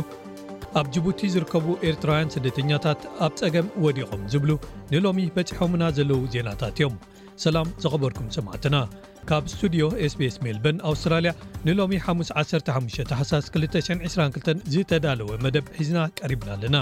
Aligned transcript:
ኣብ 0.81 0.87
ጅቡቲ 0.95 1.19
ዝርከቡ 1.35 1.67
ኤርትራውያን 1.91 2.33
ስደተኛታት 2.37 3.01
ኣብ 3.25 3.33
ጸገም 3.41 3.67
ወዲቖም 3.85 4.23
ዝብሉ 4.33 4.51
ንሎሚ 4.93 5.19
በጺሖምና 5.37 5.83
ዘለዉ 5.99 6.21
ዜናታት 6.35 6.77
እዮም 6.81 6.95
ሰላም 7.45 7.69
ዘኸበርኩም 7.83 8.29
ሰማዕትና 8.37 8.75
ካብ 9.29 9.45
ስቱድዮ 9.51 9.83
sbs 10.11 10.35
ሜልበን 10.43 10.77
ኣውስትራልያ 10.89 11.31
ንሎሚ 11.67 11.93
515 12.03 13.01
ተሓሳስ 13.09 13.45
222 13.55 14.61
ዝተዳለወ 14.73 15.29
መደብ 15.45 15.65
ሒዝና 15.77 15.99
ቀሪብና 16.19 16.49
ኣለና 16.55 16.77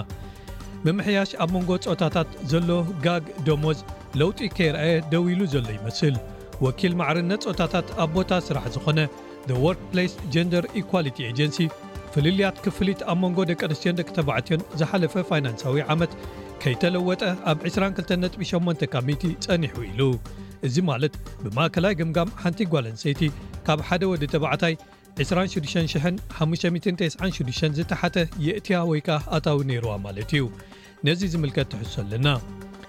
መምሕያሽ 0.86 1.31
ኣብ 1.45 1.50
መንጎ 1.55 1.70
ፆታታት 1.88 2.30
ዘሎ 2.52 2.70
ጋግ 3.05 3.25
ደሞዝ 3.47 3.80
ለውጢ 4.22 4.39
ከይረአየ 4.58 4.94
ደው 5.14 5.23
ኢሉ 5.33 5.42
ዘሎ 5.53 5.66
ይመስል 5.78 6.16
ወኪል 6.67 6.94
ማዕርነት 7.02 7.45
ፆታታት 7.50 7.88
ኣብ 8.05 8.11
ቦታ 8.20 8.31
ስራሕ 8.48 8.66
ዝኾነ 8.77 9.00
ወርክ 9.66 9.81
ፕሌስ 9.94 10.14
ጀንደር 10.36 10.66
ኢኳሊቲ 10.83 11.17
ኤጀንሲ 11.31 11.59
ፍልልያት 12.16 12.58
ክፍሊት 12.67 13.02
ኣብ 13.14 13.17
መንጎ 13.25 13.39
ደቂ 13.52 13.59
ኣንስትዮን 13.70 13.98
ደቂ 14.02 14.08
ተባዕትዮን 14.22 14.66
ዝሓለፈ 14.81 15.14
ፋይናንሳዊ 15.31 15.80
ዓመት 15.95 16.14
ከይተለወጠ 16.64 17.23
ኣብ 17.53 17.58
22 17.75 18.16
ነጥቢ8 18.25 18.89
ካሚቲ 18.95 19.23
ጸኒሑ 19.48 19.75
ኢሉ 19.92 20.02
እዚ 20.67 20.77
ማለት 20.91 21.13
ብማእከላይ 21.44 21.94
ግምጋም 21.99 22.33
ሓንቲ 22.41 22.59
ጓልንሰይቲ 22.73 23.21
ካብ 23.67 23.80
ሓደ 23.89 24.02
ወዲ 24.11 24.23
ተባዕታይ 24.33 24.73
260596 25.19 27.77
ዝተሓተ 27.80 28.16
የእትያ 28.45 28.77
ወይ 28.89 28.99
ከዓ 29.08 29.17
ኣታዊ 29.38 29.58
ነይርዋ 29.69 29.91
ማለት 30.05 30.30
እዩ 30.38 30.43
ነዚ 31.08 31.21
ዝምልከት 31.33 31.67
ትሕሶ 31.73 31.95
ኣለና 32.03 32.27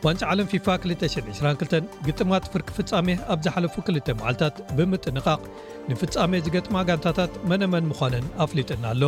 ዋንፂ 0.06 0.20
ዓለም 0.32 0.46
ፊፋ 0.52 0.66
222 0.88 1.96
ግጥማት 2.06 2.44
ፍርኪ 2.52 2.68
ፍጻሜ 2.78 3.08
ኣብ 3.34 3.38
ዝሓለፉ 3.44 3.74
2ል 3.86 3.98
መዓልታት 4.18 4.54
ብምጥንቓቕ 4.78 5.42
ንፍጻሜ 5.90 6.32
ዝገጥማ 6.46 6.76
ጋንታታት 6.90 7.32
መነመን 7.50 7.84
ምዃንን 7.92 8.26
ኣፍሊጥና 8.46 8.84
ኣሎ 8.94 9.04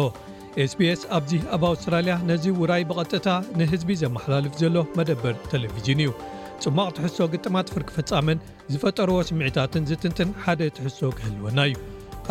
sps 0.70 1.00
ኣብዚ 1.16 1.30
ኣብ 1.55 1.62
ኣውስትራልያ 1.70 2.14
ነዚ 2.30 2.44
ውራይ 2.61 2.83
ብቐጥታ 2.91 3.27
ንህዝቢ 3.61 3.89
ዘመሓላልፍ 4.02 4.52
ዘሎ 4.62 4.77
መደበር 4.98 5.34
ቴሌቭዥን 5.50 5.98
እዩ 6.05 6.11
ጽማቕ 6.62 6.89
ትሕሶ 6.97 7.17
ግጥማ 7.33 7.56
ት 7.67 7.73
ፍርክፍጻመን 7.75 8.39
ዝፈጠርዎ 8.73 9.19
ስምዒታትን 9.28 9.84
ዝትንትን 9.91 10.31
ሓደ 10.45 10.61
ትሕሶ 10.77 10.98
ክህልወና 11.19 11.59
እዩ 11.70 11.77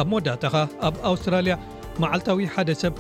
ኣብ 0.02 0.08
መወዳእታኸዓ 0.12 0.64
ኣብ 0.88 0.96
ኣውስትራልያ 1.10 1.54
መዓልታዊ 2.02 2.48
ሓደ 2.56 2.72
ሰብ 2.82 2.96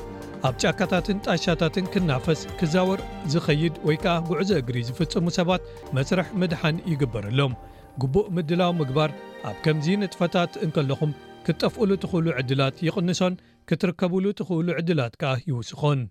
ኣብ 0.47 0.55
ጫካታትን 0.63 1.17
ጣሻታትን 1.27 1.85
ክናፈስ 1.93 2.41
ክዛወር 2.59 2.99
ዝኸይድ 3.33 3.75
ወይ 3.87 3.97
ከዓ 4.03 4.15
ጕዕዞ 4.29 4.51
እግሪ 4.61 4.77
ዝፍጽሙ 4.89 5.25
ሰባት 5.39 5.63
መስርሕ 5.97 6.29
ምድሓን 6.41 6.81
ይግበርሎም 6.91 7.55
ግቡእ 8.03 8.31
ምድላዊ 8.37 8.71
ምግባር 8.81 9.11
ኣብ 9.49 9.57
ከምዚ 9.65 9.87
ንጥፈታት 10.03 10.51
እንከለኹም 10.65 11.11
ክጠፍእሉ 11.47 11.91
ትኽእሉ 12.03 12.27
ዕድላት 12.41 12.75
ይቕንሶን 12.87 13.35
ክትርከብሉ 13.69 14.25
ትኽእሉ 14.39 14.67
ዕድላት 14.79 15.13
ከዓ 15.21 15.31
ይውስኮን 15.49 16.01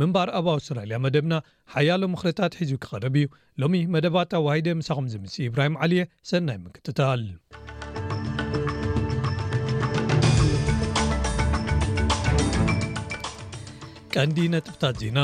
ምንባር 0.00 0.28
ኣብ 0.38 0.46
ኣውስትራልያ 0.54 0.96
መደብና 1.04 1.34
ሓያሎ 1.72 2.02
ምክርታት 2.14 2.54
ሒዝቢ 2.60 2.78
ክቐርብ 2.84 3.16
እዩ 3.20 3.26
ሎሚ 3.62 3.74
መደባ 3.94 4.16
ተዋሂደ 4.32 4.68
ምሳኹም 4.78 5.06
ዝምፅእ 5.12 5.50
ብራሂም 5.54 5.76
ዓልየ 5.86 6.02
ሰናይ 6.30 6.58
ምክትታል 6.64 7.22
ቀንዲ 14.16 14.38
ነጥብታት 14.56 14.96
ዜና 15.04 15.20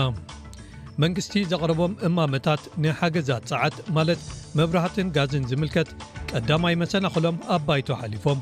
መንግስቲ 1.03 1.34
ዘቕርቦም 1.50 1.93
እማመታት 2.11 2.62
ንሓገዛት 2.87 3.45
ፀዓት 3.50 3.77
ማለት 3.99 4.23
መብራህትን 4.59 5.12
ጋዝን 5.19 5.45
ዝምልከት 5.50 5.91
ቀዳማይ 6.33 6.75
መሰናክሎም 6.84 7.37
ኣባይቶ 7.56 7.89
ሓሊፎም 8.00 8.41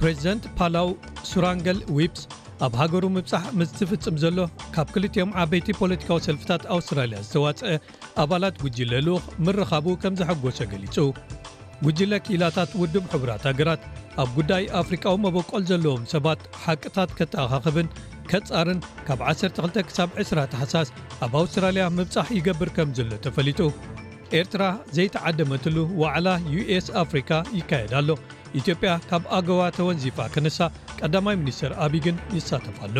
ፕሬዚደንት 0.00 0.46
ፓላው 0.58 0.88
ሱራንገል 1.32 1.78
ዊፕስ 1.98 2.22
ኣብ 2.64 2.74
ሃገሩ 2.80 3.04
ምብጻሕ 3.14 3.44
ምስ 3.58 3.70
ትፍጽም 3.78 4.16
ዘሎ 4.22 4.38
ካብ 4.74 4.88
ክልጥኦም 4.94 5.30
ዓበይቲ 5.42 5.68
ፖለቲካዊ 5.80 6.18
ሰልፍታት 6.26 6.62
ኣውስትራልያ 6.74 7.18
ዝተዋጽአ 7.28 7.70
ኣባላት 8.22 8.58
ጕጅለ 8.64 8.92
ልኡኽ 9.06 9.24
ምረኻቡ 9.46 9.86
ከም 10.02 10.14
ዝሐጐሶ 10.20 10.58
ገሊጹ 10.72 10.96
ጕጅለ 11.86 12.12
ክኢላታት 12.26 12.70
ውዱብ 12.82 13.04
ሕቡራት 13.14 13.42
ሃገራት 13.50 13.82
ኣብ 14.24 14.28
ጉዳይ 14.38 14.64
ኣፍሪቃዊ 14.80 15.16
መበቆል 15.24 15.62
ዘለዎም 15.70 16.04
ሰባት 16.14 16.42
ሓቂታት 16.66 17.10
ከተኣኻኽብን 17.20 17.88
ከጻርን 18.30 18.80
ካብ 19.08 19.20
12 19.32 19.82
ክሳብ 19.88 20.10
20ራ 20.26 20.42
ተሓሳስ 20.52 20.88
ኣብ 21.26 21.32
ኣውስትራልያ 21.42 21.86
ምብጻሕ 21.96 22.28
ይገብር 22.38 22.70
ከም 22.78 22.92
ዘሎ 22.98 23.10
ተፈሊጡ 23.26 23.60
ኤርትራ 24.40 24.62
ዘይተዓደመትሉ 24.98 25.76
ዋዕላ 26.02 26.28
ዩኤስ 26.54 26.86
ኣፍሪካ 27.02 27.32
ይካየድ 27.58 27.92
ኣሎ 28.00 28.08
ኢትዮጵያ 28.60 28.90
ካብ 29.10 29.22
ኣገባ 29.36 29.60
ተወንዚፋ 29.76 30.16
ክነሳ 30.34 30.58
ቀዳማይ 31.00 31.36
ሚኒስተር 31.40 31.72
ኣብግን 31.84 32.16
ይሳተፋሎ 32.36 32.98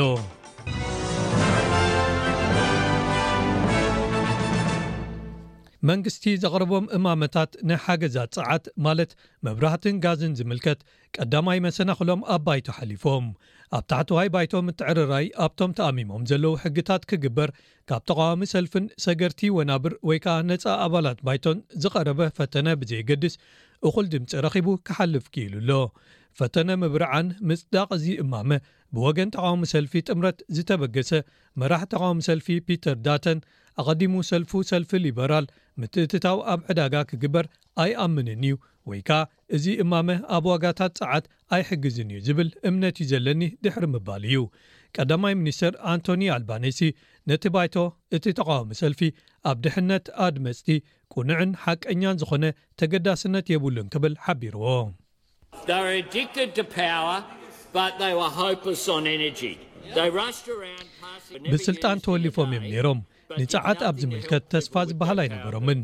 መንግስቲ 5.88 6.24
ዘቅርቦም 6.42 6.84
እማመታት 6.96 7.50
ንሓገዛት 7.70 8.30
ፀዓት 8.38 8.66
ማለት 8.84 9.10
መብራህትን 9.46 9.96
ጋዝን 10.04 10.36
ዝምልከት 10.38 10.80
ቀዳማይ 11.16 11.58
መሰናክሎም 11.66 12.20
ኣብ 12.34 12.40
ባይቶ 12.46 12.68
ሓሊፎም 12.76 13.26
ኣብ 13.78 13.84
ታሕተዋይ 13.92 14.28
ባይቶ 14.36 14.52
ምትዕርራይ 14.68 15.26
ኣብቶም 15.46 15.74
ተኣሚሞም 15.80 16.24
ዘለው 16.30 16.54
ሕግታት 16.62 17.04
ክግበር 17.10 17.50
ካብ 17.90 18.02
ተቃዋሚ 18.10 18.42
ሰልፍን 18.54 18.86
ሰገርቲ 19.06 19.42
ወናብር 19.58 19.94
ወይከዓ 20.10 20.36
ነፃ 20.50 20.64
ኣባላት 20.86 21.20
ባይቶን 21.28 21.60
ዝቀረበ 21.84 22.20
ፈተነ 22.38 22.66
ብዘይገድስ 22.82 23.36
እኹል 23.88 24.06
ድምፂ 24.14 24.30
ረኺቡ 24.44 24.66
ክሓልፍ 24.88 25.24
ኪኢሉ 25.34 25.54
ኣሎ 25.64 25.70
ፈተነ 26.38 26.68
ምብሪዓን 26.82 27.26
ምፅዳቅ 27.48 27.88
እዚ 27.96 28.04
እማመ 28.22 28.50
ብወገን 28.96 29.30
ተቃውሚ 29.34 29.62
ሰልፊ 29.74 29.92
ጥምረት 30.08 30.38
ዝተበገሰ 30.56 31.10
መራሕ 31.60 31.82
ተቃዊሚ 31.92 32.20
ሰልፊ 32.28 32.46
ፒተር 32.68 32.96
ዳተን 33.06 33.38
ኣቐዲሙ 33.82 34.14
ሰልፊ 34.30 34.50
ሰልፊ 34.70 34.90
ሊበራል 35.04 35.46
ምትእትታው 35.80 36.38
ኣብ 36.52 36.60
ዕዳጋ 36.72 36.94
ክግበር 37.10 37.46
ኣይኣምንን 37.82 38.42
እዩ 38.48 38.54
ወይ 38.90 39.00
ከዓ 39.08 39.20
እዚ 39.56 39.64
እማመ 39.84 40.08
ኣብ 40.36 40.44
ዋጋታት 40.52 40.92
ፀዓት 41.00 41.24
ኣይሕግዝን 41.56 42.10
እዩ 42.14 42.18
ዝብል 42.28 42.50
እምነት 42.70 42.96
እዩ 43.02 43.08
ዘለኒ 43.12 43.42
ድሕሪ 43.66 43.84
ምባል 43.94 44.24
እዩ 44.30 44.40
ቀዳማይ 44.96 45.34
ሚኒስትር 45.42 45.72
ኣንቶኒ 45.92 46.22
ኣልባኔሲ 46.36 46.80
ነቲ 47.30 47.44
ባይቶ 47.54 47.76
እቲ 48.16 48.24
ተቃውሚ 48.40 48.70
ሰልፊ 48.82 49.00
ኣብ 49.50 49.56
ድሕነት 49.64 50.06
ኣድ 50.26 50.36
መፅቲ 50.46 50.66
ቁንዕን 51.16 51.50
ሓቀኛን 51.64 52.16
ዝኾነ 52.20 52.44
ተገዳስነት 52.80 53.46
የብሉን 53.52 53.90
ክብል 53.94 54.14
ሓቢርዎ 54.24 54.64
ብስልጣን 61.52 61.98
ተወሊፎም 62.04 62.50
እዮም 62.58 62.64
ነይሮምንፃዓት 62.72 63.80
ኣብ 63.88 63.96
ዝምልከት 64.02 64.44
ተስፋ 64.54 64.74
ዝበሃል 64.88 65.18
ኣይነበሮምን 65.24 65.80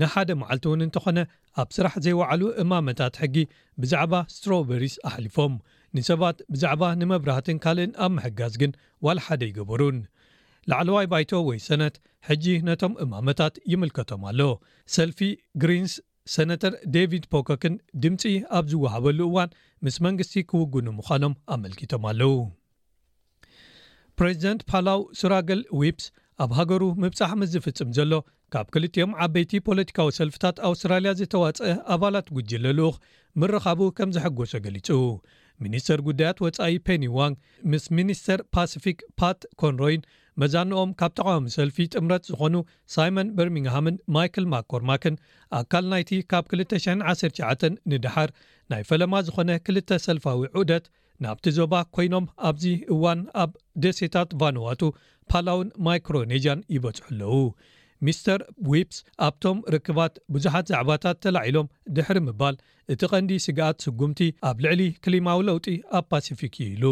ንሓደ 0.00 0.30
መዓልቲ 0.40 0.64
እውን 0.68 0.80
እንተኾነ 0.86 1.18
ኣብ 1.60 1.68
ስራሕ 1.76 1.94
ዘይወዕሉ 2.06 2.42
እማመታት 2.62 3.14
ሕጊ 3.22 3.36
ብዛዕባ 3.82 4.14
ስትሮበሪስ 4.34 4.94
ኣሕሊፎም 5.10 5.54
ንሰባት 5.96 6.38
ብዛዕባ 6.52 6.82
ንመብራህትን 7.00 7.60
ካልእን 7.64 7.92
ኣብ 8.06 8.10
ምሕጋዝ 8.18 8.54
ግን 8.62 8.72
ዋላሓደ 9.08 9.42
ይገበሩን 9.50 9.98
ላዕለዋይ 10.70 11.06
ባይቶ 11.12 11.30
ወይ 11.48 11.58
ሰነት 11.68 11.94
ሕጂ 12.28 12.44
ነቶም 12.68 12.92
እማመታት 13.04 13.54
ይምልከቶም 13.72 14.22
ኣሎ 14.30 14.40
ሰልፊ 14.94 15.18
ግሪንስ 15.62 15.92
ሰነተር 16.34 16.72
ደቪድ 16.94 17.24
ፖከክን 17.32 17.74
ድምፂ 18.04 18.22
ኣብ 18.56 18.64
ዝወሃበሉ 18.72 19.20
እዋን 19.30 19.52
ምስ 19.84 19.96
መንግስቲ 20.06 20.34
ክውግኑ 20.50 20.86
ምዃኖም 20.98 21.34
ኣመልኪቶም 21.54 22.04
ኣለው 22.10 22.34
ፕሬዚደንት 24.18 24.62
ፓላው 24.70 25.00
ሱራገል 25.20 25.60
ዊፕስ 25.80 26.06
ኣብ 26.44 26.50
ሃገሩ 26.58 26.82
ምብፃሕ 27.02 27.30
ምስ 27.40 27.48
ዝፍፅም 27.54 27.90
ዘሎ 27.98 28.12
ካብ 28.54 28.66
ክልኦም 28.74 29.10
ዓበይቲ 29.24 29.52
ፖለቲካዊ 29.68 30.08
ሰልፍታት 30.18 30.56
ኣውስትራልያ 30.68 31.10
ዝተዋፀአ 31.20 31.74
ኣባላት 31.94 32.28
ጉጅ 32.36 32.50
ለልኡ 32.64 32.92
ምረካቡ 33.40 33.80
ከም 33.96 34.12
ዘሐጎሶ 34.16 34.52
ገሊፁ 34.66 34.88
ሚኒስተር 35.64 36.00
ጉዳያት 36.06 36.38
ወፃኢ 36.44 36.74
ፔኒዋንግ 36.86 37.36
ምስ 37.70 37.84
ሚኒስተር 37.98 38.40
ፓስፊክ 38.56 38.98
ፓት 39.20 39.40
ኮንሮይን 39.62 40.02
መዛንኦም 40.40 40.90
ካብ 41.00 41.12
ተቃዋሚ 41.18 41.46
ሰልፊ 41.54 41.76
ጥምረት 41.94 42.22
ዝኾኑ 42.30 42.56
ሳይመን 42.94 43.32
በርሚንግሃምን 43.36 43.96
ማይክል 44.14 44.44
ማኮርማክን 44.52 45.16
ኣካል 45.60 45.84
ናይቲ 45.92 46.10
ካብ 46.30 46.44
219 46.52 47.78
ንድሓር 47.92 48.30
ናይ 48.72 48.82
ፈለማ 48.90 49.14
ዝኾነ 49.28 49.50
ክልተ 49.66 49.98
ሰልፋዊ 50.06 50.42
ዕደት 50.60 50.84
ናብቲ 51.24 51.44
ዞባ 51.58 51.74
ኮይኖም 51.96 52.26
ኣብዚ 52.48 52.64
እዋን 52.96 53.22
ኣብ 53.44 53.52
ደሴታት 53.84 54.30
ቫንዋቱ 54.42 54.82
ፓላውን 55.32 55.68
ማይክሮኔጃን 55.86 56.60
ይበፅሑ 56.74 57.06
ኣለዉ 57.12 57.34
ሚስተር 58.06 58.40
ዊፕስ 58.72 58.98
ኣብቶም 59.28 59.58
ርክባት 59.74 60.14
ብዙሓት 60.34 60.68
ዛዕባታት 60.72 61.18
ተላዒሎም 61.24 61.72
ድሕሪ 61.96 62.18
ምባል 62.28 62.56
እቲ 62.94 63.00
ቐንዲ 63.12 63.32
ስግኣት 63.46 63.84
ስጉምቲ 63.86 64.20
ኣብ 64.50 64.58
ልዕሊ 64.66 64.84
ክሊማዊ 65.06 65.40
ለውጢ 65.48 65.66
ኣብ 65.98 66.06
ፓሲፊክ 66.14 66.54
ዩ 66.62 66.66
ኢሉ 66.74 66.84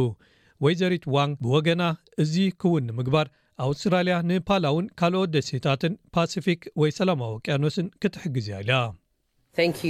ወይዘሪት 0.64 1.04
ዋን 1.14 1.30
ብወገና 1.44 1.82
እዚ 2.22 2.34
ክውን 2.60 2.84
ንምግባር 2.90 3.26
ኣውስትራልያ 3.64 4.14
ንፓላውን 4.28 4.86
ካልኦት 5.00 5.30
ደሴታትን 5.34 5.92
ፓስፊክ 6.14 6.62
ወይ 6.80 6.90
ሰላማ 6.98 7.22
ቅያኖስን 7.44 7.86
ክትሕግዝ 8.02 8.46
ያ 8.52 8.60
ኢላስለዚ 8.64 9.84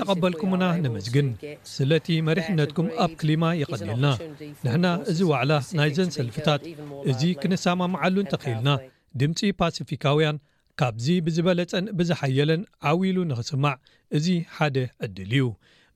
ተቐበልኩምና 0.00 0.64
ንምስግን 0.84 1.28
ስለቲ 1.76 2.06
መሪሕነትኩም 2.28 2.88
ኣብ 3.04 3.12
ክሊማ 3.22 3.44
ይቐዲልና 3.62 4.06
ንሕና 4.66 4.86
እዚ 5.12 5.20
ዋዕላ 5.32 5.52
ናይዘን 5.80 6.12
ሰልፍታት 6.18 6.62
እዚ 7.12 7.22
ክንሰማምዓሉንተኽኢልና 7.42 8.72
ድምፂ 9.22 9.40
ፓስፊካውያን 9.62 10.38
ካብዚ 10.80 11.06
ብዝበለፀን 11.26 11.86
ብዝሓየለን 11.98 12.62
ዓዊ 12.90 13.00
ሉ 13.14 13.18
ንክስማዕ 13.30 13.74
እዚ 14.16 14.26
ሓደ 14.56 14.76
ዕድል 15.04 15.32
እዩ 15.38 15.46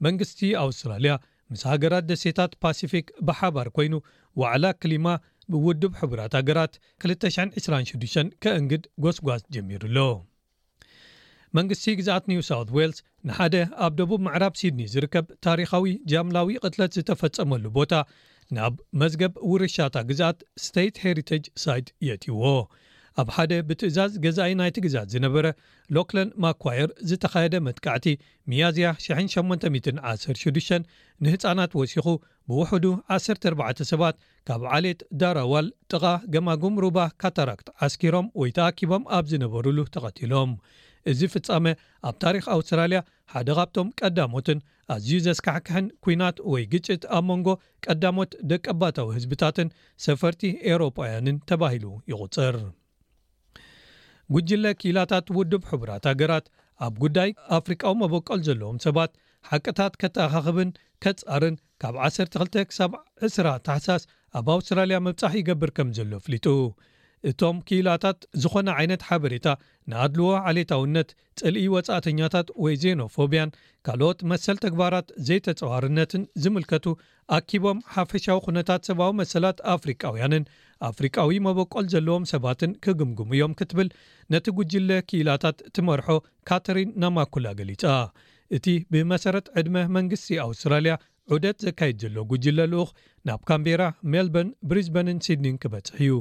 መንግስቲ 0.06 0.40
ኣውስትራልያ 0.62 1.12
ምስ 1.52 1.62
ሃገራት 1.70 2.04
ደሴታት 2.10 2.52
ፓሲፊክ 2.64 3.06
ብሓባር 3.28 3.68
ኮይኑ 3.76 3.94
ዋዕላ 4.40 4.66
ክሊማ 4.82 5.06
ብውድብ 5.52 5.92
ሕቡራት 6.00 6.32
ሃገራት 6.38 6.74
226 7.06 8.34
ከእንግድ 8.44 8.84
ጎስጓስ 9.04 9.42
ጀሚሩ 9.54 9.82
ኣሎ 9.92 9.98
መንግስቲ 11.56 11.86
ግዛአት 12.00 12.24
ኒውሳውት 12.32 12.68
ዋልስ 12.76 12.98
ንሓደ 13.28 13.56
ኣብ 13.86 13.92
ደቡብ 14.00 14.20
ምዕራብ 14.26 14.54
ሲድኒ 14.60 14.82
ዝርከብ 14.92 15.26
ታሪካዊ 15.46 15.84
ጃምላዊ 16.10 16.54
ቅትለት 16.62 16.94
ዝተፈፀመሉ 16.98 17.64
ቦታ 17.78 17.92
ናብ 18.58 18.74
መዝገብ 19.02 19.34
ውርሻታ 19.52 19.96
ግዛኣት 20.10 20.40
ስተት 20.66 20.96
ሄሪተጅ 21.04 21.44
ሳድ 21.64 21.86
የትይዎ 22.08 22.42
ኣብ 23.20 23.28
ሓደ 23.36 23.52
ብትእዛዝ 23.68 24.12
ገዛኢ 24.24 24.52
ናይ 24.58 24.70
ትግዛዝ 24.76 25.06
ዝነበረ 25.14 25.46
ሎክለንድ 25.96 26.32
ማኳየር 26.44 26.90
ዝተኻየደ 27.08 27.56
መጥካዕቲ 27.66 28.06
ሚያዝያ 28.50 28.86
80106 29.06 30.80
ንህፃናት 31.24 31.72
ወሲኹ 31.80 32.06
ብውሕዱ 32.50 32.86
14 33.34 33.82
ሰባት 33.90 34.16
ካብ 34.48 34.62
ዓሌት 34.76 35.00
ዳራዋል 35.22 35.66
ጥቓ 35.94 36.04
ገማጉምሩባ 36.36 36.96
ካታራክት 37.24 37.68
ዓስኪሮም 37.86 38.28
ወይ 38.42 38.52
ተኣኪቦም 38.58 39.04
ኣብ 39.18 39.26
ዝነበሩሉ 39.34 39.78
ተቐቲሎም 39.96 40.52
እዚ 41.10 41.20
ፍጻመ 41.34 41.64
ኣብ 42.08 42.16
ታሪክ 42.24 42.44
ኣውስትራልያ 42.56 42.98
ሓደ 43.34 43.48
ካብቶም 43.58 43.88
ቀዳሞትን 44.00 44.58
ኣዝዩ 44.94 45.16
ዘስካሕክሕን 45.28 45.86
ኩናት 46.06 46.38
ወይ 46.52 46.64
ግጭት 46.74 47.02
ኣብ 47.18 47.24
መንጎ 47.30 47.48
ቀዳሞት 47.86 48.32
ደቀ 48.52 48.64
ኣባታዊ 48.76 49.08
ህዝብታትን 49.18 49.72
ሰፈርቲ 50.06 50.42
ኤሮፓውያንን 50.74 51.42
ተባሂሉ 51.50 51.86
ይቝፅር 52.12 52.56
ጕጅለ 54.34 54.66
ክኢላታት 54.80 55.26
ውድብ 55.36 55.62
ሕቡራት 55.70 56.04
ሃገራት 56.10 56.46
ኣብ 56.86 56.94
ጉዳይ 57.04 57.30
ኣፍሪቃዊ 57.58 57.94
መበቀል 58.02 58.40
ዘለዎም 58.46 58.78
ሰባት 58.86 59.12
ሓቂታት 59.50 59.94
ከተኣኻኽብን 60.02 60.70
ከጻርን 61.04 61.56
ካብ 61.84 61.94
12 62.08 62.76
ሳብ 62.78 62.92
2ስራ 63.28 63.46
ተሓሳስ 63.68 64.04
ኣብ 64.40 64.48
ኣውስትራልያ 64.56 64.98
መብፅሕ 65.06 65.34
ይገብር 65.40 65.70
ከም 65.78 65.88
ዘሎ 65.98 66.12
ፍሊጡ 66.26 66.46
እቶም 67.30 67.56
ክኢላታት 67.66 68.18
ዝኾነ 68.42 68.68
ዓይነት 68.78 69.02
ሓበሬታ 69.08 69.48
ንኣድልዎ 69.90 70.30
ዓሌታውነት 70.50 71.10
ፅልኢ 71.40 71.62
ወፃእተኛታት 71.74 72.48
ወይ 72.64 72.74
ዜኖፎብያን 72.82 73.54
ካልኦት 73.86 74.20
መሰል 74.30 74.56
ተግባራት 74.64 75.08
ዘይተፀዋርነትን 75.28 76.22
ዝምልከቱ 76.44 76.86
ኣኪቦም 77.38 77.78
ሓፈሻዊ 77.94 78.38
ኩነታት 78.46 78.82
ሰብዊ 78.90 79.08
መሰላት 79.20 79.60
ኣፍሪቃውያንን 79.76 80.48
ኣፍሪካዊ 80.90 81.36
መበቆል 81.46 81.86
ዘለዎም 81.94 82.26
ሰባትን 82.32 82.72
ክግምግሙ 82.84 83.30
እዮም 83.36 83.54
ክትብል 83.60 83.88
ነቲ 84.34 84.46
ጉጅለ 84.58 84.90
ክኢላታት 85.08 85.58
ትመርሖ 85.76 86.08
ካተሪን 86.50 86.90
ናማኩላ 87.04 87.46
ገሊጻ 87.60 87.84
እቲ 88.58 88.66
ብመሰረት 88.94 89.46
ዕድመ 89.60 89.76
መንግስቲ 89.98 90.30
ኣውስትራልያ 90.48 90.94
ዑደት 91.34 91.58
ዘካይድ 91.66 91.98
ዘሎ 92.04 92.16
ጉጅለ 92.32 92.58
ልኡኽ 92.72 92.88
ናብ 93.28 93.40
ካምቤራ 93.50 93.82
ሜልበርን 94.12 94.50
ብሪዝበንን 94.70 95.18
ስድኒን 95.26 95.60
ክበፅሕ 95.62 95.96
እዩ 96.06 96.14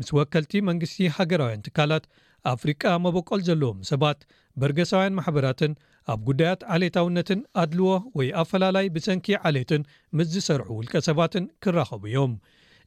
ምስ 0.00 0.08
ወከልቲ 0.16 0.52
መንግስቲ 0.70 1.06
ሃገራውያን 1.16 1.64
ትካላት 1.66 2.04
ኣፍሪቃ 2.54 2.82
መበቆል 3.04 3.40
ዘለዎም 3.48 3.78
ሰባት 3.90 4.18
በርገሳውያን 4.62 5.16
ማሕበራትን 5.18 5.72
ኣብ 6.12 6.20
ጉዳያት 6.28 6.60
ዓሌታውነትን 6.74 7.40
ኣድልዎ 7.62 7.88
ወይ 8.18 8.28
ኣፈላላይ 8.42 8.86
ብሰንኪ 8.94 9.28
ዓሌትን 9.48 9.82
ምስ 10.18 10.28
ዝሰርሑ 10.34 10.68
ውልቀ 10.78 10.94
ሰባትን 11.08 11.46
ክራኸቡ 11.64 12.02
እዮም 12.10 12.34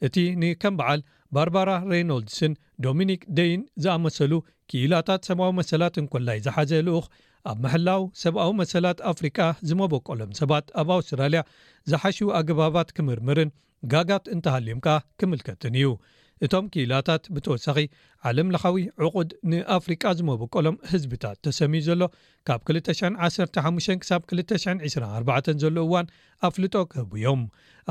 እቲ 0.07 0.15
ንከም 0.41 0.75
በዓል 0.79 1.01
ባርባራ 1.35 1.71
ሬኖልድስን 1.91 2.53
ዶሚኒክ 2.85 3.21
ደይን 3.39 3.61
ዝኣመሰሉ 3.83 4.31
ክኢላታት 4.71 5.27
ሰብዊ 5.29 5.47
መሰላትንኮላይ 5.59 6.39
ዝሓዘ 6.45 6.71
ልኡኽ 6.87 7.05
ኣብ 7.51 7.57
መሕላው 7.65 8.01
ሰብኣዊ 8.23 8.49
መሰላት 8.61 8.99
ኣፍሪቃ 9.11 9.37
ዝመበቀሎም 9.69 10.31
ሰባት 10.39 10.65
ኣብ 10.81 10.89
ኣውስትራልያ 10.97 11.41
ዝሓሽዩ 11.91 12.27
ኣገባባት 12.39 12.89
ክምርምርን 12.97 13.51
ጋጋት 13.93 14.25
እንተሃሊምካ 14.35 14.89
ክምልከትን 15.19 15.75
እዩ 15.81 15.87
እቶም 16.45 16.65
ክኢላታት 16.73 17.23
ብተወሳኺ 17.33 17.79
ዓለም 18.27 18.47
ለኻዊ 18.53 18.75
ዕቑድ 19.05 19.29
ንኣፍሪቃ 19.51 20.03
ዝመበቀሎም 20.19 20.77
ህዝብታት 20.91 21.37
ተሰሚዩ 21.45 21.81
ዘሎ 21.87 22.01
ካብ 22.49 22.61
215 22.77 24.07
-ሳ 24.07 24.19
224 24.31 25.53
ዘሎ 25.63 25.77
እዋን 25.85 26.07
ኣፍልጦ 26.49 26.75
ኪህብ 26.93 27.11
እዮም 27.19 27.43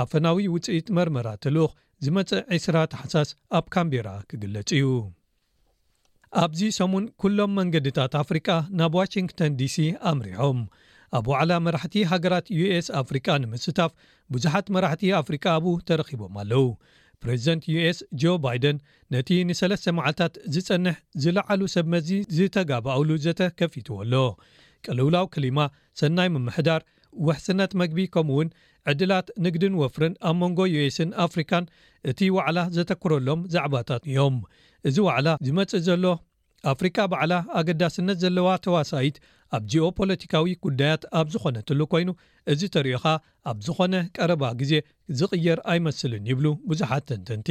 ኣብ 0.02 0.08
ፈናዊ 0.14 0.47
ውፅኢት 0.55 0.88
መርመራ 0.99 1.29
ትልኡኽ 1.44 1.73
ዝመፀእ 2.06 2.43
2ስራ 2.58 2.76
ተሓሳስ 2.94 3.31
ኣብ 3.58 3.67
ካምቢራ 3.76 4.08
ክግለጽ 4.31 4.70
እዩ 4.79 4.87
ኣብዚ 6.43 6.61
ሰሙን 6.81 7.05
ኩሎም 7.20 7.52
መንገድታት 7.61 8.12
ኣፍሪቃ 8.23 8.49
ናብ 8.78 8.92
ዋሽንግቶን 9.00 9.52
ዲሲ 9.61 9.76
ኣምሪሖም 10.11 10.59
ኣብ 11.19 11.26
ዋዕላ 11.33 11.52
መራሕቲ 11.66 11.95
ሃገራት 12.11 12.49
ዩስ 12.59 12.88
ኣፍሪቃ 13.02 13.26
ንምስታፍ 13.45 13.92
ብዙሓት 14.35 14.66
መራሕቲ 14.75 15.04
ኣፍሪቃ 15.23 15.45
ኣብ 15.59 15.64
ተረኺቦም 15.90 16.35
ኣለው 16.42 16.66
ፕሬዚደንት 17.25 17.65
ዩስ 17.73 17.99
ጆ 18.21 18.33
ባይደን 18.45 18.77
ነቲ 19.15 19.29
ን3ለስተ 19.49 19.93
መዓልታት 19.97 20.35
ዝፀንሕ 20.55 20.97
ዝለዓሉ 21.23 21.61
ሰብመዚ 21.75 22.09
ዝተጋባኣሉ 22.37 23.09
ዘተከፊትዎሎ 23.25 24.15
ቀልውላው 24.87 25.27
ክሊማ 25.35 25.59
ሰናይ 26.00 26.29
ምምሕዳር 26.37 26.83
ውሕስነት 27.27 27.73
መግቢ 27.81 28.00
ከምኡውን 28.15 28.50
ዕድላት 28.91 29.27
ንግድን 29.45 29.75
ወፍርን 29.81 30.15
ኣብ 30.29 30.37
መንጎ 30.43 30.61
ዩስን 30.75 31.11
ኣፍሪካን 31.27 31.65
እቲ 32.11 32.21
ዋዕላ 32.37 32.59
ዘተክረሎም 32.77 33.41
ዛዕባታት 33.55 34.03
እዮም 34.11 34.37
እዚ 34.89 34.97
ዋዕላ 35.09 35.29
ዝመፅእ 35.47 35.85
ዘሎ 35.89 36.05
ኣፍሪካ 36.73 36.97
በዕላ 37.12 37.35
ኣገዳስነት 37.59 38.17
ዘለዋ 38.25 38.49
ተዋሳይት 38.65 39.17
ኣብ 39.57 39.62
ጂኦ 39.71 39.85
ፖለቲካዊ 39.99 40.49
ጉዳያት 40.64 41.02
ኣብ 41.21 41.26
ዝኾነትሉ 41.35 41.80
ኮይኑ 41.92 42.09
እዚ 42.52 42.61
ተሪኢኻ 42.76 43.04
ኣብ 43.52 43.59
ዝኾነ 43.66 43.95
ቀረባ 44.16 44.42
ግዜ 44.61 44.73
ዝቕየር 45.21 45.59
ኣይመስልን 45.73 46.28
ይብሉ 46.30 46.47
ብዙሓት 46.71 47.09
እንትንቲ 47.19 47.49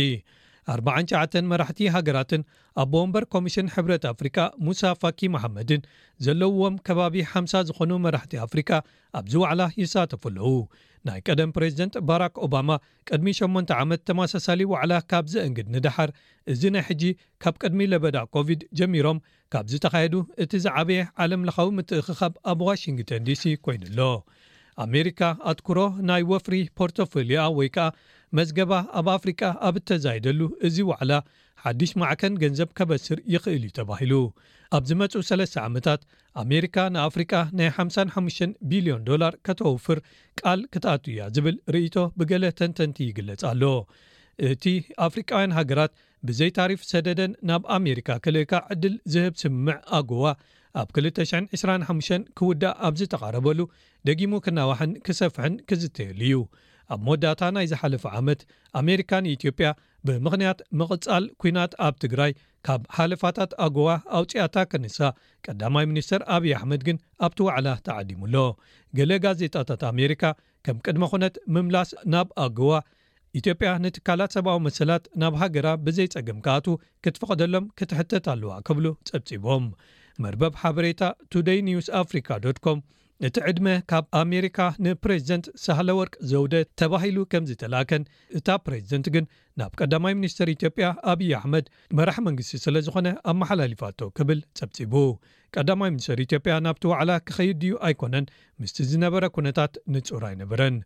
49 0.77 1.41
መራሕቲ 1.51 1.79
ሃገራትን 1.95 2.41
ኣብ 2.81 2.87
ቦወንበር 2.93 3.23
ኮሚሽን 3.33 3.71
ሕብረት 3.75 4.03
ኣፍሪካ 4.13 4.37
ሙሳ 4.65 4.81
ፋኪ 5.01 5.19
መሓመድን 5.35 5.81
ዘለውዎም 6.25 6.75
ከባቢ 6.87 7.15
ሓም0 7.31 7.63
ዝኾኑ 7.69 7.91
መራሕቲ 8.05 8.33
ኣፍሪካ 8.45 8.69
ኣብዚ 9.19 9.33
ዋዕላ 9.43 9.63
የሳተፉ 9.81 10.23
ኣለዉ 10.31 10.53
ናይ 11.07 11.19
ቀደም 11.27 11.51
ፕሬዚደንት 11.55 11.95
ባራክ 12.09 12.35
ኦባማ 12.47 12.69
ቅድሚ 13.09 13.29
8 13.39 13.73
ዓመት 13.81 14.01
ተማሳሳሊ 14.09 14.61
ዋዕላ 14.73 14.93
ካብ 15.11 15.25
ዝእንግድ 15.33 15.67
ንድሓር 15.75 16.09
እዚ 16.53 16.61
ናይ 16.75 16.83
ሕጂ 16.89 17.03
ካብ 17.45 17.55
ቅድሚ 17.63 17.81
ለበዳ 17.93 18.17
ኮቪድ 18.37 18.63
ጀሚሮም 18.79 19.19
ካብዚ 19.55 19.73
ተኻየዱ 19.85 20.15
እቲ 20.45 20.51
ዝዓበየ 20.65 21.01
ዓለም 21.25 21.45
ለኻዊ 21.49 21.69
ምትእክኻብ 21.79 22.35
ኣብ 22.53 22.59
ዋሽንግተን 22.69 23.25
ዲሲ 23.29 23.43
ኮይኑ 23.67 23.83
ኣሎ 23.93 24.01
ኣሜሪካ 24.87 25.21
ኣትኩሮ 25.51 25.79
ናይ 26.09 26.21
ወፍሪ 26.33 26.55
ፖርቶፎልያ 26.79 27.39
ወይ 27.59 27.69
ከኣ 27.75 27.87
መዝገባ 28.37 28.73
ኣብ 28.99 29.07
ኣፍሪቃ 29.17 29.41
ኣብ 29.67 29.75
እተዘይደሉ 29.79 30.39
እዚ 30.67 30.77
ዋዕላ 30.89 31.13
ሓድሽ 31.61 31.91
ማዕከን 32.01 32.33
ገንዘብ 32.43 32.69
ከበስር 32.77 33.19
ይኽእል 33.33 33.63
እዩ 33.67 33.71
ተባሂሉ 33.79 34.13
ኣብዚ 34.77 34.91
መፁ 34.99 35.13
ሰለስተ 35.29 35.55
ዓመታት 35.67 36.01
ኣሜሪካ 36.43 36.75
ንኣፍሪቃ 36.95 37.31
ናይ 37.59 37.69
55 37.83 38.53
ቢልዮን 38.71 39.01
ዶላር 39.09 39.33
ከተወፍር 39.47 39.99
ቃል 40.41 40.61
ክትኣት 40.73 41.05
እያ 41.13 41.21
ዝብል 41.37 41.57
ርእቶ 41.75 41.95
ብገለ 42.19 42.43
ተንተንቲ 42.59 42.97
ይግለጽ 43.09 43.41
ኣሎ 43.53 43.63
እቲ 44.51 44.65
ኣፍሪቃውያን 45.07 45.55
ሃገራት 45.59 45.91
ብዘይ 46.27 46.51
ታሪፍ 46.59 46.79
ሰደደን 46.91 47.33
ናብ 47.49 47.63
ኣሜሪካ 47.79 48.09
ክልእካ 48.25 48.53
ዕድል 48.73 48.95
ዝህብ 49.13 49.35
ስምምዕ 49.43 49.77
ኣጎዋ 49.99 50.25
ኣብ 50.79 50.89
225 51.01 52.29
ክውዳእ 52.39 52.77
ኣብዚ 52.87 53.01
ተቓረበሉ 53.15 53.59
ደጊሙ 54.09 54.33
ክናዋሕን 54.45 54.91
ክሰፍሕን 55.07 55.55
ክዝተየሉ 55.69 56.19
እዩ 56.27 56.35
ኣብ 56.93 57.01
መወዳእታ 57.07 57.41
ናይ 57.55 57.65
ዝሓለፈ 57.71 58.03
ዓመት 58.19 58.39
ኣሜሪካ 58.81 59.11
ንኢትዮጵያ 59.25 59.67
ብምኽንያት 60.07 60.59
ምቕጻል 60.79 61.23
ኩናት 61.41 61.71
ኣብ 61.87 61.95
ትግራይ 62.03 62.31
ካብ 62.67 62.81
ሓለፋታት 62.97 63.51
ኣጎዋ 63.65 63.89
ኣውፅአታ 64.19 64.55
ክንሳ 64.71 64.97
ቀዳማይ 65.45 65.85
ሚኒስትር 65.91 66.21
አብዪ 66.35 66.51
ኣሕመድ 66.59 66.81
ግን 66.87 66.97
ኣብቲ 67.25 67.39
ዋዕላ 67.47 67.67
ተዓዲሙኣሎ 67.87 68.35
ገሌ 68.99 69.11
ጋዜጣታት 69.25 69.83
ኣሜሪካ 69.91 70.23
ከም 70.67 70.79
ቅድሚ 70.87 71.03
ኹነት 71.11 71.35
ምምላስ 71.55 71.91
ናብ 72.13 72.29
ኣጎዋ 72.45 72.71
ኢትዮጵያ 73.39 73.69
ንትካላት 73.83 74.33
ሰብኣዊ 74.37 74.59
መሰላት 74.67 75.03
ናብ 75.21 75.33
ሃገራ 75.41 75.67
ብዘይጸገም 75.87 76.39
ካኣቱ 76.45 76.67
ክትፈቐደሎም 77.05 77.65
ክትሕተት 77.79 78.27
ኣለዋ 78.33 78.53
ክብሉ 78.69 78.85
ጸብፂቦም 79.09 79.67
መርበብ 80.23 80.55
ሓበሬታ 80.63 81.03
ቱደይ 81.33 81.59
ኒውስ 81.69 81.89
ኣፍሪካ 82.01 82.29
ዶ 82.45 82.53
ኮም 82.67 82.79
እቲ 83.27 83.37
ዕድመ 83.49 83.67
ካብ 83.91 84.05
ኣሜሪካ 84.19 84.57
ንፕሬዚደንት 84.85 85.45
ሳሃለወርቅ 85.63 86.11
ዘውደ 86.31 86.53
ተባሂሉ 86.79 87.17
ከምዝተላከን 87.31 88.03
እታ 88.37 88.47
ፕሬዚደንት 88.65 89.07
ግን 89.15 89.25
ናብ 89.61 89.71
ቀዳማይ 89.79 90.13
ሚኒስተር 90.19 90.49
ኢትዮጵያ 90.53 90.85
ኣብዪ 91.13 91.27
ኣሕመድ 91.39 91.65
መራሕ 91.99 92.17
መንግስቲ 92.27 92.53
ስለ 92.65 92.75
ዝኾነ 92.85 93.09
ኣመሓላሊፋቶ 93.31 93.99
ክብል 94.19 94.39
ጸብፂቡ 94.59 94.93
ቀዳማይ 95.57 95.91
ሚኒስተር 95.95 96.21
ኢትዮጵያ 96.27 96.55
ናብቲ 96.67 96.85
ዋዕላ 96.93 97.11
ክኸይድ 97.27 97.59
ድዩ 97.63 97.73
ኣይኮነን 97.89 98.29
ምስቲ 98.63 98.79
ዝነበረ 98.93 99.31
ኩነታት 99.37 99.75
ንፁር 99.95 100.25
ኣይነበረን 100.31 100.77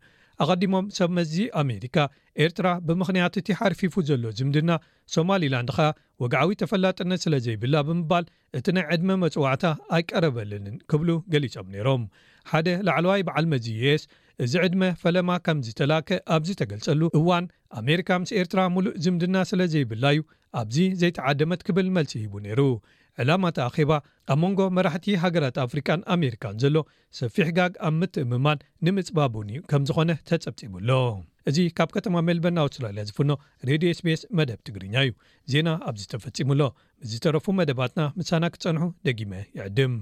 ኣቀዲሞም 0.43 0.85
ሰብ 0.97 1.09
መዚ 1.17 1.33
ኣሜሪካ 1.61 1.97
ኤርትራ 2.43 2.67
ብምክንያት 2.87 3.33
እቲ 3.39 3.47
ሓርፊፉ 3.59 3.93
ዘሎ 4.09 4.23
ዝምድና 4.37 4.71
ሶማሊላንድ 5.15 5.69
ከ 5.77 5.81
ወግዓዊ 6.23 6.49
ተፈላጥነት 6.61 7.21
ስለ 7.25 7.35
ዘይብላ 7.45 7.75
ብምባል 7.87 8.25
እቲ 8.59 8.65
ናይ 8.75 8.85
ዕድመ 8.95 9.09
መፅዋዕታ 9.23 9.65
ኣይቀረበልንን 9.97 10.75
ክብሉ 10.91 11.09
ገሊፆም 11.33 11.67
ነይሮም 11.75 12.03
ሓደ 12.51 12.67
ላዕለዋይ 12.87 13.23
በዓል 13.27 13.45
መዚ 13.53 13.67
የየስ 13.81 14.05
እዚ 14.43 14.53
ዕድመ 14.65 14.83
ፈለማ 15.03 15.31
ከም 15.45 15.59
ዝተላክ 15.67 16.09
ኣብዚ 16.35 16.49
ተገልጸሉ 16.61 17.01
እዋን 17.19 17.45
ኣሜሪካ 17.81 18.09
ምስ 18.21 18.31
ኤርትራ 18.39 18.61
ሙሉእ 18.75 18.97
ዝምድና 19.05 19.35
ስለ 19.51 19.61
ዘይብላ 19.73 20.05
እዩ 20.15 20.21
ኣብዚ 20.61 20.77
ዘይተዓደመት 21.01 21.61
ክብል 21.69 21.87
መልሲ 21.97 22.13
ሂቡ 22.23 22.33
ነይሩ 22.47 22.61
ዕላማት 23.21 23.57
ኣኼባ 23.67 23.91
ኣብ 24.33 24.37
መንጎ 24.43 24.59
መራሕቲ 24.77 25.07
ሃገራት 25.23 25.57
ኣፍሪካን 25.65 26.01
ኣሜሪካን 26.15 26.55
ዘሎ 26.63 26.75
ሰፊሕ 27.19 27.47
ጋግ 27.57 27.73
ኣብ 27.87 27.93
ምትእምማን 27.99 28.63
ንምፅባብን 28.87 29.49
ከም 29.71 29.83
ዝኾነ 29.89 30.09
ተፀብፂቡሎ 30.29 30.89
እዚ 31.51 31.57
ካብ 31.77 31.89
ከተማ 31.95 32.15
መልበና 32.29 32.57
ኣውስትራልያ 32.65 33.03
ዝፍኖ 33.09 33.31
ሬድዮ 33.69 33.89
ስፔስ 33.99 34.21
መደብ 34.39 34.59
ትግርኛ 34.69 34.95
እዩ 35.07 35.11
ዜና 35.53 35.69
ኣብዚ 35.91 36.03
ተፈፂሙሎ 36.13 36.61
ምዝተረፉ 37.03 37.45
መደባትና 37.61 38.03
ምሳና 38.21 38.43
ክፀንሑ 38.55 38.83
ደጊመ 39.09 39.33
ይዕድም 39.59 39.95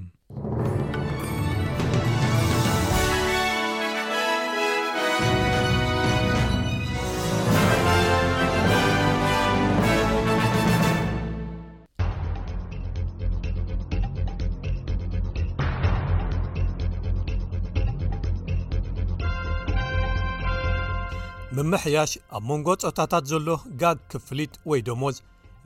ብመሕያሽ 21.62 22.12
ኣብ 22.36 22.44
መንጎ 22.50 22.68
ፆታታት 22.84 23.24
ዘሎ 23.32 23.48
ጋግ 23.82 23.98
ክፍሊት 24.12 24.53
ወይ 24.70 24.80
ደሞዝ 24.88 25.18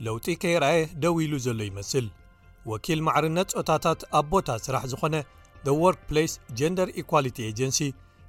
ለውጢ 0.06 0.26
ከይርኣየ 0.42 0.80
ደው 1.02 1.14
ኢሉ 1.24 1.34
ዘሎ 1.44 1.60
ይመስል 1.68 2.06
ወኪል 2.70 3.00
ማዕርነት 3.06 3.52
ፆታታት 3.58 4.00
ኣብ 4.18 4.24
ቦታት 4.32 4.62
ስራሕ 4.66 4.82
ዝኾነ 4.92 5.14
ደ 5.66 5.68
wርክ 5.82 6.00
ፕሌስ 6.08 6.32
ጀንደር 6.60 6.88
ኢኳሊቲ 7.02 7.38
ኤጀንሲ 7.52 7.78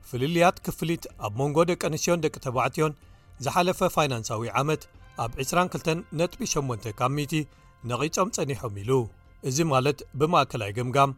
ፍልልያት 0.10 0.60
ክፍሊት 0.68 1.06
ኣብ 1.28 1.34
መንጎ 1.42 1.58
ደቂ 1.72 1.82
ኣንስትዮን 1.90 2.24
ደቂ 2.26 2.36
ተባዕትዮን 2.46 2.96
ዝሓለፈ 3.48 3.80
ፋይናንሳዊ 3.96 4.46
ዓመት 4.62 4.86
ኣብ 5.26 5.34
22ነ.ቢ8 5.48 6.88
ካብ 7.02 7.12
ሚቲ 7.18 7.34
ነቒፆም 7.92 8.32
ጸኒሖም 8.38 8.78
ኢሉ 8.84 8.92
እዚ 9.52 9.58
ማለት 9.74 10.00
ብማእከላይ 10.22 10.72
ግምጋም 10.80 11.18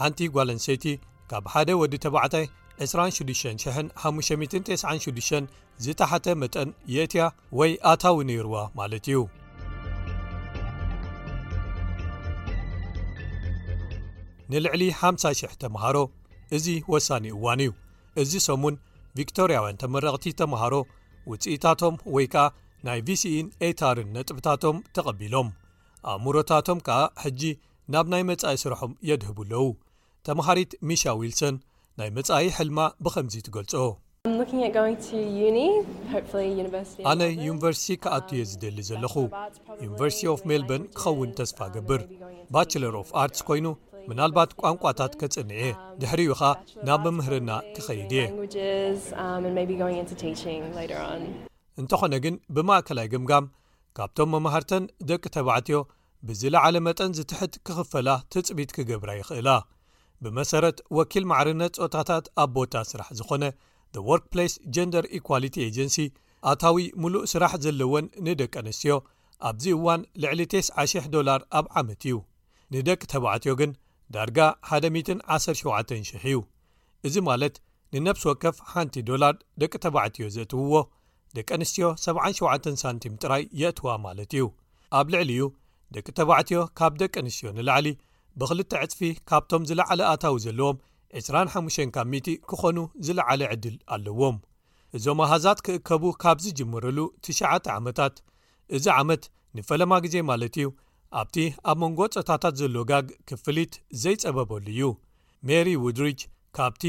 ሓንቲ 0.00 0.20
ጓልንሰይቲ 0.36 0.86
ካብ 1.32 1.44
ሓደ 1.56 1.68
ወዲ 1.82 1.94
ተባዕታይ 2.06 2.46
266596 2.88 5.48
ዝተሓተ 5.84 6.26
መጠን 6.42 6.68
የእትያ 6.92 7.22
ወይ 7.58 7.70
ኣታዊ 7.90 8.16
ነይርዋ 8.30 8.54
ማለት 8.78 9.04
እዩ 9.10 9.16
ንልዕሊ 14.52 14.82
5000 15.02 15.52
ተምሃሮ 15.62 15.96
እዚ 16.56 16.66
ወሳኒ 16.92 17.24
እዋን 17.36 17.60
እዩ 17.64 17.70
እዚ 18.22 18.32
ሰሙን 18.48 18.74
ቪክቶርያውያን 19.18 19.80
ተመረቕቲ 19.82 20.24
ተምሃሮ 20.40 20.74
ውፅኢታቶም 21.32 21.94
ወይ 22.14 22.26
ከዓ 22.32 22.44
ናይ 22.86 22.98
ቪሲን 23.06 23.46
ኤታርን 23.68 24.08
ነጥብታቶም 24.16 24.76
ተቐቢሎም 24.96 25.48
ኣእምሮታቶም 26.12 26.78
ከዓ 26.86 27.00
ሕጂ 27.24 27.42
ናብ 27.94 28.06
ናይ 28.14 28.22
መጻኢ 28.30 28.54
ስርሖም 28.64 28.92
የድህብኣለዉ 29.10 29.64
ተምሃሪት 30.28 30.70
ሚሻ 30.88 31.02
ዊልሰን 31.20 31.54
ናይ 32.00 32.10
መጻይ 32.16 32.44
ሕልማ 32.56 32.78
ብኸምዚ 33.04 33.34
ትገልጾ 33.46 33.72
ኣነ 37.10 37.20
ዩኒቨርሲቲ 37.46 37.94
ከኣትየ 38.04 38.40
ዝደሊ 38.50 38.78
ዘለኹ 38.88 39.14
ዩኒቨርሲቲ 39.84 40.28
ኦፍ 40.32 40.42
ሜልበርን 40.50 40.84
ክኸውን 40.96 41.30
ተስፋ 41.38 41.58
ገብር 41.74 42.02
ባቸለር 42.54 42.94
ኦፍ 43.00 43.08
ኣርትስ 43.22 43.42
ኮይኑ 43.50 43.66
ምናልባት 44.10 44.50
ቋንቋታት 44.60 45.12
ከጽንዕየ 45.20 45.64
um, 45.72 45.76
ድሕሪዩኻ 46.02 46.42
ናብ 46.88 47.02
ምምህርና 47.14 47.50
ክኸይድ 47.76 48.12
እየ 48.20 48.24
um, 49.24 49.56
እንተኾነ 51.80 52.12
ግን 52.26 52.34
ብማእከላይ 52.56 53.06
ግምጋም 53.14 53.44
ካብቶም 53.98 54.28
መምሃርተን 54.36 54.84
ደቂ 55.12 55.22
ተባዕትዮ 55.36 55.76
ብዚ 56.30 56.42
ላዕለ 56.56 56.76
መጠን 56.88 57.10
ዝትሕት 57.18 57.52
ክኽፈላ 57.66 58.08
ትጽቢት 58.32 58.70
ኪገብራ 58.78 59.10
ይኽእላ 59.20 59.50
ብመሰረት 60.24 60.78
ወኪል 60.96 61.24
ማዕርነት 61.30 61.74
ፆታታት 61.82 62.26
ኣብ 62.42 62.48
ቦታት 62.56 62.86
ስራሕ 62.92 63.08
ዝዀነ 63.18 63.44
ዘ 63.94 64.02
ዎርክ 64.08 64.24
ፕሌስ 64.32 64.52
ጀንደር 64.74 65.04
ኢኳልቲ 65.18 65.56
ኤጀንሲ 65.68 65.96
ኣታዊ 66.50 66.78
ሙሉእ 67.02 67.22
ስራሕ 67.32 67.52
ዘለወን 67.64 68.06
ንደቂ 68.26 68.52
ኣንስትዮ 68.62 68.94
ኣብዚ 69.48 69.64
እዋን 69.76 70.00
ልዕሊ 70.22 70.40
9,000 70.54 71.08
ዶላር 71.14 71.40
ኣብ 71.58 71.66
ዓመት 71.80 72.02
እዩ 72.08 72.16
ንደቂ 72.74 73.00
ተባዕትዮ 73.12 73.52
ግን 73.60 73.70
ዳርጋ 74.14 74.38
117,000 74.72 76.14
እዩ 76.30 76.36
እዚ 77.08 77.16
ማለት 77.30 77.54
ንነብሲ 77.94 78.24
ወከፍ 78.30 78.56
ሓንቲ 78.72 78.94
ዶላር 79.10 79.34
ደቂ 79.62 79.72
ተባዕትዮ 79.84 80.24
ዘእትውዎ 80.36 80.74
ደቂ 81.36 81.48
ኣንስትዮ 81.58 81.86
77 82.04 82.68
ሳንቲም 82.84 83.14
ጥራይ 83.24 83.42
የእትዋ 83.62 83.88
ማለት 84.06 84.30
እዩ 84.38 84.44
ኣብ 84.98 85.08
ልዕሊ 85.14 85.30
እዩ 85.36 85.44
ደቂ 85.96 86.06
ተባዕትዮ 86.20 86.58
ካብ 86.78 86.92
ደቂ 87.04 87.14
ኣንስትዮ 87.22 87.50
ንላዕሊ 87.58 87.86
ብኽልተ 88.40 88.72
ዕጽፊ 88.82 89.00
ካብቶም 89.30 89.62
ዝለዓለ 89.68 90.00
ኣታዊ 90.10 90.36
ዘለዎም 90.44 90.76
25 91.18 91.82
ካ0 91.94 92.36
ኪዀኑ 92.50 92.78
ዝለዓለ 93.06 93.40
ዕድል 93.52 93.74
ኣለዎም 93.94 94.36
እዞም 94.96 95.18
ኣሃዛት 95.24 95.58
ኪእከቡ 95.66 96.04
ካብ 96.22 96.38
ዚጅምረሉ 96.44 96.98
9ሽዓተ 97.26 97.64
ዓመታት 97.78 98.14
እዚ 98.76 98.86
ዓመት 99.00 99.24
ንፈለማ 99.58 99.92
ግዜ 100.04 100.16
ማለት 100.30 100.54
እዩ 100.60 100.68
ኣብቲ 101.22 101.36
ኣብ 101.72 101.76
መንጎ 101.82 102.00
ጾታታት 102.14 102.54
ዘሎ 102.62 102.76
ጋግ 102.92 103.06
ክፍሊት 103.30 103.74
ዘይጸበበሉ 104.04 104.66
እዩ 104.76 104.82
ሜሪ 105.50 105.68
ውድሪጅ 105.84 106.20
ካብቲ 106.58 106.84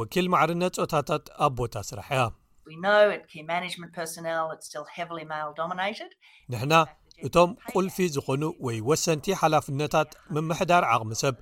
ወኪል 0.00 0.26
ማዕርነት 0.34 0.74
ጾታታት 0.82 1.24
ኣብ 1.46 1.52
ቦታ 1.62 1.74
ስራሕ 1.90 2.10
እያ 2.18 2.30
ንሕና 6.52 6.72
እቶም 7.26 7.50
ቁልፊ 7.72 7.96
ዝኾኑ 8.14 8.42
ወይ 8.66 8.76
ወሰንቲ 8.88 9.26
ሓላፍነታት 9.40 10.08
ምምሕዳር 10.34 10.84
ዓቕሚ 10.94 11.12
ሰብ 11.22 11.34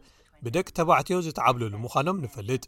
ብደቂ 0.45 0.67
ተባዕትዮ 0.79 1.17
ዝተዓብለሉ 1.27 1.73
ምዃኖም 1.85 2.21
ንፈልጥ 2.25 2.63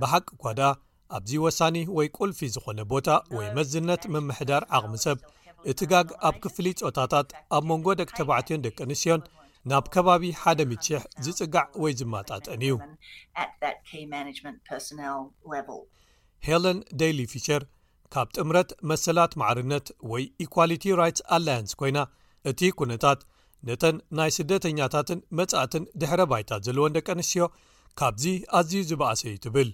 ብሓቂ 0.00 0.26
ኳ 0.42 0.52
ዳኣ 0.60 0.70
ኣብዚ 1.16 1.32
ወሳኒ 1.46 1.76
ወይ 1.96 2.08
ቁልፊ 2.18 2.40
ዝኾነ 2.54 2.80
ቦታ 2.92 3.08
ወይ 3.36 3.46
መዝነት 3.58 4.02
ምምሕዳር 4.14 4.62
ዓቕሚ 4.76 4.94
ሰብ 5.06 5.18
እቲ 5.72 5.80
ጋግ 5.92 6.08
ኣብ 6.28 6.36
ክፍሊ 6.44 6.66
ፆታታት 6.84 7.28
ኣብ 7.56 7.62
መንጎ 7.70 7.86
ደቂ 8.00 8.10
ተባዕትዮን 8.20 8.64
ደቂ 8.66 8.78
ኣንስትዮን 8.86 9.22
ናብ 9.70 9.84
ከባቢ 9.94 10.24
ሓደ 10.40 10.58
ምድሽሕ 10.70 11.02
ዝፅጋዕ 11.26 11.66
ወይ 11.82 11.92
ዝማጣጠን 12.00 12.62
እዩ 12.66 12.74
ሄለን 16.48 16.78
ደሊ 17.00 17.18
ፊሽር 17.34 17.62
ካብ 18.14 18.28
ጥምረት 18.38 18.70
መሰላት 18.90 19.32
ማዕርነት 19.42 19.86
ወይ 20.10 20.24
ኢኳልቲ 20.44 20.84
ራይትስ 21.00 21.22
ኣላያንስ 21.36 21.72
ኮይና 21.80 21.98
እቲ 22.50 22.60
ኩነታት 22.78 23.20
ነተን 23.66 23.96
ናይ 24.18 24.30
ስደተኛታትን 24.36 25.20
መጻእትን 25.38 25.84
ድሕረ 26.00 26.20
ባይታት 26.30 26.62
ዘለዎን 26.66 26.94
ደቂ 26.96 27.06
ኣንስትዮ 27.16 27.44
ካብዚ 27.98 28.24
ኣዝዩ 28.58 28.80
ዝበኣሰ 28.90 29.22
እዩ 29.30 29.36
ትብል 29.46 29.70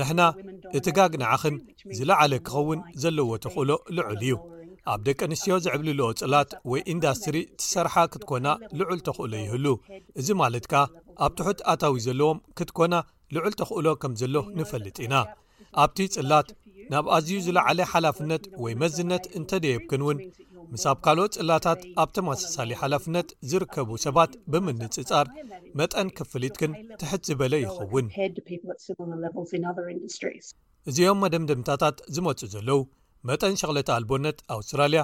ንሕና 0.00 0.22
እቲ 0.78 0.86
ጋግ 0.98 1.12
ንዓኽን 1.22 1.56
ዝለዓለ 1.98 2.32
ክኸውን 2.48 2.80
ዘለዎ 3.04 3.28
ተኽእሎ 3.44 3.70
ልዑል 3.96 4.16
እዩ 4.26 4.30
ኣብ 4.92 5.00
ደቂ 5.08 5.18
ኣንስትዮ 5.28 5.54
ዘዕብልሉ 5.66 6.00
ኦፅላት 6.10 6.50
ወይ 6.72 6.82
ኢንዳስትሪ 6.94 7.36
ትሰርሓ 7.60 7.96
ክትኮና 8.12 8.46
ልዑል 8.80 9.00
ተኽእሎ 9.08 9.32
ይህሉ 9.44 9.66
እዚ 10.22 10.28
ማለት 10.42 10.66
ካ 10.72 10.84
ኣብ 11.26 11.32
ትሑት 11.40 11.60
ኣታዊ 11.74 11.96
ዘለዎም 12.06 12.38
ክትኮና 12.60 12.94
ልዑል 13.36 13.54
ተኽእሎ 13.62 13.86
ከም 14.04 14.12
ዘሎ 14.22 14.34
ንፈልጥ 14.60 14.96
ኢና 15.06 15.14
ኣብቲ 15.82 15.98
ጽላት 16.16 16.48
ናብ 16.92 17.06
ኣዝዩ 17.16 17.36
ዝለዓለ 17.46 17.78
ሓላፍነት 17.92 18.44
ወይ 18.64 18.74
መዝነት 18.82 19.24
እንተ 19.38 19.50
ደየብክን 19.64 20.02
እውን 20.04 20.18
ምስ 20.72 20.84
ኣብ 20.90 20.98
ካልኦት 21.04 21.32
ጽላታት 21.36 21.80
ኣብ 22.02 22.10
ተማሰሳሊ 22.18 22.70
ሓላፍነት 22.82 23.28
ዝርከቡ 23.50 23.88
ሰባት 24.04 24.32
ብምንጽጻር 24.52 25.26
መጠን 25.78 26.08
ክፍሊትክን 26.18 26.72
ትሕት 27.00 27.22
ዝበለ 27.28 27.52
ይኸውን 27.64 28.06
እዚኦም 30.90 31.20
መደምደምታታት 31.24 31.96
ዝመጹእ 32.16 32.50
ዘለዉ 32.54 32.80
መጠን 33.30 33.54
ሸቕለተ 33.62 33.88
ኣልቦነት 33.98 34.38
ኣውስትራልያ 34.56 35.00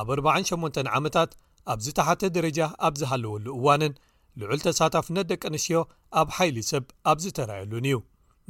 ኣብ 0.00 0.08
48 0.16 0.80
ዓመታት 0.98 1.30
ኣብ 1.72 1.78
ዝተሓተ 1.86 2.22
ደረጃ 2.36 2.60
ኣብ 2.86 2.94
ዝሃለወሉ 3.00 3.46
እዋንን 3.58 3.94
ልዑል 4.40 4.60
ተሳታፍነት 4.66 5.26
ደቂ 5.32 5.42
ኣንሽትዮ 5.50 5.78
ኣብ 6.20 6.28
ሓይሊ 6.36 6.56
ሰብ 6.70 6.84
ኣብዝተራየሉን 7.12 7.86
እዩ 7.90 7.98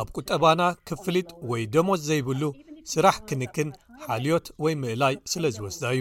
ኣብ 0.00 0.08
ቁጠባና 0.16 0.60
ክፍሊጥ 0.88 1.28
ወይ 1.50 1.62
ደሞዝ 1.76 2.02
ዘይብሉ 2.10 2.42
ስራሕ 2.92 3.16
ክንክን 3.28 3.70
ሓልዮት 4.04 4.46
ወይ 4.64 4.74
ምእላይ 4.82 5.14
ስለ 5.32 5.44
ዝወስዳእዩ 5.56 6.00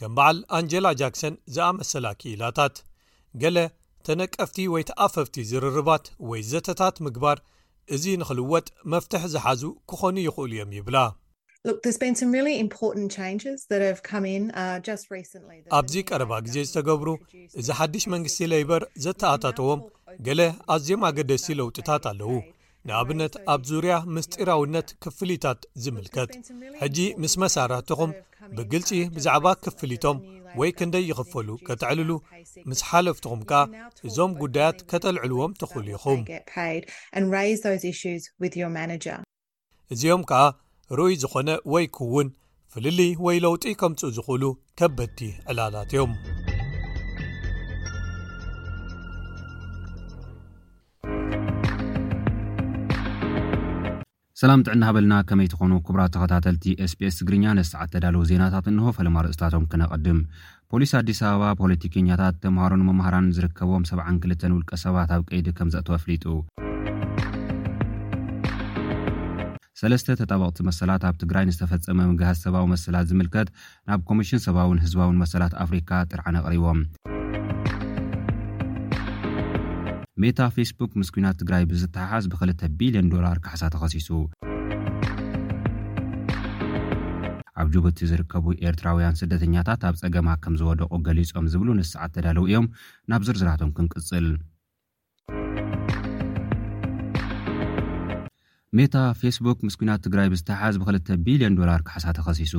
ከም 0.00 0.12
በዓል 0.18 0.38
ኣንጀላ 0.58 0.86
ጃክሰን 1.00 1.34
ዝኣመሰላ 1.54 2.06
ክኢላታት 2.20 2.76
ገለ 3.42 3.58
ተነቀፍቲ 4.06 4.56
ወይ 4.74 4.82
ተኣፈፍቲ 4.90 5.36
ዝርርባት 5.50 6.06
ወይ 6.30 6.40
ዘተታት 6.52 6.96
ምግባር 7.06 7.38
እዚ 7.96 8.04
ንኽልወጥ 8.20 8.66
መፍትሕ 8.94 9.22
ዝሓዙ 9.34 9.62
ክኾኑ 9.90 10.16
ይኽእሉ 10.28 10.52
እዮም 10.56 10.72
ይብላ 10.78 10.96
Uh, 11.68 11.72
ኣብዚ 15.76 15.94
ቀረባ 16.08 16.32
ግዜ 16.46 16.56
uh, 16.60 16.64
ዝተገብሩ 16.68 17.08
እዚ 17.60 17.68
ሓድሽ 17.78 18.04
መንግስቲ 18.14 18.40
ለይበር 18.52 18.82
ዘተኣታተዎም 19.04 19.80
ገለ 20.26 20.40
ኣዝዮም 20.74 21.04
ኣገደሲቲ 21.08 21.54
ለውጢታት 21.60 22.04
ኣለዉ 22.10 22.30
ንኣብነት 22.88 23.34
ኣብ 23.52 23.62
ዙርያ 23.70 23.94
ምስጢራውነት 24.16 24.88
ክፍሊታት 25.04 25.60
ዝምልከት 25.84 26.32
ሕጂ 26.82 26.98
ምስ 27.24 27.36
መሳርሕትኹም 27.44 28.10
ብግልፂ 28.58 28.90
ብዛዕባ 29.16 29.46
ክፍሊቶም 29.66 30.18
ወይ 30.62 30.70
ክንደይ 30.80 31.06
ይኽፈሉ 31.12 31.48
ከተዕልሉ 31.68 32.10
ምስ 32.72 32.82
ሓለፍትኹም 32.90 33.40
ከኣ 33.52 33.62
እዞም 34.10 34.34
ጉዳያት 34.42 34.78
ከተልዕልዎም 34.92 35.54
ትኽእሉ 35.62 35.88
ኢኹም 35.96 36.20
እዚኦም 39.96 40.22
ከኣ 40.32 40.42
ርኡይ 40.98 41.14
ዝኾነ 41.20 41.50
ወይ 41.72 41.84
ክውን 41.96 42.28
ፍልሊ 42.72 42.98
ወይ 43.24 43.36
ለውጢ 43.44 43.64
ከምፁ 43.80 43.98
ዝኽእሉ 44.16 44.44
ከበድቲ 44.78 45.18
ዕላላት 45.50 45.92
እዮም 45.94 46.12
ሰላም 54.40 54.62
ጥዕና 54.66 54.82
ሃበልና 54.88 55.14
ከመይ 55.28 55.48
ትኾኑ 55.50 55.72
ክቡራት 55.86 56.10
ተኸታተልቲ 56.14 56.64
ስpስ 56.92 57.16
ትግርኛ 57.18 57.44
ነስተዓተዳለዉ 57.58 58.22
ዜናታት 58.30 58.66
እንሆ 58.72 58.88
ፈለማ 58.96 59.16
ርእስታቶም 59.26 59.68
ክነቐድም 59.72 60.18
ፖሊስ 60.72 60.92
ኣዲስ 61.00 61.20
ኣበባ 61.30 61.52
ፖለቲከኛታት 61.62 62.40
ተምሃሮን 62.44 62.84
መምሃራን 62.88 63.32
ዝርከቦም 63.38 63.86
72ን 63.92 64.54
ውልቀ 64.56 64.72
ሰባት 64.84 65.10
ኣብ 65.18 65.24
ቀይዲ 65.30 65.48
ከም 65.60 65.68
ዘእተወ 65.76 65.94
ኣፍሊጡ 66.00 66.26
ሰለስተ 69.80 70.08
ተጠወቕቲ 70.18 70.58
መሰላት 70.66 71.02
ኣብ 71.06 71.14
ትግራይ 71.20 71.44
ንዝተፈጸመ 71.46 71.98
ምግህዝ 72.10 72.36
ሰባዊ 72.46 72.66
መሰላት 72.72 73.06
ዝምልከት 73.10 73.48
ናብ 73.90 74.00
ኮሚሽን 74.10 74.40
ሰባውን 74.44 74.78
ህዝባውን 74.84 75.18
መሰላት 75.22 75.54
ኣፍሪካ 75.64 75.90
ጥርዓነቕሪቦም 76.10 76.80
ሜታ 80.22 80.40
ፌስቡክ 80.56 80.92
ምስ 81.00 81.08
ኩናት 81.14 81.38
ትግራይ 81.42 81.64
ብዝተሓሓዝ 81.72 82.24
ብ2ልተ 82.32 82.60
ቢልዮን 82.78 83.10
ዶላር 83.14 83.36
ካሓሳ 83.44 83.62
ተኸሲሱ 83.74 84.08
ኣብ 87.62 87.66
ጅቡቲ 87.74 87.98
ዝርከቡ 88.10 88.46
ኤርትራውያን 88.68 89.18
ስደተኛታት 89.22 89.82
ኣብ 89.90 89.98
ፀገማ 90.02 90.28
ከም 90.44 90.54
ዝወደቑ 90.62 90.92
ገሊፆም 91.08 91.50
ዝብሉ 91.54 91.68
ንስዓት 91.82 92.12
ተዳለው 92.16 92.46
እዮም 92.50 92.66
ናብ 93.10 93.22
ዙርዝራቶም 93.26 93.70
ክንቅጽል 93.76 94.26
ሜታ 98.78 98.94
ፌስቡክ 99.18 99.58
ምስ 99.66 99.74
ኩናት 99.80 100.00
ትግራይ 100.04 100.28
ብዝተሓዝ 100.30 100.74
ብክልተ 100.80 101.08
ቢልዮን 101.26 101.56
ዶላር 101.58 101.80
ክሓሳተኸሲሱ 101.88 102.54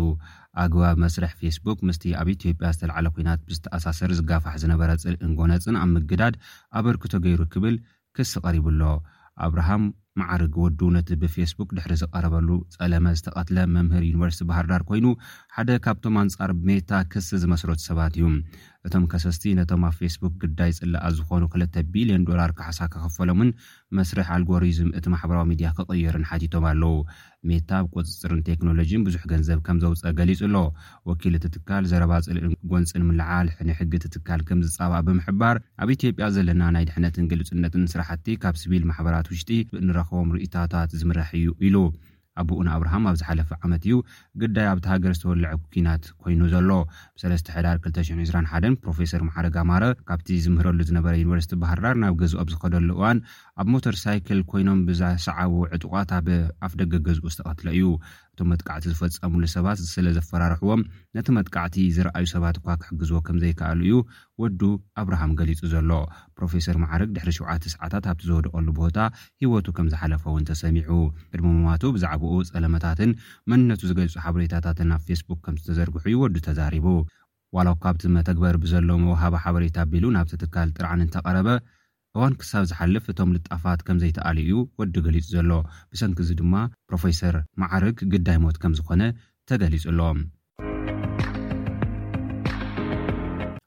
ኣግባቢ 0.64 0.96
መስርሕ 1.04 1.32
ፌስቡክ 1.42 1.80
ምስቲ 1.88 2.04
ኣብ 2.20 2.28
ኢትዮጵያ 2.34 2.68
ዝተለዕለ 2.76 3.08
ኩናት 3.16 3.42
ብዝተኣሳሰሪ 3.48 4.12
ዝጋፋሕ 4.20 4.56
ዝነበረ 4.62 4.92
ፅንጎነፅን 5.04 5.80
ኣብ 5.82 5.90
ምግዳድ 5.96 6.36
ኣበርክቶ 6.80 7.12
ገይሩ 7.26 7.42
ክብል 7.56 7.76
ክስ 8.18 8.32
ቐሪቡ 8.46 8.66
ኣሎ 8.74 8.82
ኣብርሃም 9.48 9.84
መዕርግ 10.20 10.54
ወዱ 10.64 10.80
ነቲ 10.98 11.10
ብፌስቡክ 11.22 11.70
ድሕሪ 11.78 11.94
ዝቐረበሉ 12.02 12.50
ጸለመ 12.76 13.06
ዝተቐትለ 13.20 13.58
መምህር 13.76 14.04
ዩኒቨርሲቲ 14.12 14.44
ባህርዳር 14.52 14.84
ኮይኑ 14.92 15.06
ሓደ 15.56 15.70
ካብቶም 15.86 16.18
ኣንጻር 16.24 16.52
ሜታ 16.68 16.92
ክስ 17.14 17.28
ዝመስረት 17.44 17.82
ሰባት 17.88 18.14
እዩ 18.20 18.28
እቶም 18.88 19.04
ከሰስቲ 19.12 19.44
ነቶም 19.60 19.84
ኣብ 19.88 19.94
ፌስቡክ 20.00 20.34
ግዳይ 20.42 20.72
ፅለኣ 20.80 21.02
ዝኾኑ 21.18 21.44
ክልተ 21.54 21.76
ቢልዮን 21.94 22.26
ዶላር 22.30 22.50
ካሓሳ 22.58 22.80
ክኽፈሎምን 22.94 23.50
መስርሕ 23.98 24.28
ኣልጎሪዝም 24.36 24.90
እቲ 24.98 25.06
ማሕበራዊ 25.14 25.46
ሚድያ 25.52 25.70
ክቐየርን 25.78 26.26
ሓቲቶም 26.30 26.66
ኣለዉ 26.72 26.94
ሜታብ 27.50 27.86
ቁፅፅርን 27.96 28.44
ቴክኖሎጂን 28.50 29.06
ብዙሕ 29.08 29.24
ገንዘብ 29.32 29.60
ከም 29.68 29.80
ዘውፀአ 29.84 30.14
ገሊጹ 30.20 30.40
ኣሎ 30.50 30.58
ወኪል 31.12 31.34
እት 31.40 31.46
ትካል 31.56 31.84
ዘረባ 31.92 32.12
ፅልእን 32.28 32.54
ጎንፂንምልዓልሕን 32.74 33.72
ሕጊ 33.80 33.92
እትትካል 34.02 34.42
ከም 34.50 34.62
ዝፃብኣ 34.68 35.00
ብምሕባር 35.08 35.56
ኣብ 35.84 35.90
ኢትዮጵያ 35.98 36.28
ዘለና 36.38 36.64
ናይ 36.78 36.86
ድሕነትን 36.90 37.30
ግልፅነትን 37.34 37.86
ስራሕቲ 37.96 38.26
ካብ 38.46 38.56
ስቢል 38.64 38.86
ማሕበራት 38.92 39.30
ውሽጢ 39.34 39.52
ብንረኽቦም 39.76 40.34
ርእታታት 40.38 40.92
ዝምራሕ 41.02 41.30
እዩ 41.42 41.50
ኢሉ 41.70 41.78
ኣቡኡንኣብርሃም 42.42 43.06
ኣብ 43.10 43.16
ዝሓለፈ 43.20 43.50
ዓመት 43.66 43.84
እዩ 43.88 43.94
ግዳይ 44.42 44.68
ኣብቲ 44.72 44.86
ሃገር 44.94 45.12
ዝተወሉዕ 45.18 45.52
ኩናት 45.74 46.04
ኮይኑ 46.22 46.42
ዘሎ 46.54 46.70
ብሰለስተ 47.18 47.48
ሕዳር 47.58 47.78
2021ን 47.86 48.76
ፕሮፌሰር 48.84 49.22
ማሓደጋማረ 49.28 49.84
ካብቲ 50.10 50.28
ዝምህረሉ 50.46 50.80
ዝነበረ 50.90 51.14
ዩኒቨርስቲ 51.22 51.54
ባህርዳር 51.64 51.96
ናብ 52.04 52.16
ገዝኦ 52.22 52.40
ኣብዝከደሉ 52.44 52.90
እዋን 52.98 53.20
ኣብ 53.62 53.68
ሞተርሳይክል 53.76 54.42
ኮይኖም 54.52 54.82
ብዝሰዓቦ 54.90 55.54
ዕጡቋት 55.78 56.12
ኣፍ 56.68 56.74
ደገ 56.82 56.94
ገዝኡ 57.08 57.26
ዝተቐትሎ 57.36 57.68
እዩ 57.78 57.84
እቶ 58.36 58.46
መጥቃዕቲ 58.52 58.86
ዝፈፀምሉ 58.92 59.44
ሰባት 59.54 59.78
ስለ 59.92 60.08
ዘፈራርሕዎም 60.16 60.82
ነቲ 61.16 61.28
መጥቃዕቲ 61.36 61.76
ዝረኣዩ 61.96 62.26
ሰባት 62.34 62.56
እኳ 62.60 62.68
ክሕግዝዎ 62.82 63.18
ከምዘይከኣሉ 63.28 63.80
እዩ 63.86 63.94
ወዱ 64.42 64.62
ኣብርሃም 65.02 65.32
ገሊፁ 65.40 65.62
ዘሎ 65.74 65.92
ፕሮፌሰር 66.38 66.78
ማዓርግ 66.84 67.10
ድሕሪ 67.18 67.30
7ውተ 67.38 67.64
ሰዓታት 67.76 68.06
ኣብቲ 68.14 68.24
ዘወደቀሉ 68.30 68.68
ቦታ 68.80 68.98
ሂወቱ 69.44 69.68
ከም 69.78 69.88
ዝሓለፈውን 69.94 70.44
ተሰሚዑ 70.50 70.90
ዕድሚሞዋቱ 71.36 71.84
ብዛዕባኡ 71.98 72.36
ፀለመታትን 72.58 73.14
መንነቱ 73.54 73.82
ዝገልፁ 73.92 74.16
ሓበሬታታትን 74.26 74.90
ናብ 74.94 75.02
ፌስቡክ 75.12 75.42
ከም 75.48 75.58
ዝተዘርግሑ 75.62 76.04
እዩ 76.12 76.18
ወዱ 76.26 76.36
ተዛሪቡ 76.50 76.88
ዋላ 77.58 77.70
ካ 77.84 77.88
ኣብቲ 77.94 78.04
መተግበር 78.18 78.56
ብዘሎ 78.66 78.90
መውሃባ 79.06 79.36
ሓበሬታ 79.46 79.78
ኣቢሉ 79.88 80.06
ናብቲ 80.18 80.34
ትካል 80.44 80.70
ጥርዓን 80.78 81.04
እንተቀረበ 81.08 81.48
እዋን 82.18 82.34
ክሳብ 82.42 82.64
ዝሓልፍ 82.70 83.06
እቶም 83.12 83.32
ልጣፋት 83.36 83.80
ከምዘይተኣልዩ 83.88 84.52
ወዲ 84.82 84.96
ገሊፁ 85.06 85.26
ዘሎ 85.34 85.52
ብሰንኪ 85.94 86.20
እዚ 86.26 86.30
ድማ 86.40 86.54
ፕሮፌሰር 86.90 87.36
ማዕርግ 87.62 87.98
ግዳይ 88.14 88.38
ሞት 88.44 88.58
ከም 88.62 88.74
ዝኾነ 88.78 89.02
ተገሊጹኣሎም 89.50 90.20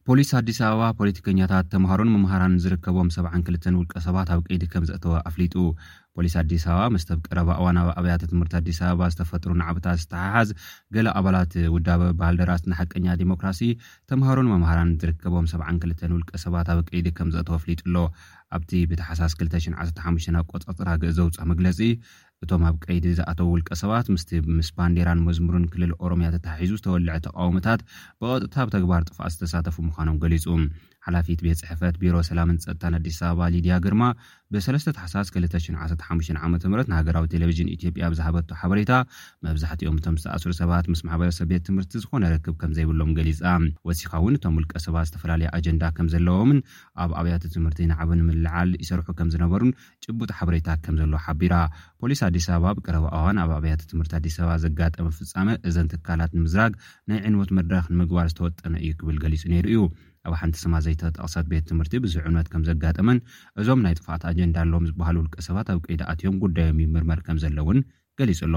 ፖሊስ 0.09 0.31
ኣዲስ 0.39 0.59
ኣበባ 0.67 0.83
ፖለቲከኛታት 0.99 1.67
ተምሃሮን 1.73 2.13
መምሃራን 2.15 2.55
ዝርከቦም 2.65 3.09
7ን2ል 3.17 3.75
ውልቀ 3.81 3.95
ሰባት 4.07 4.29
ኣብ 4.35 4.41
ቀይዲ 4.49 4.63
ከም 4.73 4.85
ዘእተወ 4.91 5.15
ኣፍሊጡ 5.31 5.55
ፖሊስ 6.19 6.35
ኣዲስ 6.41 6.63
ኣበባ 6.71 6.85
ምስተኣብ 6.95 7.19
ቀረባ 7.27 7.49
እዋናብ 7.61 7.89
ኣብያተ 7.99 8.23
ትምህርቲ 8.31 8.53
ኣዲስ 8.61 8.79
ኣበባ 8.87 9.03
ዝተፈጥሩ 9.13 9.51
ንዓብታት 9.61 9.99
ዝተሓሓዝ 10.03 10.49
ገላ 10.95 11.09
ኣባላት 11.19 11.53
ውዳበ 11.75 12.03
ባልደራስ 12.21 12.63
ንሓቀኛ 12.71 13.07
ዲሞክራሲ 13.21 13.61
ተምሃሮን 14.13 14.51
መምሃራን 14.53 14.91
ዝርከቦም 15.03 15.47
7ዓ2ል 15.53 15.93
ውልቀ 16.17 16.31
ሰባት 16.45 16.69
ኣብ 16.75 16.81
ቀይዲ 16.91 17.07
ከም 17.19 17.31
ዝአተዉ 17.35 17.55
ኣፍሊጡኣሎ 17.59 17.97
ኣብቲ 18.57 18.71
ብተሓሳስ 18.93 19.33
2015ብ 19.45 20.43
ቆፃፅራግእዘውፅሕ 20.53 21.47
መግለፂ 21.53 21.81
እቶም 22.45 22.63
ኣብ 22.69 22.77
ቀይዲ 22.85 23.07
ዝኣተዉ 23.21 23.47
ውልቀ 23.55 23.69
ሰባት 23.83 24.07
ምስቲ 24.15 24.31
ምስ 24.59 24.69
ባንዴራን 24.79 25.23
መዝሙሩን 25.29 25.65
ክልል 25.73 25.93
ኦሮምያ 26.05 26.29
ተተሓሒዙ 26.35 26.75
ዝተወልዐ 26.81 27.15
ተቃውሞታት 27.29 27.81
ብቐጥታ 28.23 28.57
ብ 28.67 28.75
ተግባር 28.77 29.03
ጥፋኣ 29.09 29.27
ዝተሳተፉ 29.35 29.77
ምዃኖም 29.89 30.19
ገሊፁ 30.25 30.47
ሓላፊት 31.07 31.39
ቤት 31.45 31.59
ፅሕፈት 31.63 31.95
ቢሮ 32.03 32.15
ሰላምን 32.29 32.57
ፀጥታን 32.65 32.95
ኣዲስ 32.99 33.19
ኣበባ 33.29 33.43
ሊድያ 33.55 33.75
ግርማ 33.85 34.03
ብ3ለስተ 34.53 34.93
ታሓሳስ 34.97 35.29
215 35.35 36.41
ዓ 36.45 36.49
ምት 36.53 36.63
ንሃገራዊ 36.91 37.27
ቴሌቭዥን 37.35 37.69
ኢትዮጵያ 37.75 38.05
ብዝሃበቶ 38.13 38.49
ሓበሬታ 38.61 38.93
መብዛሕቲኦም 39.47 39.99
እቶም 40.01 40.17
ዝተኣስሪ 40.21 40.53
ሰባት 40.61 40.87
ምስ 40.93 41.01
ማሕበያ 41.09 41.31
ሰ 41.39 41.47
ቤት 41.51 41.63
ትምህርቲ 41.69 41.93
ዝኾነ 42.05 42.23
ረክብ 42.35 42.55
ከም 42.63 42.73
ዘይብሎም 42.79 43.11
ገሊፃ 43.19 43.41
ወሲካ 43.91 44.13
እውን 44.23 44.37
እቶም 44.39 44.57
ውልቀ 44.59 44.73
ሰባ 44.87 44.97
ዝተፈላለየ 45.09 45.51
ኣጀንዳ 45.59 45.85
ከም 45.99 46.09
ዘለዎምን 46.15 46.61
ኣብ 47.05 47.11
ኣብያት 47.23 47.45
ትምህርቲ 47.57 47.81
ንዕበ 47.93 48.11
ንምላዓል 48.21 48.73
ይሰርሑ 48.83 49.09
ከም 49.21 49.31
ዝነበሩን 49.37 49.73
ጭቡጥ 50.07 50.31
ሓበሬታ 50.41 50.69
ከም 50.87 50.97
ዘለዉ 51.03 51.17
ሓቢራ 51.27 51.55
ፖሊስ 52.03 52.23
ኣዲስ 52.29 52.49
ኣበባ 52.57 52.73
ብቀረባእዋን 52.79 53.39
ኣብ 53.45 53.53
ኣብያት 53.61 53.83
ትምህርቲ 53.93 54.15
ኣዲስ 54.21 54.37
ኣበባ 54.43 54.57
ዘጋጠመ 54.67 55.07
ፍፃመ 55.21 55.49
እዘን 55.71 55.89
ትካላት 55.95 56.33
ንምዝራግ 56.39 56.75
ናይ 57.13 57.21
ዕንወት 57.31 57.53
መድረኽ 57.61 57.85
ንምግባር 57.95 58.29
ዝተወጠነ 58.35 58.75
እዩ 58.87 58.93
ክብል 59.01 59.19
ገሊጹ 59.25 59.45
ነይሩ 59.55 59.67
እዩ 59.75 59.81
ኣብ 60.31 60.35
ሓንቲ 60.41 60.57
ሰማ 60.65 60.75
ዘይተጠቅሰት 60.87 61.47
ቤት 61.53 61.65
ትምህርቲ 61.71 61.95
ብዙዕነት 62.05 62.47
ከም 62.53 62.63
ዘጋጠመን 62.69 63.19
እዞም 63.63 63.83
ናይ 63.87 63.95
ጥፋኣት 63.99 64.23
ኣጀንዳ 64.31 64.57
ኣሎዎም 64.65 64.89
ዝበሃሉ 64.91 65.17
ውልቀ 65.23 65.37
ሰባት 65.49 65.69
ኣብ 65.75 65.81
ቀይዳ 65.89 66.03
ኣትዮም 66.15 66.37
ጉዳዮም 66.45 66.81
ይምርመር 66.85 67.23
ከም 67.29 67.39
ዘለውን 67.45 67.79
ገሊፁ 68.21 68.41
ኣሎ 68.49 68.55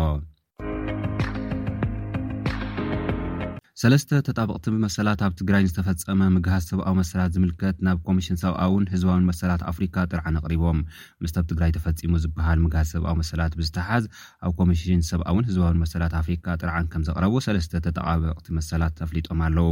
ሰለስተ 3.82 4.10
ተጣብቕቲ 4.26 4.66
መሰላት 4.84 5.20
ኣብ 5.26 5.34
ትግራይን 5.40 5.68
ዝተፈፀመ 5.70 6.20
ምግሃዝ 6.34 6.64
ሰብኣዊ 6.72 6.92
መሰላት 7.00 7.32
ዝምልከት 7.36 7.78
ናብ 7.86 7.98
ኮሚሽን 8.08 8.38
ሰብኣውን 8.42 8.84
ህዝባዊን 8.92 9.24
መሰላት 9.30 9.62
ኣፍሪካ 9.72 9.96
ጥርዓን 10.12 10.36
ኣቅሪቦም 10.40 10.80
ምስቲ 11.24 11.38
ኣብ 11.42 11.46
ትግራይ 11.52 11.72
ተፈፂሙ 11.78 12.12
ዝበሃል 12.24 12.60
ምግሃዝ 12.66 12.88
ሰብኣዊ 12.96 13.16
መሰላት 13.22 13.54
ብዝተሓዝ 13.60 14.04
ኣብ 14.48 14.52
ኮሚሽን 14.60 15.02
ሰብኣውን 15.10 15.46
ህዝባዊን 15.50 15.80
መሰላት 15.84 16.14
ኣፍሪካ 16.22 16.46
ጥርዓን 16.64 16.86
ከም 16.92 17.06
ዘቅረቡ 17.08 17.34
ሰለስተ 17.46 17.74
ተጠቃበቕቲ 17.86 18.46
መሰላት 18.60 18.94
ተፍሊጦም 19.00 19.42
ኣለው 19.48 19.72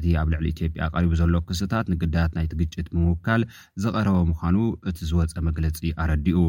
እቲ 0.00 0.06
ኣብ 0.22 0.30
ልዕሊ 0.34 0.46
ኢትዮ 0.54 0.70
ያ 0.80 0.88
ቀሪቡ 0.96 1.12
ዘሎ 1.20 1.34
ክስታት 1.50 1.86
ንግዳት 1.94 2.32
ናይቲ 2.38 2.54
ግጭት 2.62 2.88
ብምውካል 2.94 3.44
ዘቀረበ 3.86 4.18
ምኳኑ 4.30 4.56
እቲ 4.92 4.98
ዝወፀ 5.10 5.36
መግለፂ 5.50 5.78
ኣረዲኡ 6.04 6.40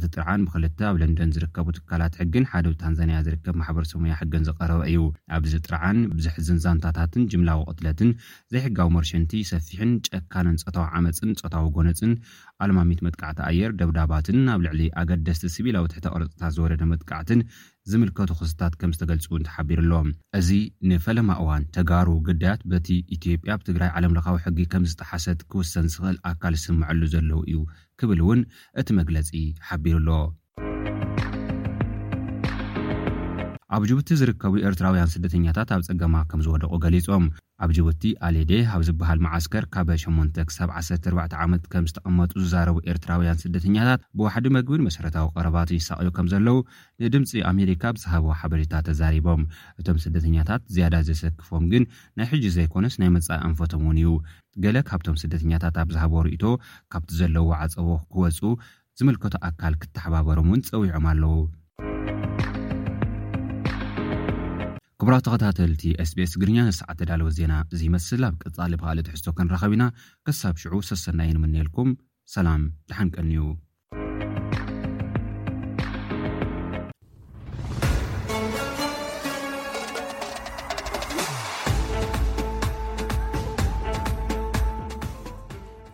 እቲ 0.00 0.04
ጥርዓን 0.16 0.40
ብክልተ 0.48 0.80
ኣብ 0.92 0.96
ለንደን 1.04 1.34
ዝርከቡ 1.36 1.68
ትካላት 1.80 2.16
ሕግን 2.22 2.48
ሓደ 2.54 2.66
ታንዛንያ 2.84 3.20
ዝርከብ 3.28 3.54
ማሕበረሰብሙያ 3.62 4.14
ሕግን 4.22 4.42
ዝቀረበ 4.50 4.82
እዩ 4.92 4.98
ኣብዚ 5.36 5.52
ጥርዓን 5.68 6.00
ብዝሕዝ 6.16 6.50
ዛንታታትን 6.64 7.28
ጅምላዊ 7.32 7.60
ቅትለትን 7.70 8.10
ዘይሕጋዊ 8.52 8.88
መርሽንቲ 8.96 9.32
ሰፊሕን 9.50 9.90
ጨካነን 10.08 10.56
ፀታዊ 10.64 10.84
ዓመፅን 10.98 11.30
ፀታዊ 11.42 11.64
ጎነፅን 11.76 12.12
ኣልማሚት 12.64 13.00
መጥቃዕቲ 13.06 13.38
ኣየር 13.50 13.70
ደብዳባትን 13.80 14.38
ኣብ 14.54 14.60
ልዕሊ 14.66 14.82
ኣገደስቲ 15.02 15.46
ስቢላዊ 15.56 15.84
ትሕተ 15.92 16.06
ቅርፅታት 16.14 16.52
ዝወረደ 16.56 16.82
መጥቃዕትን 16.92 17.40
ዝምልከቱ 17.90 18.30
ክስታት 18.40 18.74
ከም 18.80 18.92
ዝተገልፅውን 18.96 19.42
ተሓቢሩ 19.48 19.80
ኣሎ 19.84 19.94
እዚ 20.38 20.48
ንፈለማ 20.90 21.30
እዋን 21.42 21.66
ተጋሩ 21.76 22.08
ግዳያት 22.28 22.62
በቲ 22.72 22.88
ኢትዮጵያ 23.16 23.56
ብትግራይ 23.62 23.90
ዓለምለካዊ 23.98 24.38
ሕጊ 24.46 24.58
ከም 24.74 24.86
ዝተሓሰት 24.92 25.42
ክውሰን 25.52 25.88
ዝክእል 25.94 26.16
ኣካል 26.32 26.56
ዝስምዐሉ 26.62 27.02
ዘለው 27.16 27.42
እዩ 27.50 27.58
ክብል 28.02 28.22
እውን 28.26 28.40
እቲ 28.82 28.88
መግለፂ 29.00 29.30
ሓቢሩ 29.68 29.98
ኣሎ 30.20 30.20
ኣብ 33.74 33.82
ጅቡቲ 33.88 34.08
ዝርከቡ 34.18 34.52
ኤርትራውያን 34.68 35.10
ስደተኛታት 35.12 35.68
ኣብ 35.74 35.80
ፀገማ 35.86 36.16
ከም 36.30 36.40
ዝወደቑ 36.46 36.70
ገሊፆም 36.84 37.24
ኣብ 37.64 37.70
ጅቡቲ 37.76 38.02
ኣሌደ 38.26 38.52
ኣብ 38.74 38.82
ዝበሃል 38.88 39.18
ማዓስከር 39.24 39.64
ካበ 39.74 39.88
8 40.02 40.36
ሳ 40.56 40.66
1 40.80 41.34
ዓመት 41.44 41.62
ከም 41.72 41.86
ዝተቐመጡ 41.90 42.32
ዝዛረቡ 42.42 42.76
ኤርትራውያን 42.92 43.40
ስደተኛታት 43.44 44.00
ብዋሕዲ 44.18 44.46
መግብን 44.56 44.84
መሰረታዊ 44.88 45.24
ቀረባት 45.36 45.70
ይሳቅኡ 45.76 46.06
ከም 46.18 46.28
ዘለዉ 46.32 46.56
ንድምፂ 47.04 47.32
ኣሜሪካ 47.52 47.82
ብሰሃቦዎ 47.96 48.32
ሓበሬታ 48.42 48.72
ተዛሪቦም 48.88 49.42
እቶም 49.82 49.98
ስደተኛታት 50.04 50.62
ዝያዳ 50.76 50.94
ዘሰክፎም 51.10 51.66
ግን 51.74 51.84
ናይ 52.20 52.28
ሕጂ 52.34 52.44
ዘይኮነስ 52.58 52.96
ናይ 53.02 53.10
መፃኢ 53.16 53.40
ኣንፈቶም 53.48 53.82
እውን 53.86 53.98
እዩ 54.04 54.12
ገለ 54.66 54.76
ካብቶም 54.92 55.18
ስደተኛታት 55.24 55.74
ኣብ 55.84 55.90
ዝሃቦ 55.96 56.14
ርእቶ 56.28 56.44
ካብቲ 56.94 57.10
ዘለዎ 57.22 57.48
ዓፀቦ 57.60 57.88
ክወፁ 58.14 58.40
ዝምልከቶ 59.00 59.34
ኣካል 59.50 59.76
ክተሓባበሮም 59.82 60.48
እውን 60.52 60.64
ፀዊዖም 60.70 61.06
ኣለዉ 61.12 61.36
ክብራ 65.02 65.14
ተኸታተልቲ 65.26 65.84
sቤስ 66.08 66.32
ግርኛ 66.40 66.56
ንስዓ 66.66 66.86
ዘዳለወ 66.98 67.28
ዜና 67.38 67.52
ዝመስል 67.80 68.22
ኣብ 68.28 68.34
ቅፃሊበሃል 68.42 68.98
ትሕዝቶ 69.06 69.26
ክንረኸብ 69.38 69.72
ኢና 69.76 69.84
ክሳብ 70.26 70.54
ሽዑ 70.62 70.74
ሰሰና 70.90 71.20
የንምንልኩም 71.28 71.88
ሰላም 72.34 72.62
ድሓንቀንእዩ 72.90 73.42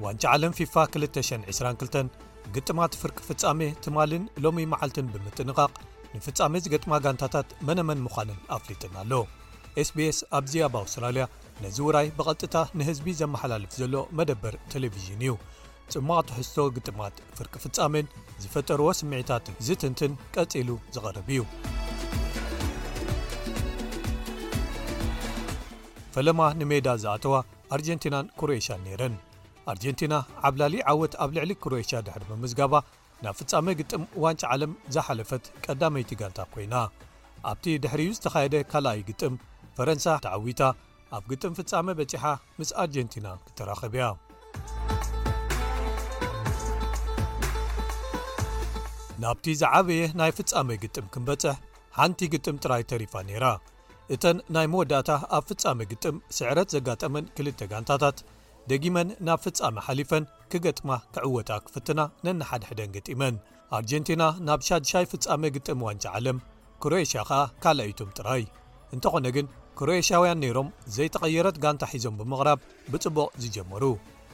ዋንጫ 0.04 0.22
ዓለም 0.34 0.52
ፊፋ 0.58 0.74
222 0.98 2.20
ግጥማት 2.56 2.92
ፍርቂ 3.04 3.18
ፍፃሜ 3.30 3.60
ትማልን 3.86 4.22
ሎሚይ 4.46 4.66
መዓልትን 4.74 5.10
ብምጥንቓቕ 5.14 5.72
ንፍጻሜ 6.16 6.54
ዝ 6.62 6.66
ገጥማ 6.72 6.92
ጋንታታት 7.02 7.48
መነመን 7.66 8.00
ምዃንን 8.06 8.38
ኣፍሊጥን 8.56 8.94
ኣሎ 9.02 9.12
sbs 9.88 10.16
ኣብዚኣብ 10.38 10.72
ኣውስትራልያ 10.80 11.24
ነዚ 11.64 11.76
ውራይ 11.86 12.08
ብቐጥታ 12.16 12.54
ንህዝቢ 12.78 13.06
ዘመሓላልፍ 13.20 13.70
ዘሎ 13.80 13.94
መደበር 14.18 14.54
ቴሌቭዥን 14.72 15.20
እዩ 15.24 15.32
ጽማቕትሕዝቶ 15.92 16.56
ግጥማት 16.76 17.14
ፍርቂ 17.36 17.52
ፍጻሜን 17.64 18.10
ዝፈጠርዎ 18.42 18.88
ስምዒታት 19.00 19.46
ዝትንትን 19.66 20.12
ቀፂሉ 20.36 20.68
ዝቐርብ 20.96 21.28
እዩ 21.34 21.40
ፈለማ 26.16 26.40
ንሜዳ 26.60 26.88
ዝኣተዋ 27.04 27.34
ኣርጀንቲናን 27.76 28.26
ኩሩኤሽያን 28.40 28.84
ነይረን 28.86 29.16
ኣርጀንቲና 29.72 30.14
ዓብላሊ 30.48 30.74
ዓወት 30.92 31.12
ኣብ 31.22 31.30
ልዕሊ 31.36 31.50
ኩሮኤሽ 31.64 31.90
ድሕድመምዝጋባ 32.06 32.74
ናብ 33.24 33.34
ፍፃመ 33.38 33.66
ግጥም 33.78 34.02
ዋንጫ 34.24 34.42
ዓለም 34.52 34.72
ዘሓለፈት 34.94 35.44
ቀዳመይቲ 35.64 36.10
ጋንታ 36.20 36.40
ኮይና 36.52 36.74
ኣብቲ 37.50 37.64
ድሕርዩ 37.84 38.06
ዝተኻየደ 38.16 38.54
ካልኣይ 38.70 39.00
ግጥም 39.08 39.34
ፈረንሳ 39.76 40.06
ተዓዊታ 40.26 40.62
ኣብ 41.16 41.24
ግጥም 41.32 41.52
ፍጻመ 41.58 41.86
በፂሓ 41.98 42.24
ምስ 42.58 42.70
ኣርጀንቲና 42.82 43.26
ክትራኸብያ 43.46 44.04
ናብቲ 49.24 49.46
ዝዓበየ 49.62 50.02
ናይ 50.20 50.32
ፍፃመ 50.38 50.68
ግጥም 50.84 51.06
ክምበጽሕ 51.14 51.56
ሓንቲ 52.00 52.20
ግጥም 52.34 52.60
ጥራይ 52.64 52.82
ተሪፋ 52.92 53.14
ነይራ 53.30 53.46
እተን 54.14 54.38
ናይ 54.54 54.66
መወዳእታ 54.72 55.10
ኣብ 55.38 55.44
ፍፃመ 55.50 55.78
ግጥም 55.94 56.16
ስዕረት 56.38 56.68
ዘጋጠመን 56.76 57.26
ክልተ 57.38 57.60
ጋንታታት 57.72 58.18
ደጊመን 58.70 59.08
ናብ 59.26 59.38
ፍጻሚ 59.44 59.76
ሓሊፈን 59.84 60.24
ክገጥማ 60.50 60.90
ክዕወታ 61.14 61.50
ክፍትና 61.66 62.00
ነናሓድሕደን 62.24 62.90
ገጢመን 62.96 63.36
ኣርጀንቲና 63.76 64.22
ናብ 64.48 64.60
ሻድሻይ 64.66 65.06
ፍጻሜ 65.12 65.42
ግጥም 65.56 65.82
ዋንጫ 65.86 66.04
ዓለም 66.18 66.38
ኩሮኤሽያ 66.82 67.22
ከኣ 67.30 67.38
ካልኣይቱም 67.62 68.10
ጥራይ 68.18 68.42
እንተኾነ 68.96 69.26
ግን 69.36 69.46
ኩሮኤሽያውያን 69.78 70.40
ነይሮም 70.44 70.68
ዘይተቐየረት 70.96 71.56
ጋንታ 71.64 71.82
ሒዞም 71.94 72.14
ብምቕራብ 72.20 72.60
ብጽቡቕ 72.92 73.28
ዝጀመሩ 73.44 73.82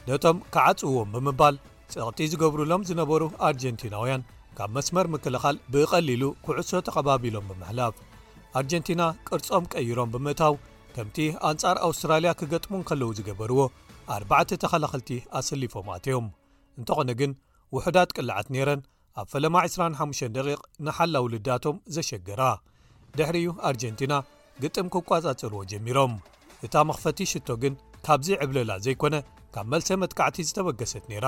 ነቶም 0.09 0.37
ከዓጽውዎም 0.55 1.09
ብምባል 1.15 1.57
ጸቕጢ 1.95 2.19
ዝገብሩሎም 2.33 2.85
ዝነበሩ 2.91 3.23
ኣርጀንቲናውያን 3.49 4.25
ካብ 4.59 4.69
መስመር 4.77 5.07
ምክልኻል 5.15 5.57
ብቐሊሉ 5.73 6.23
ኩዕሶ 6.45 6.71
ተቐባቢሎም 6.89 7.49
ብምህላፍ 7.51 7.95
ኣርጀንቲና 8.61 9.01
ቅርጾም 9.29 9.65
ቀይሮም 9.75 10.11
ብምእታው 10.15 10.53
ከምቲ 10.95 11.17
ኣንጻር 11.51 11.77
ኣውስትራልያ 11.87 12.29
ክገጥሙን 12.39 12.85
ከለዉ 12.89 13.09
ዝገበርዎ 13.17 13.59
4ባ 14.15 14.33
ተኸላኸልቲ 14.63 15.09
ኣሰሊፎም 15.37 15.87
ኣትዮም 15.95 16.27
እንተኾነ 16.79 17.09
ግን 17.19 17.31
ውሕዳት 17.75 18.09
ቅልዓት 18.17 18.47
ነይረን 18.55 18.81
ኣብ 19.19 19.25
ፈለማ 19.33 19.55
25 19.65 20.25
ደ 20.35 20.55
ንሓላውልዳቶም 20.87 21.77
ዘሸገራ 21.95 22.41
ድሕሪዩ 23.17 23.47
ኣርጀንቲና 23.69 24.13
ግጥም 24.63 24.87
ክቋጻጽርዎ 24.93 25.59
ጀሚሮም 25.71 26.13
እታ 26.67 26.75
መኽፈቲ 26.89 27.19
ሽቶ 27.31 27.49
ግን 27.63 27.73
ካብዚ 28.05 28.27
ዕብለላ 28.45 28.71
ዘይኮነ 28.85 29.15
ካብ 29.55 29.67
መልሰ 29.73 29.89
መትካዕቲ 30.03 30.37
ዝተበገሰት 30.49 31.05
ነይራ 31.11 31.27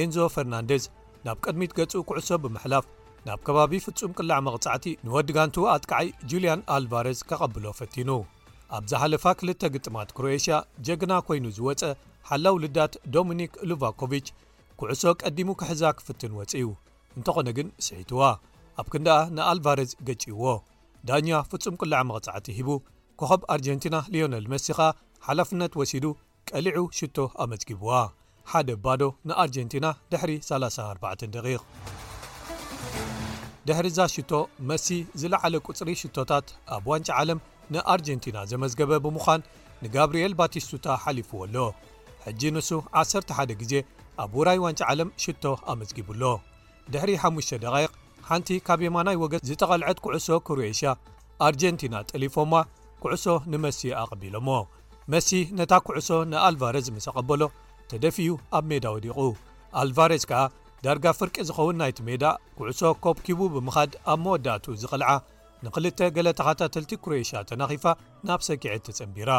ኤንዞ 0.00 0.16
ፈርናንደስ 0.36 0.84
ናብ 1.28 1.38
ቅድሚት 1.46 1.74
ገጹኡ 1.80 2.02
ኩዕሶ 2.10 2.28
ብምሕላፍ 2.44 2.86
ናብ 3.28 3.40
ከባቢ 3.48 3.72
ፍጹም 3.86 4.14
ቅላዕ 4.18 4.38
መቕጻዕቲ 4.50 4.86
ንወዲጋንቱ 5.06 5.56
ኣጥክዓይ 5.74 6.08
ጁልያን 6.30 6.66
ኣልቫረስ 6.76 7.20
ኬቐብሎ 7.30 7.64
ፈቲኑ 7.80 8.08
ኣብ 8.76 8.84
ዝሓለፋ 8.90 9.24
2ልተ 9.40 9.62
ግጥማት 9.74 10.10
ክሮኤሽያ 10.16 10.54
ጀግና 10.86 11.12
ኮይኑ 11.26 11.44
ዝወፀ 11.56 11.82
ሓላው 12.28 12.54
ልዳት 12.62 12.92
ዶሚኒክ 13.16 13.52
ሉቫኮቭች 13.70 14.26
ኩዕሶ 14.80 15.02
ቀዲሙ 15.22 15.48
ክሕዛ 15.60 15.82
ክፍትን 15.98 16.32
ወፅዩ 16.38 16.68
እንተኾነ 17.16 17.48
ግን 17.58 17.68
ስሒትዋ 17.86 18.20
ኣብ 18.82 18.86
ክንዳኣ 18.92 19.18
ንኣልቫረዝ 19.36 19.90
ገጪይዎ 20.08 20.44
ዳኛ 21.08 21.28
ፍጹም 21.50 21.74
ቁላዕ 21.80 22.00
መቕጻዕቲ 22.12 22.46
ሂቡ 22.58 22.68
ክኸብ 23.20 23.42
ኣርጀንቲና 23.54 23.96
ሊዮነል 24.14 24.46
መሲኻ 24.54 24.78
ሓላፍነት 25.26 25.72
ወሲዱ 25.80 26.06
ቀሊዑ 26.50 26.78
ሽቶ 27.00 27.18
ኣመዝጊብዋ 27.44 27.90
ሓደ 28.52 28.68
ባዶ 28.86 29.02
ንኣርጀንቲና 29.28 29.86
ድሕሪ 30.14 30.32
34 30.50 31.26
ደ 31.34 31.44
ድሕርዛ 33.68 33.98
ሽቶ 34.14 34.32
መሲ 34.68 34.86
ዝለዓለ 35.20 35.54
ቅፅሪ 35.66 35.88
ሽቶታት 36.00 36.46
ኣብ 36.76 36.86
ዋንጫ 36.92 37.08
ዓለም 37.20 37.38
ንኣርጀንቲና 37.74 38.36
ዘመዝገበ 38.50 38.92
ብምዃን 39.04 39.40
ንጋብርኤል 39.84 40.32
ባቲስታ 40.40 40.86
ሓሊፉዎ 41.04 41.40
ኣሎ 41.46 41.56
ሕጂ 42.24 42.42
ንሱ 42.56 42.70
11 43.02 43.54
ግዜ 43.62 43.72
ኣብ 44.22 44.32
ውራይ 44.38 44.58
ዋንጫ 44.64 44.80
ዓለም 44.92 45.08
ሽቶ 45.24 45.44
ኣመዝጊብኣሎ 45.72 46.22
ድሕሪ 46.92 47.10
5ሽ 47.28 47.48
ደ 47.64 47.66
ሓንቲ 48.28 48.48
ካብ 48.66 48.80
የማናይ 48.86 49.16
ወገን 49.22 49.42
ዝጠቐልዐት 49.48 49.98
ኩዕሶ 50.04 50.28
ኩሩኤሽያ 50.48 50.88
ኣርጀንቲና 51.46 51.94
ጠሊፎማ 52.10 52.52
ኩዕሶ 53.02 53.24
ንመሲ 53.52 53.80
ኣቐቢሎሞ 54.02 54.48
መሲ 55.12 55.28
ነታ 55.58 55.72
ኩዕሶ 55.86 56.08
ንኣልቫረስ 56.32 56.86
ምስ 56.96 57.06
ቐበሎ 57.16 57.42
ተደፊዩ 57.90 58.30
ኣብ 58.56 58.64
ሜዳ 58.70 58.84
ወዲቑ 58.96 59.18
ኣልቫሬስ 59.80 60.24
ከዓ 60.30 60.42
ዳርጋ 60.84 61.04
ፍርቂ 61.18 61.34
ዝኸውን 61.48 61.78
ናይቲ 61.80 61.98
ሜዳ 62.08 62.22
ኩዕሶ 62.58 62.80
ኮብኪቡ 63.04 63.40
ብምኻድ 63.54 63.92
ኣብ 64.12 64.18
መወዳቱ 64.24 64.64
ዝቕልዓ 64.82 65.10
ንኽልተ 65.66 66.00
ገለ 66.16 66.28
ተ 66.38 66.40
ኻታትልቲ 66.46 66.90
ኩሩኤሽያ 67.04 67.38
ተናኺፋ 67.50 67.84
ናብ 68.28 68.40
ሰኪዐ 68.48 68.70
ትጸንቢራ 68.86 69.30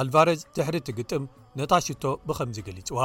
ኣልቫረስ 0.00 0.40
ድሕሪ 0.56 0.76
ቲ 0.86 0.90
ግጥም 0.98 1.24
ነታ 1.58 1.72
ሽቶ 1.86 2.04
ብኸምዚ 2.26 2.56
ገሊጽዋ 2.66 3.00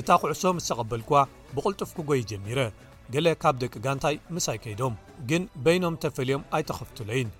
እታ 0.00 0.08
ዂዕሶ 0.22 0.42
ምስ 0.56 0.66
ተቐበልክዋ 0.70 1.16
ብቕልጡፍ 1.54 1.90
ክጐይ 1.98 2.22
ጀሚረ 2.32 2.60
ገለ 3.14 3.26
ካብ 3.44 3.54
ደቂ 3.62 3.72
ጋንታይ 3.84 4.16
ምስኣይ 4.34 4.58
ከይዶም 4.64 4.94
ግን 5.30 5.42
በይኖም 5.64 5.96
ተፈልዮም 6.02 6.44
ኣይተኸፍትለይን 6.56 7.30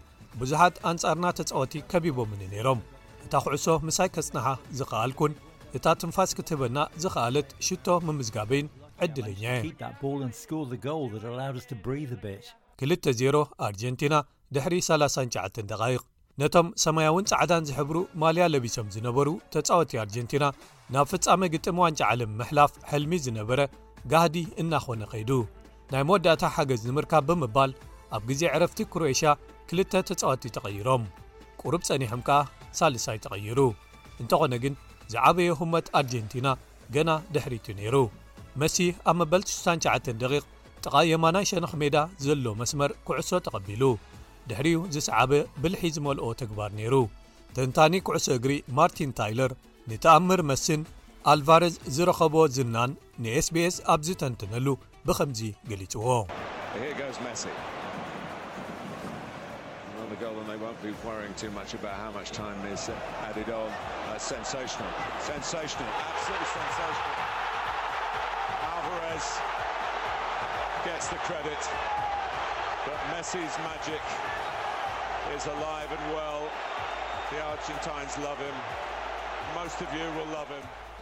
ብዙሓት 0.41 0.75
ኣንጻርና 0.91 1.27
ተጻወቲ 1.39 1.75
ከቢቦምኒ 1.91 2.43
ነይሮም 2.55 2.81
እታ 3.25 3.33
ኩዕሶ 3.45 3.67
ምስይ 3.89 4.09
ከጽናሓ 4.17 4.47
ዝኽኣልኩን 4.79 5.35
እታ 5.77 5.87
ትንፋስ 6.01 6.31
ክትህበና 6.39 6.77
ዝኽኣለት 7.03 7.49
ሽቶ 7.67 7.87
ምምዝጋበይን 8.07 8.67
ዕድለኛ 9.05 9.45
20 12.89 13.31
ኣርጀንቲና 13.67 14.15
ድሕሪ 14.55 14.75
39 14.89 15.63
ነቶም 16.43 16.69
ሰማያውን 16.85 17.27
ጻዕዳን 17.31 17.67
ዝሕብሩ 17.69 17.97
ማልያ 18.23 18.45
ለቢሶም 18.53 18.87
ዝነበሩ 18.95 19.29
ተጻወቲ 19.55 19.93
ኣርጀንቲና 20.05 20.45
ናብ 20.95 21.07
ፍጻመ 21.13 21.41
ግጥም 21.55 21.79
ዋንጫ 21.83 22.01
ዓለም 22.13 22.31
ምሕላፍ 22.41 22.73
ሕልሚ 22.91 23.13
ዝነበረ 23.27 23.61
ጋህዲ 24.13 24.37
እናኾነ 24.63 25.03
ኸይዱ 25.13 25.31
ናይ 25.93 26.03
መወዳእታ 26.09 26.43
ሓገዝ 26.57 26.83
ንምርካብ 26.91 27.25
ብምባል 27.29 27.73
ኣብ 28.17 28.23
ግዜ 28.31 28.43
ዕረፍቲ 28.57 28.79
ኩሩኤሽያ 28.95 29.31
ክልተ 29.71 29.93
ተጻዋቲ 30.09 30.45
ተቐይሮም 30.57 31.05
ቅሩብ 31.63 31.83
ጸኒሖም 31.91 32.23
ከኣ 32.29 32.41
ሳልሳይ 32.81 33.21
ተቐይሩ 33.27 33.61
እንተኾነ 34.23 34.55
ግን 34.65 34.75
ዝዓበየ 35.15 35.57
ህመት 35.63 35.89
ኣርጀንቲና 36.01 36.49
ገና 36.97 37.11
ድሕሪቱ 37.35 37.67
ነይሩ 37.81 37.97
መሲሕ 38.63 38.89
ኣብ 39.11 39.15
መበልቲ 39.21 39.49
69 39.53 40.35
ጥቓ 40.85 40.95
የማናይ 41.11 41.47
ሸንኽ 41.51 41.73
ሜዳ 41.81 41.97
ዘሎ 42.25 42.45
መስመር 42.61 42.91
ኩዕሶ 43.07 43.31
ተቐቢሉ 43.47 43.85
ድሕሪኡ 44.49 44.81
ዝሰዓበ 44.95 45.31
ብልሒዝመልኦ 45.63 46.27
ተግባር 46.43 46.71
ነይሩ 46.81 46.95
ተንታኒ 47.57 47.95
ኩዕሶ 48.09 48.27
እግሪ 48.39 48.53
ማርቲን 48.79 49.11
ታይለር 49.21 49.53
ንተኣምር 49.93 50.41
መስን 50.51 50.83
ኣልቫረዝ 51.33 51.75
ዝረኸቦ 51.97 52.35
ዝናን 52.59 52.91
ንስbስ 53.25 53.77
ኣብ 53.95 54.01
ዝተንትነሉ 54.09 54.67
ብኸምዚ 55.09 55.51
ገሊጽዎ 55.73 56.13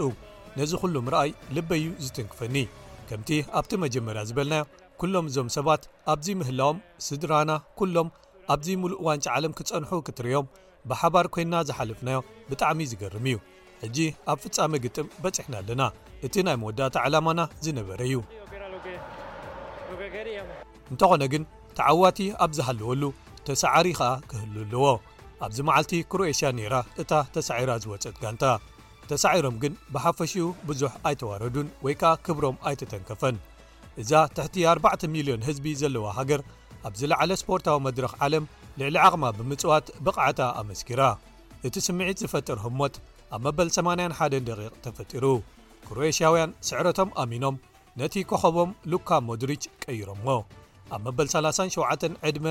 ነዚ 0.57 0.71
ኩሉም 0.83 1.05
ርኣይ 1.15 1.31
ልበዩ 1.55 1.85
ዝትንክፈኒ 2.05 2.55
ከምቲ 3.09 3.29
ኣብቲ 3.59 3.71
መጀመርያ 3.85 4.21
ዝበልናዮ 4.29 4.63
ኩሎም 5.01 5.25
እዞም 5.29 5.47
ሰባት 5.57 5.81
ኣብዚ 6.13 6.25
ምህላዎም 6.39 6.77
ስድራና 7.07 7.51
ሎም 7.95 8.07
ኣብዚ 8.53 8.67
ሙሉእ 8.81 9.01
ዋንጫ 9.07 9.25
ዓለም 9.37 9.51
ክፀንሑ 9.57 9.89
ክትርዮም 10.07 10.45
ብሓባር 10.89 11.25
ኮይንና 11.33 11.55
ዝሓልፍናዮ 11.69 12.19
ብጣዕሚ 12.49 12.79
ዝገርም 12.91 13.25
እዩ 13.33 13.37
ሕጂ 13.81 13.97
ኣብ 14.31 14.37
ፍፃሚ 14.43 14.73
ግጥም 14.85 15.07
በፂሕና 15.23 15.53
ኣለና 15.61 15.81
እቲ 16.25 16.35
ናይ 16.47 16.55
መወዳእታ 16.61 16.95
ዕላማና 17.07 17.41
ዝነበረ 17.65 17.99
እዩ 18.09 18.15
እንተኾነ 20.93 21.23
ግን 21.33 21.43
ተዓዋቲ 21.79 22.19
ኣብ 22.45 22.51
ዝሃለወሉ 22.57 23.03
ተሰዕሪ 23.49 23.87
ከዓ 23.99 24.09
ክህል 24.31 24.55
ኣለዎ 24.63 24.83
ኣብዚ 25.47 25.57
መዓልቲ 25.69 25.91
ክሮኤሽያ 26.11 26.47
ነይራ 26.59 26.75
እታ 27.01 27.11
ተሳዒራ 27.35 27.69
ዝወፅት 27.83 28.17
ጋንታ 28.23 28.45
ተሳዒሮም 29.09 29.55
ግን 29.63 29.73
ብሓፈሽኡ 29.93 30.47
ብዙሕ 30.69 30.91
ኣይተዋረዱን 31.09 31.69
ወይ 31.85 31.95
ከዓ 32.01 32.11
ክብሮም 32.25 32.57
ኣይተተንከፈን 32.69 33.37
እዛ 34.03 34.11
ትሕቲ 34.37 34.55
4ባዕተ 34.73 35.01
ሚሊዮን 35.15 35.45
ህዝቢ 35.47 35.65
ዘለዎ 35.83 36.03
ሃገር 36.17 36.41
ኣብ 36.87 36.93
ዝ 36.99 37.01
ለዕለ 37.11 37.31
ስፖርታዊ 37.41 37.77
መድረኽ 37.87 38.13
ዓለም 38.25 38.43
ልዕሊ 38.79 38.95
ዓቕማ 39.05 39.23
ብምጽዋት 39.37 39.85
ብቕዕታ 40.05 40.39
ኣመስኪራ 40.61 41.01
እቲ 41.67 41.75
ስምዒት 41.87 42.17
ዝፈጥር 42.23 42.57
ህሞት 42.65 42.95
ኣብ 43.35 43.41
መበል81 43.45 44.21
ደቂ 44.49 44.59
ተፈጢሩ 44.83 45.25
ክሩኤሽያውያን 45.87 46.51
ስዕረቶም 46.67 47.09
ኣሚኖም 47.23 47.55
ነቲ 48.01 48.15
ከኸቦም 48.29 48.71
ሉካ 48.91 49.09
ሞድሪች 49.29 49.63
ቀይሮሞ 49.83 50.25
ኣብ 50.95 51.01
መበል 51.07 51.27
37 51.35 52.07
ዕድመ 52.29 52.47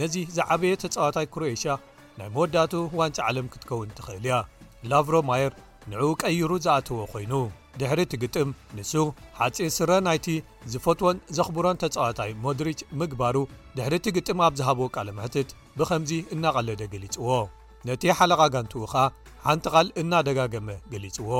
ነዚ 0.00 0.14
ዝዓበየ 0.36 0.74
ተጻዋታይ 0.84 1.26
ክሩኤሽያ 1.34 1.72
ናይ 2.18 2.28
መወዳእቱ 2.36 2.74
ዋንፂ 3.00 3.18
ዓለም 3.28 3.46
ክትከውን 3.54 3.92
ትኽእል 3.98 4.24
እያ 4.28 4.34
ላቭሮ 4.90 5.14
ማየር 5.30 5.54
ንዕኡ 5.90 6.10
ቀይሩ 6.22 6.50
ዝኣተዎ 6.64 6.98
ኾይኑ 7.12 7.32
ድሕሪ 7.80 8.00
ት 8.10 8.14
ግጥም 8.22 8.48
ንሱ 8.78 8.92
ሓፂር 9.38 9.70
ስረ 9.76 9.90
ናይቲ 10.06 10.26
ዝፈትዎን 10.72 11.16
ዘኽብሮን 11.36 11.80
ተጻዋታይ 11.82 12.30
ሞድሪች 12.44 12.80
ምግባሩ 13.00 13.36
ድሕሪ 13.76 13.94
ትግጥም 14.06 14.38
ኣብ 14.46 14.52
ዝሃቦዎ 14.60 14.86
ቃል 14.94 15.08
ምሕትት 15.16 15.48
ብኸምዚ 15.78 16.10
እናቐለደ 16.34 16.82
ገሊጽዎ 16.94 17.28
ነቲ 17.88 18.02
ሓለቓጋንትኡ 18.18 18.82
ኸዓ 18.92 19.04
ሓንቲ 19.46 19.64
ቓል 19.74 19.86
እናደጋገመ 20.02 20.68
ገሊጽዎ 20.92 21.30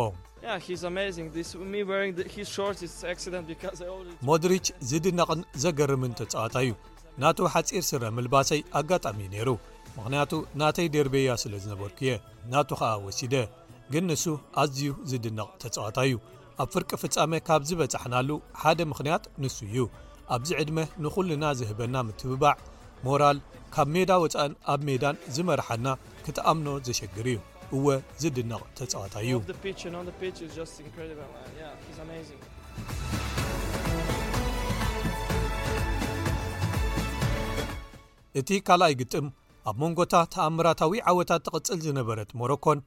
ሞድሪች 4.30 4.66
ዝድነቕን 4.90 5.42
ዘገርምን 5.64 6.16
ተጻዋታይ 6.22 6.66
ዩ 6.70 6.80
ናቱ 7.22 7.38
ሓፂር 7.54 7.84
ስረ 7.90 8.02
ምልባሰይ 8.16 8.60
ኣጋጣሚ 8.78 9.18
ነይሩ 9.36 9.48
ምኽንያቱ 9.96 10.32
ናተይ 10.60 10.88
ደርብያ 10.94 11.30
ስለ 11.42 11.54
ዝነበርኩ 11.64 11.98
እየ 12.04 12.12
ናቱ 12.52 12.68
ኸዓ 12.80 12.92
ወሲደ 13.06 13.34
ግን 13.92 14.04
ንሱ 14.10 14.24
ኣዝዩ 14.62 14.82
ዝድንቕ 15.10 15.46
ተጽዋታ 15.62 15.98
እዩ 16.08 16.14
ኣብ 16.62 16.68
ፍርቂ 16.74 16.90
ፍጻሜ 17.02 17.32
ካብ 17.48 17.62
ዝበጻሕናሉ 17.68 18.28
ሓደ 18.62 18.78
ምኽንያት 18.90 19.24
ንሱ 19.42 19.56
እዩ 19.68 19.78
ኣብዚ 20.34 20.48
ዕድመ 20.62 20.78
ንኹሉና 21.02 21.44
ዝህበና 21.58 21.94
ምትብባዕ 22.08 22.56
ሞራል 23.06 23.38
ካብ 23.74 23.88
ሜዳ 23.94 24.10
ወፃእን 24.22 24.52
ኣብ 24.72 24.80
ሜዳን 24.88 25.16
ዝመርሐና 25.34 25.86
ክትኣምኖ 26.24 26.66
ዘሸግር 26.86 27.26
እዩ 27.32 27.38
እወ 27.76 27.86
ዝድንቕ 28.22 28.60
ተጽዋታ 28.78 29.14
እዩ 29.26 29.40
እቲ 38.40 38.50
ካልኣይ 38.66 38.92
ግጥም 39.00 39.26
ኣብ 39.70 39.76
መንጎታ 39.80 40.14
ተኣምራታዊ 40.34 40.92
ዓወታት 41.10 41.42
ትቕፅል 41.46 41.78
ዝነበረት 41.86 42.30
መረኮን 42.40 42.78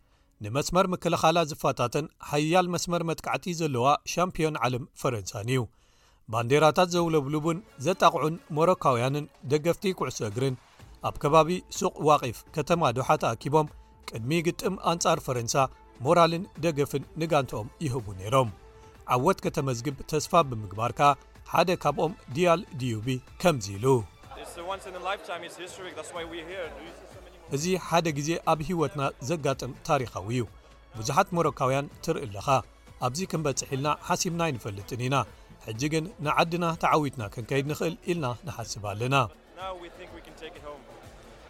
ንመስመር 0.44 0.86
ምክልኻላ 0.94 1.38
ዝፋታተን 1.50 2.06
ሓያል 2.30 2.68
መስመር 2.74 3.04
መጥካዕቲ 3.10 3.46
ዘለዋ 3.60 3.86
ሻምፒዮን 4.14 4.56
ዓለም 4.66 4.84
ፈረንሳን 5.02 5.50
እዩ 5.54 5.62
ባንዴራታት 6.34 6.90
ዘውለብሉቡን 6.96 7.58
ዘጣቕዑን 7.86 8.36
ሞሮካውያንን 8.58 9.26
ደገፍቲ 9.52 9.86
ኩዕሶ 10.00 10.20
እግርን 10.30 10.56
ኣብ 11.10 11.16
ከባቢ 11.24 11.50
ሱቕ 11.80 11.94
ዋቒፍ 12.08 12.38
ከተማ 12.56 12.82
ድውሓት 12.98 13.24
ኣኪቦም 13.32 13.68
ቅድሚ 14.10 14.32
ግጥም 14.48 14.76
ኣንጻር 14.92 15.20
ፈረንሳ 15.28 15.56
ሞራልን 16.08 16.46
ደገፍን 16.66 17.06
ንጋንተኦም 17.22 17.70
ይህቡ 17.86 18.06
ነይሮም 18.22 18.50
ዓወት 19.16 19.40
ከተመዝግብ 19.46 19.98
ተስፋ 20.14 20.34
ብምግባርከ 20.50 21.02
ሓደ 21.54 21.70
ካብኦም 21.86 22.14
ዲያል 22.38 22.62
ድዩቢ 22.82 23.08
ከምዚ 23.44 23.68
ኢሉ 23.78 23.86
እዚ 27.56 27.66
ሓደ 27.88 28.08
ግዜ 28.18 28.30
ኣብ 28.52 28.60
ሂይወትና 28.68 29.02
ዘጋጥም 29.30 29.72
ታሪኻዊ 29.88 30.28
እዩ 30.36 30.40
ብዙሓት 30.98 31.28
ሞሮካውያን 31.38 31.90
ትርኢ 32.04 32.24
ኣለኻ 32.28 32.48
ኣብዚ 33.06 33.20
ክንበጽሕ 33.32 33.70
ኢልና 33.76 33.88
ሓሲብና 34.08 34.42
ይንፈልጥን 34.52 35.02
ኢና 35.08 35.16
ሕጂ 35.66 35.82
ግን 35.94 36.06
ንዓድና 36.26 36.66
ተዓዊትና 36.82 37.24
ክንከይድ 37.34 37.66
ንኽእል 37.72 37.96
ኢልና 38.10 38.26
ንሓስብ 38.48 38.84
ኣለና 38.92 39.16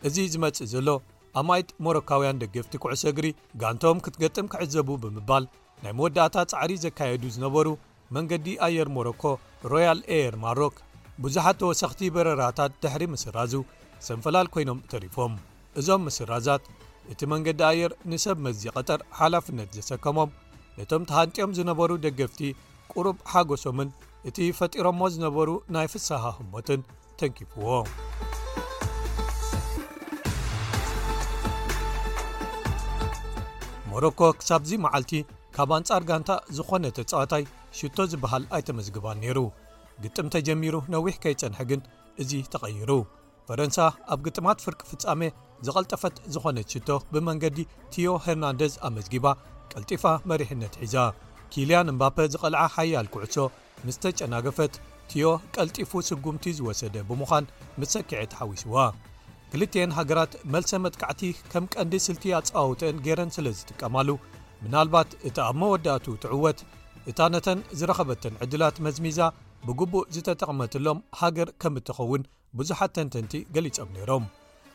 እዚ 0.08 0.16
ዝመጽእ 0.34 0.70
ዘሎ 0.74 0.90
ኣብማይት 1.40 1.70
ሞሮካውያን 1.86 2.40
ደገፍቲ 2.44 2.74
ኩዕሶ 2.84 3.04
እግሪ 3.14 3.28
ጋንቶም 3.62 4.04
ክትገጥም 4.06 4.50
ክዕዘቡ 4.52 4.90
ብምባል 5.06 5.46
ናይ 5.84 5.94
መወዳእታ 6.00 6.36
ጻዕሪ 6.52 6.74
ዘካየዱ 6.86 7.24
ዝነበሩ 7.38 7.68
መንገዲ 8.18 8.48
ኣየር 8.68 8.90
ሞሮኮ 8.98 9.24
ሮያል 9.74 10.02
ኤር 10.20 10.36
ማሮክ 10.46 10.76
ብዙሓት 11.26 11.58
ተወሰኽቲ 11.64 12.02
በረራታት 12.18 12.74
ድሕሪ 12.86 13.04
ምስራዙ 13.16 13.54
ሰንፈላል 14.10 14.48
ኮይኖም 14.56 14.80
ተሪፎም 14.94 15.34
እዞም 15.80 16.02
ምስራዛት 16.08 16.64
እቲ 17.12 17.20
መንገዲ 17.32 17.62
ኣየር 17.70 17.92
ንሰብ 18.12 18.38
መዚእ 18.46 18.72
ቐጠር 18.76 19.00
ሓላፍነት 19.20 19.70
ዘሰከሞም 19.78 20.30
ነቶም 20.78 21.04
ተሃንጥኦም 21.10 21.52
ዝነበሩ 21.58 21.90
ደገፍቲ 22.06 22.42
ቅሩብ 22.92 23.18
ሓጐሶምን 23.32 23.90
እቲ 24.30 24.38
ፈጢሮሞ 24.60 25.00
ዝነበሩ 25.16 25.50
ናይ 25.76 25.88
ፍሳሓ 25.94 26.24
ህሞትን 26.38 26.82
ተንኪፍዎ 27.20 27.68
ሞሮኮ 33.92 34.22
ክሳብዙ 34.40 34.72
መዓልቲ 34.86 35.12
ካብ 35.56 35.70
ኣንጻር 35.80 36.04
ጋንታ 36.10 36.32
ዝኾነ 36.56 36.86
ተጻዋታይ 36.98 37.44
ሽቶ 37.80 37.98
ዝበሃል 38.14 38.44
ኣይተመዝግባን 38.56 39.22
ነይሩ 39.24 39.40
ግጥም 40.04 40.28
ተጀሚሩ 40.36 40.76
ነዊሕ 40.94 41.14
ከይጸንሐ 41.24 41.60
ግን 41.70 41.82
እዙ 42.24 42.32
ተቐይሩ 42.54 42.92
ፈረንሳ 43.50 43.80
ኣብ 44.14 44.20
ግጥማት 44.26 44.64
ፍርቂ 44.66 44.82
ፍፃሜ 44.92 45.22
ዝቐልጠፈት 45.66 46.16
ዝኾነት 46.34 46.68
ሽቶ 46.74 46.90
ብመንገዲ 47.14 47.58
ቲዮ 47.94 48.08
ሄርናንደዝ 48.26 48.74
ኣመዝጊባ 48.88 49.26
ቀልጢፋ 49.72 50.04
መሪሕነት 50.32 50.74
ሒዛ 50.84 50.96
ኪልያን 51.54 51.92
እምባፔ 51.94 52.18
ዝቐልዓ 52.34 52.64
ሃያል 52.76 53.08
ኩዕሶ 53.14 53.38
ምስተጨናገፈት 53.88 54.74
ቲዮ 55.12 55.26
ቀልጢፉ 55.56 55.92
ስጉምቲ 56.10 56.46
ዝወሰደ 56.60 56.96
ብምዃን 57.10 57.46
ምስ 57.80 57.90
ሰክዐት 57.96 58.32
ሓዊስዋ 58.40 58.78
ክልትኤን 59.52 59.92
ሃገራት 59.98 60.32
መልሰ 60.54 60.72
መጥካዕቲ 60.86 61.22
ከም 61.52 61.66
ቀንዲ 61.74 61.94
ስልቲ 62.08 62.24
ኣፀዋውተን 62.38 63.02
ገይረን 63.06 63.32
ስለ 63.36 63.48
ዝጥቀማሉ 63.60 64.10
ምናልባት 64.64 65.10
እቲ 65.28 65.38
ኣብ 65.48 65.56
መወዳቱ 65.64 66.06
ትዕወት 66.24 66.62
እታ 67.12 67.20
ነተን 67.34 67.60
ዝረኸበተን 67.82 68.36
ዕድላት 68.46 68.76
መዝሚዛ 68.86 69.20
ብግቡእ 69.68 70.08
ዝተጠቕመትሎም 70.16 71.00
ሃገር 71.22 71.50
ከም 71.62 71.76
እትኸውን 71.82 72.24
ብዙሓት 72.60 72.92
ተንተንቲ 72.98 73.34
ገሊፆም 73.56 73.90
ነይሮም 73.98 74.26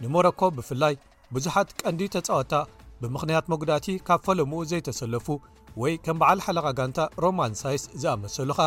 ንሞሮኮ 0.02 0.40
ብፍላይ 0.58 0.94
ብዙሓት 1.34 1.70
ቀንዲ 1.80 2.02
ተጻወታ 2.14 2.54
ብምኽንያት 3.00 3.46
መጉዳእቲ 3.52 3.86
ካብ 4.06 4.20
ፈለምኡ 4.26 4.60
ዘይተሰለፉ 4.70 5.26
ወይ 5.82 5.92
ከም 6.04 6.16
በዓል 6.20 6.40
ሓለቓ 6.46 6.66
ጋንታ 6.78 6.98
ሮማንሳይስ 7.24 7.82
ዝኣመሰሉ 8.02 8.50
ኸ 8.58 8.62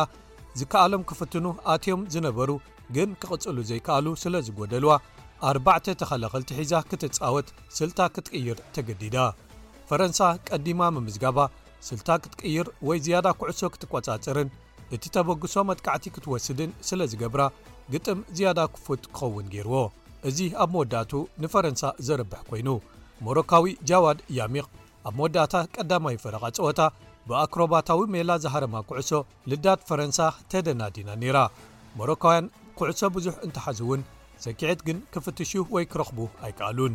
ዝከኣሎም 0.58 1.02
ክፍትኑ 1.10 1.46
ኣትዮም 1.74 2.02
ዝነበሩ 2.14 2.50
ግን 2.98 3.10
ክቕጽሉ 3.22 3.56
ዘይከኣሉ 3.70 4.06
ስለ 4.22 4.34
ዝጐደልዋ 4.46 4.92
4ባዕተ 5.52 5.86
ተኸላኸል 6.00 6.44
ትሒዛ 6.50 6.72
ክትጻወት 6.90 7.48
ስልታ 7.78 8.00
ክትቅይር 8.14 8.58
ተገዲዳ 8.76 9.16
ፈረንሳ 9.90 10.20
ቀዲማ 10.48 10.80
ምምዝጋባ 10.96 11.38
ስልታ 11.88 12.10
ክትቅይር 12.24 12.68
ወይ 12.90 13.00
ዝያዳ 13.06 13.26
ኩዕሶ 13.40 13.60
ክትቈጻፅርን 13.74 14.50
እቲ 14.94 15.04
ተበግሶ 15.16 15.54
መጥቃዕቲ 15.70 16.06
ክትወስድን 16.16 16.70
ስለ 16.90 17.00
ዝገብራ 17.14 17.42
ግጥም 17.94 18.18
ዝያዳ 18.36 18.60
ክፉት 18.76 19.02
ክኸውን 19.16 19.46
ገይርዎ 19.54 19.84
እዚ 20.28 20.38
ኣብ 20.62 20.70
መወዳእቱ 20.74 21.12
ንፈረንሳ 21.42 21.82
ዘርብሕ 22.06 22.40
ኮይኑ 22.50 22.68
ሞሮካዊ 23.24 23.64
ጃዋድ 23.88 24.18
ያሚቕ 24.38 24.66
ኣብ 25.08 25.14
መወዳእታ 25.18 25.54
ቀዳማይ 25.74 26.16
ፈረቓ 26.22 26.44
ፀወታ 26.60 26.80
ብኣክሮባታዊ 27.28 28.00
ሜላ 28.14 28.30
ዝሃረማ 28.44 28.74
ኩዕሶ 28.88 29.10
ልዳድ 29.50 29.80
ፈረንሳ 29.88 30.18
ተደናዲና 30.52 31.08
ነይራ 31.22 31.38
ሞሮካውያን 31.98 32.46
ኩዕሶ 32.78 33.00
ብዙሕ 33.16 33.34
እንተሓዙእውን 33.46 34.00
ሰኪዐት 34.44 34.80
ግን 34.86 34.98
ክፍትሽ 35.16 35.52
ወይ 35.74 35.84
ክረኽቡ 35.92 36.18
ኣይከኣሉን 36.46 36.94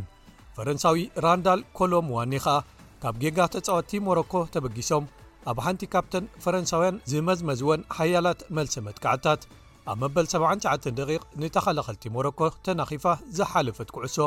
ፈረንሳዊ 0.57 0.97
ራንዳል 1.25 1.61
ኮሎም 1.79 2.07
ዋኒ 2.17 2.33
ኸዓ 2.45 2.57
ካብ 3.03 3.15
ጌጋ 3.23 3.39
ተጻወቲ 3.55 3.91
ሞሮኮ 4.07 4.33
ተበጊሶም 4.55 5.05
ኣብ 5.49 5.57
ሓንቲ 5.65 5.83
ካብተን 5.93 6.25
ፈረንሳውያን 6.45 6.95
ዝመዝመዝወን 7.13 7.81
ሃያላት 7.97 8.39
መልሰ 8.57 8.73
መትክዓታት 8.87 9.41
ኣብ 9.91 9.97
መበል 10.01 10.25
79 10.31 11.23
ንተኸላኸልቲ 11.41 12.05
ሞሮኮ 12.15 12.39
ተናኺፋ 12.65 13.05
ዘሓለፈት 13.37 13.89
ኩዕሶ 13.95 14.17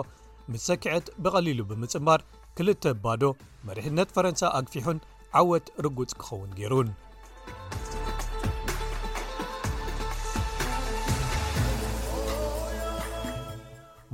ምስ 0.53 0.62
ሰክዐት 0.68 1.07
ብቐሊሉ 1.25 1.59
ብምጽባር 1.70 2.20
ክልተ 2.57 2.85
ባዶ 3.05 3.22
መርሕነት 3.66 4.09
ፈረንሳ 4.16 4.42
ኣግፊሑን 4.59 4.98
ዓወት 5.40 5.66
ርጉፅ 5.85 6.11
ክኸውን 6.20 6.51
ገይሩን 6.59 6.88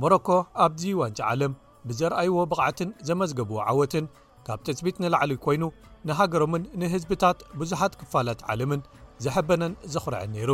ሞሮኮ 0.03 0.27
ኣብዚ 0.65 0.83
ዋንጫ 1.01 1.19
ዓለም 1.31 1.55
ብዘርኣይዎ 1.89 2.35
ብቕዓትን 2.51 2.91
ዘመዝገብዎ 3.09 3.57
ዓወትን 3.71 4.07
ካብ 4.47 4.59
ትፅቢት 4.67 4.99
ንላዕሊ 5.05 5.31
ኮይኑ 5.47 5.63
ንሃገሮምን 6.09 6.63
ንህዝብታት 6.83 7.39
ብዙሓት 7.61 7.95
ክፋላት 8.03 8.41
ዓለምን 8.53 8.83
ዘሐበነን 9.25 9.73
ዘኽርዐን 9.95 10.29
ነይሩ 10.37 10.51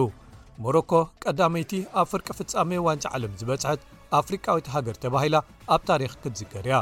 ሞሮኮ 0.64 0.92
ቀዳመይቲ 1.24 1.72
ኣብ 2.00 2.06
ፍርቂ 2.12 2.28
ፍጻሜ 2.40 2.70
ዋንጭ 2.88 3.04
ዓለም 3.16 3.32
ዝበጽሐት 3.40 3.82
ኣፍሪቃዊት 4.20 4.68
ሃገር 4.74 4.98
ተባሂላ 5.04 5.36
ኣብ 5.76 5.82
ታሪክ 5.90 6.12
ክትዝከር 6.24 6.68
ያ 6.74 6.80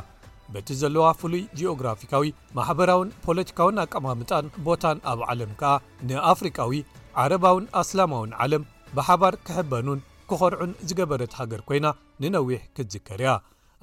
በቲ 0.54 0.68
ዘለዋ 0.82 1.06
ፍሉይ 1.20 1.44
ጂኦግራፊካዊ 1.58 2.26
ማሕበራውን 2.58 3.14
ፖለቲካውን 3.26 3.80
ኣቀማምጣን 3.84 4.52
ቦታን 4.68 4.98
ኣብ 5.12 5.20
ዓለም 5.32 5.52
ከኣ 5.62 5.72
ንኣፍሪካዊ 6.10 6.80
ዓረባውን 7.22 7.66
ኣስላማውን 7.82 8.32
ዓለም 8.46 8.64
ብሓባር 8.98 9.36
ክሕበኑን 9.48 10.02
ክኸርዑን 10.30 10.72
ዝገበረት 10.90 11.34
ሃገር 11.40 11.62
ኮይና 11.70 11.88
ንነዊሕ 12.24 12.62
ክትዝከር 12.76 13.22
ያ 13.28 13.32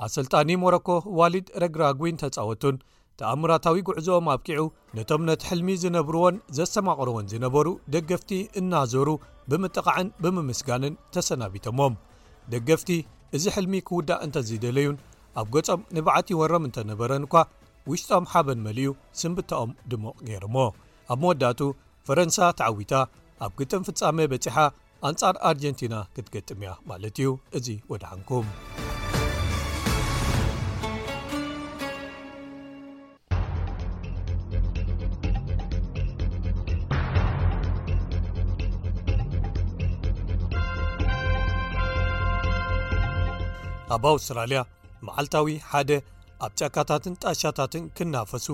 ኣሰልጣኒ 0.07 0.51
ሞሮኮ 0.65 0.89
ዋሊድ 1.21 1.49
ረግራጉን 1.65 2.21
ተፃወቱን 2.23 2.77
ተእምራታዊ 3.21 3.79
ጕዕዞኦም 3.89 4.27
ኣብኪዑ 4.35 4.61
ነቶም 4.97 5.23
ነቲ 5.29 5.43
ሕልሚ 5.51 5.69
ዝነብርዎን 5.83 6.37
ዘሰማቕርዎን 6.57 7.27
ዝነበሩ 7.33 7.67
ደገፍቲ 7.95 8.31
እናዘሩ 8.61 9.09
ብምጥቓዕን 9.51 10.09
ብምምስጋንን 10.23 10.95
ተሰናቢቶሞም 11.15 11.95
ደገፍቲ 12.53 12.89
እዚ 13.39 13.45
ሕልሚ 13.57 13.73
ክውዳእ 13.89 14.23
እንተዘደለዩን 14.27 14.97
ኣብ 15.43 15.49
ገጾም 15.57 15.81
ንባዓቲ 15.97 16.29
ይወሮም 16.35 16.65
እንተነበረን 16.69 17.27
እኳ 17.29 17.37
ውሽጦም 17.91 18.25
ሓበን 18.33 18.61
መልዩ 18.69 18.89
ስምብተኦም 19.21 19.71
ድሞቕ 19.93 20.17
ገይርሞ 20.29 20.57
ኣብ 21.13 21.19
መወዳእቱ 21.25 21.61
ፈረንሳ 22.09 22.39
ተዓዊታ 22.61 22.95
ኣብ 23.47 23.53
ግጥም 23.61 23.85
ፍጻሜ 23.91 24.19
በፂሓ 24.35 24.57
ኣንጻር 25.11 25.37
ኣርጀንቲና 25.51 25.95
ክትገጥምያ 26.17 26.73
ማለት 26.91 27.19
እዩ 27.23 27.31
እዙ 27.61 27.69
ወድዓንኩም 27.93 28.49
ኣብ 43.95 44.05
ኣውስትራልያ 44.11 44.59
መዓልታዊ 45.07 45.47
ሓደ 45.71 45.91
ኣብ 46.45 46.53
ጫካታትን 46.61 47.15
ጣሻታትን 47.23 47.85
ክናፈሱ 47.97 48.47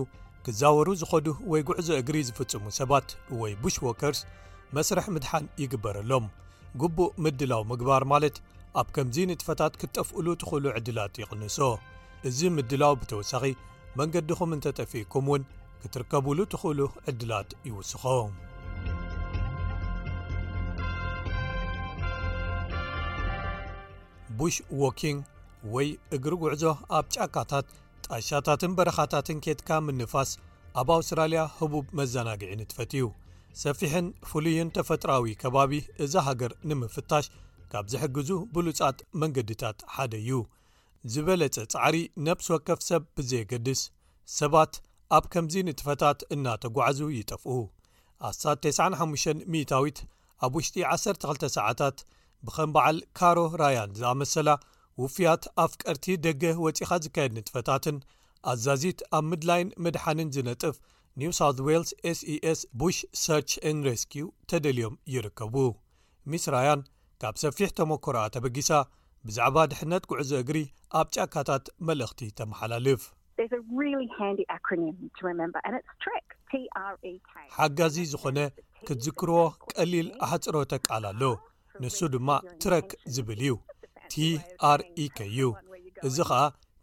ክዛወሩ 0.45 0.89
ዝኸዱ 1.01 1.26
ወይ 1.53 1.62
ጉዕዞ 1.68 1.89
እግሪ 2.01 2.16
ዝፍጽሙ 2.28 2.64
ሰባት 2.78 3.09
ወይ 3.41 3.53
ቡሽ 3.62 3.76
ዎከርስ 3.87 4.20
መስርሕ 4.76 5.07
ምድሓን 5.16 5.45
ይግበረሎም 5.62 6.26
ግቡእ 6.82 7.12
ምድላው 7.24 7.62
ምግባር 7.72 8.05
ማለት 8.12 8.39
ኣብ 8.80 8.89
ከምዚ 8.97 9.16
ንጥፈታት 9.32 9.76
ክትጠፍእሉ 9.82 10.26
ትኽእሉ 10.41 10.64
ዕድላት 10.78 11.20
ይቕንሶ 11.22 11.59
እዚ 12.30 12.39
ምድላው 12.57 12.97
ብተወሳኺ 13.03 13.45
መንገዲኹም 14.01 14.51
እንተተፍኢኩም 14.57 15.28
እውን 15.30 15.45
ክትርከብሉ 15.82 16.39
ትኽእሉ 16.55 16.80
ዕድላት 17.11 17.51
ይውስኾ 17.68 18.05
ቡሽ 24.39 24.55
ዋኪንግ 24.82 25.20
ወይ 25.74 25.89
እግሪ 26.16 26.32
ውዕዞ 26.43 26.64
ኣብ 26.97 27.07
ጫካታት 27.14 27.66
ጣሻታትን 28.07 28.72
በረኻታትን 28.78 29.39
ኬትካ 29.45 29.68
ምንፋስ 29.87 30.30
ኣብ 30.80 30.89
ኣውስትራልያ 30.97 31.43
ህቡብ 31.59 31.84
መዘናግዒ 31.99 32.51
ንጥፈት 32.61 32.93
እዩ 32.97 33.05
ሰፊሕን 33.62 34.07
ፍሉይን 34.30 34.72
ተፈጥራዊ 34.76 35.24
ከባቢ 35.43 35.72
እዛ 36.07 36.14
ሃገር 36.28 36.53
ንምፍታሽ 36.70 37.26
ካብ 37.72 37.87
ዜሕግዙ 37.93 38.30
ብሉጻጥ 38.57 38.99
መንገድታት 39.22 39.78
ሓደ 39.95 40.12
እዩ 40.22 40.32
ዝበለጸ 41.14 41.57
ጻዕሪ 41.74 41.97
ነብሲ 42.28 42.49
ወከፍ 42.55 42.80
ሰብ 42.89 43.03
ብዘየገድስ 43.18 43.82
ሰባት 44.41 44.74
ኣብ 45.18 45.24
ከምዚ 45.34 45.55
ንጥፈታት 45.70 46.20
እናተጓዕዙ 46.37 47.01
ይጠፍኡ 47.18 47.57
ኣስታት 48.30 48.62
950ዊት 48.76 49.99
ኣብ 50.47 50.53
ውሽጢ 50.59 50.76
12 50.97 51.49
ሰዓታት 51.59 51.99
ብኸም 52.47 52.70
በዓል 52.74 52.99
ካሮ 53.18 53.39
ራያን 53.62 53.95
ዝኣመሰላ 53.99 54.51
ውፍያት 55.03 55.45
ኣፍ 55.64 55.72
ቀርቲ 55.84 56.05
ደገ 56.26 56.43
ወጺኻ 56.66 56.91
ዝካየድ 57.05 57.32
ንጥፈታትን 57.39 57.97
ኣዛዚት 58.53 59.01
ኣብ 59.18 59.24
ምድላይን 59.30 59.70
ምድሓንን 59.84 60.28
ዝነጥፍ 60.37 60.76
ኒው 61.20 61.32
ሳውት 61.39 61.59
ዌልስ 61.66 61.91
s 62.18 62.20
es 62.53 62.61
ቡሽ 62.80 62.97
ሰርች 63.24 63.51
ን 63.76 63.76
ሬስኪዩ 63.87 64.24
ተደልዮም 64.51 64.95
ይርከቡ 65.14 65.55
ሚስ 66.30 66.45
ራያን 66.55 66.80
ካብ 67.22 67.34
ሰፊሕ 67.45 67.70
ተሞክሮኣ 67.78 68.24
ተበጊሳ 68.34 68.70
ብዛዕባ 69.28 69.57
ድሕነት 69.70 70.05
ጕዕዞ 70.11 70.30
እግሪ 70.45 70.59
ኣብ 71.01 71.07
ጫካታት 71.16 71.64
መልእኽቲ 71.89 72.20
ተመሓላልፍ 72.39 73.03
e 76.57 77.09
ሓጋዚ 77.59 77.97
ዝኾነ 78.12 78.39
ክትዝክርዎ 78.87 79.39
ቀሊል 79.72 80.09
ኣሕፅሮ 80.26 80.57
ተቃል 80.72 81.05
ኣሎ 81.11 81.22
ንሱ 81.83 81.99
ድማ 82.14 82.29
ትረክ 82.62 82.89
ዝብል 83.14 83.41
እዩ 83.45 83.53
ቲርeከ 84.12 85.18
ዩ 85.39 85.49
እዚ 86.09 86.16
ከዓ 86.31 86.41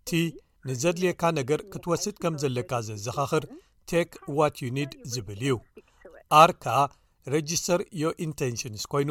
ቲ 0.10 0.20
ንዘድልየካ 0.68 1.22
ነገር 1.40 1.60
ክትወስድ 1.72 2.16
ከም 2.24 2.34
ዘለካ 2.42 2.72
ዘዘኻኽር 2.88 3.44
ቴክ 3.92 4.10
ዋት 4.38 4.56
ዩ 4.66 4.68
ኒድ 4.78 4.92
ዝብል 5.14 5.42
እዩ 5.48 5.54
ኣር 6.42 6.52
ከዓ 6.64 6.78
ሬጅስተር 7.34 7.82
ዮ 8.02 8.12
ኢንቴንሽንስ 8.26 8.84
ኮይኑ 8.94 9.10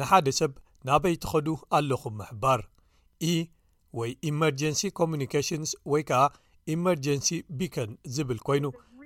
ንሓደ 0.00 0.26
ሰብ 0.40 0.52
ናበይቲኸዱ 0.88 1.46
ኣለኹ 1.78 2.02
ምሕባር 2.18 2.60
e 3.32 3.34
ወይ 3.98 4.10
ኢመርጀንሲ 4.30 4.80
ኮካሽንስ 4.98 5.70
ወይ 5.92 6.02
ከዓ 6.08 6.22
ኢመርጀንሲ 6.74 7.28
ቢከን 7.58 7.90
ዝብል 8.16 8.40
ኮይኑ 8.48 8.64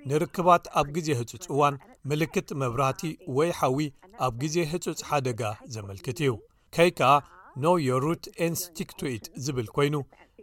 ንርክባት 0.09 0.63
ኣብ 0.79 0.87
ጊዜ 0.95 1.07
ህፅፅ 1.19 1.45
እዋን 1.53 1.75
ምልክት 2.09 2.47
መብራህቲ 2.61 3.01
ወይ 3.37 3.49
ሓዊ 3.59 3.77
ኣብ 4.25 4.33
ግዜ 4.41 4.55
ህጹጽ 4.71 4.99
ሓደጋ 5.09 5.41
ዘመልክት 5.75 6.17
እዩ 6.23 6.31
ከይ 6.75 6.89
ከኣ 6.97 7.11
ኖ 7.63 7.71
ዮ 7.87 7.97
ሩት 8.05 8.25
ኤንስቲክቱ 8.47 8.99
ኢት 9.15 9.25
ዝብል 9.45 9.67
ኰይኑ 9.75 9.95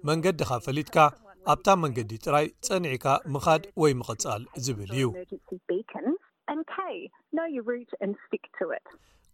መንገዲ 0.08 0.38
ኻብ 0.48 0.60
ፈሊጥካ 0.66 0.96
ኣብታ 1.52 1.68
መንገዲ 1.82 2.10
ጥራይ 2.24 2.46
ጸኒዕካ 2.66 3.06
ምኻድ 3.34 3.62
ወይ 3.82 3.92
ምቕጻል 4.00 4.42
ዝብል 4.64 4.90
እዩ 4.96 5.06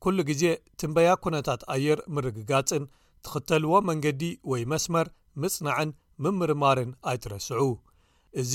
ኵሉ 0.05 0.18
ግዜ 0.31 0.43
ትንበያ 0.81 1.11
ኵነታት 1.22 1.62
ኣየር 1.74 2.01
ምርግጋጽን 2.16 2.85
ትኽተልዎ 3.26 3.72
መንገዲ 3.93 4.22
ወይ 4.51 4.62
መስመር 4.72 5.07
ምጽናዕን 5.45 5.91
ምምርማርን 6.24 6.91
ኣይትረስዑ 7.11 7.62
እዚ 8.43 8.55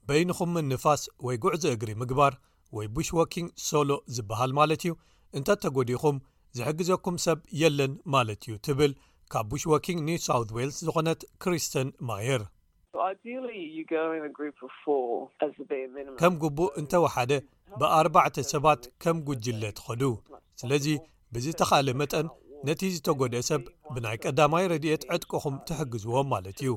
በይንኹምምንፋስ 0.07 1.01
ወይ 1.25 1.38
ጉዕዞ 1.43 1.63
እግሪ 1.75 1.91
ምግባር 2.01 2.34
ወይ 2.77 2.88
ቡሽ 2.95 3.09
ዎኪንግ 3.17 3.49
ሶሎ 3.67 3.89
ዝበሃል 4.15 4.51
ማለት 4.59 4.82
እዩ 4.86 4.93
እንተእተጐዲኹም 5.39 6.17
ዝሕግዘኩም 6.57 7.17
ሰብ 7.25 7.39
የለን 7.61 7.93
ማለት 8.15 8.41
እዩ 8.47 8.55
ትብል 8.67 8.93
ካብ 9.36 9.47
ቡሽ 9.53 9.63
ዎኪንግ 9.73 10.01
ኒውሳውት 10.09 10.51
ዋልስ 10.57 10.80
ዝኾነት 10.88 11.23
ክርስተን 11.45 11.89
ማየር 12.09 12.43
ከም 16.21 16.34
ጉቡእ 16.43 16.71
እንተወሓደ 16.82 17.32
ብኣርባዕተ 17.80 18.38
ሰባት 18.53 18.84
ከም 19.05 19.17
ጉጅለት 19.30 19.80
ኸዱ 19.88 20.03
ስለዚ 20.61 20.86
ብዝተኻለ 21.36 21.88
መጠን 22.01 22.27
ነቲ 22.67 22.80
ዝተጎደአ 22.93 23.41
ሰብ 23.49 23.61
ብናይ 23.93 24.15
ቀዳማይ 24.25 24.63
ረድኤት 24.71 25.03
ዕጥቅኹም 25.15 25.55
ትሕግዝዎም 25.67 26.27
ማለት 26.34 26.57
እዩ 26.63 26.71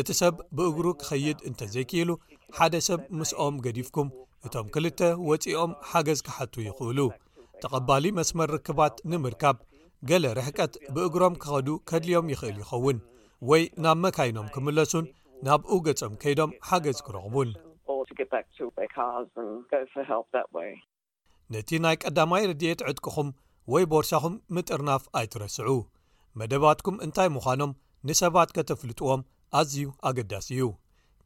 እቲ 0.00 0.08
ሰብ 0.20 0.34
ብእግሩ 0.56 0.86
ክኸይድ 1.00 1.38
እንተ 1.48 1.60
ዘይክኢሉ 1.74 2.10
ሓደ 2.58 2.74
ሰብ 2.88 3.00
ምስኦም 3.18 3.54
ገዲፍኩም 3.64 4.08
እቶም 4.46 4.66
ክልተ 4.74 5.00
ወፂኦም 5.30 5.72
ሓገዝ 5.90 6.20
ክሓቱ 6.28 6.54
ይኽእሉ 6.68 6.98
ተቐባሊ 7.64 8.04
መስመር 8.18 8.50
ርክባት 8.56 8.94
ንምርካብ 9.10 9.56
ገለ 10.10 10.24
ርሕቀት 10.38 10.72
ብእግሮም 10.96 11.34
ክኸዱ 11.42 11.68
ከድልዮም 11.92 12.30
ይኽእል 12.34 12.56
ይኸውን 12.62 12.98
ወይ 13.52 13.62
ናብ 13.86 13.98
መካይኖም 14.04 14.46
ክምለሱን 14.56 15.06
ናብኡ 15.46 15.72
ገጾም 15.88 16.14
ከይዶም 16.24 16.54
ሓገዝ 16.70 16.98
ክረኽቡን 17.06 17.50
ነቲ 21.54 21.68
ናይ 21.84 21.96
ቀዳማይ 22.04 22.42
ረድኤት 22.50 22.80
ዕጥቅኹም 22.90 23.28
ወይ 23.72 23.84
ቦርሻኩም 23.90 24.32
ምጥርናፍ 24.54 25.02
ኣይትረስዑ 25.18 25.68
መደባትኩም 26.40 26.96
እንታይ 27.06 27.28
ምዃኖም 27.34 27.72
ንሰባት 28.08 28.50
ከተፍልጥዎም 28.56 29.20
ኣዝዩ 29.58 29.84
ኣገዳሲ 30.08 30.48
እዩ 30.54 30.64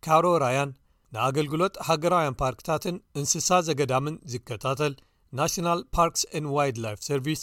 ካሮ 0.05 0.25
ራያን 0.45 0.71
ንኣገልግሎት 1.15 1.75
ሃገራውያን 1.89 2.37
ፓርክታትን 2.43 2.97
እንስሳ 3.21 3.49
ዘገዳምን 3.69 4.17
ዝከታተል 4.33 4.95
ናሽናል 5.41 5.81
ፓርክስ 5.97 6.25
ን 6.43 6.45
ዋልድ 6.57 6.79
ላፍ 6.87 6.99
ሰርቪስ 7.09 7.43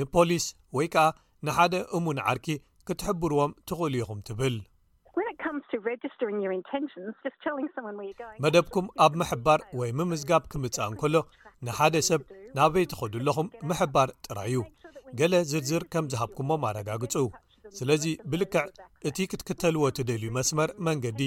ንፖሊስ 0.00 0.46
ወይ 0.78 0.88
ከዓ 0.94 1.06
ንሓደ 1.48 1.74
እሙን 1.98 2.20
ዓርኪ 2.32 2.48
ክትሕብርዎም 2.88 3.54
ትኽእል 3.70 3.96
ኢኹም 4.02 4.20
ትብል 4.30 4.56
መደብኩም 8.44 8.86
ኣብ 9.04 9.12
መሕባር 9.20 9.60
ወይ 9.78 9.90
ምምዝጋብ 9.98 10.42
ክምጻእ 10.52 10.88
እንከሎ 10.90 11.16
ንሓደ 11.66 11.94
ሰብ 12.08 12.20
ናበይ 12.56 12.84
ትኸዱኣለኹም 12.90 13.46
ምሕባር 13.68 14.08
ጥራይዩ 14.26 14.58
ገለ 15.18 15.34
ዝርዝር 15.50 15.82
ከም 15.92 16.04
ዝሃብኩሞም 16.12 16.64
ኣረጋግፁ 16.68 17.14
ስለዚ 17.78 18.04
ብልክዕ 18.30 18.64
እቲ 19.08 19.16
ክትክተልዎ 19.30 19.82
ትደልዩ 19.96 20.28
መስመር 20.36 20.70
መንገዲ 20.88 21.20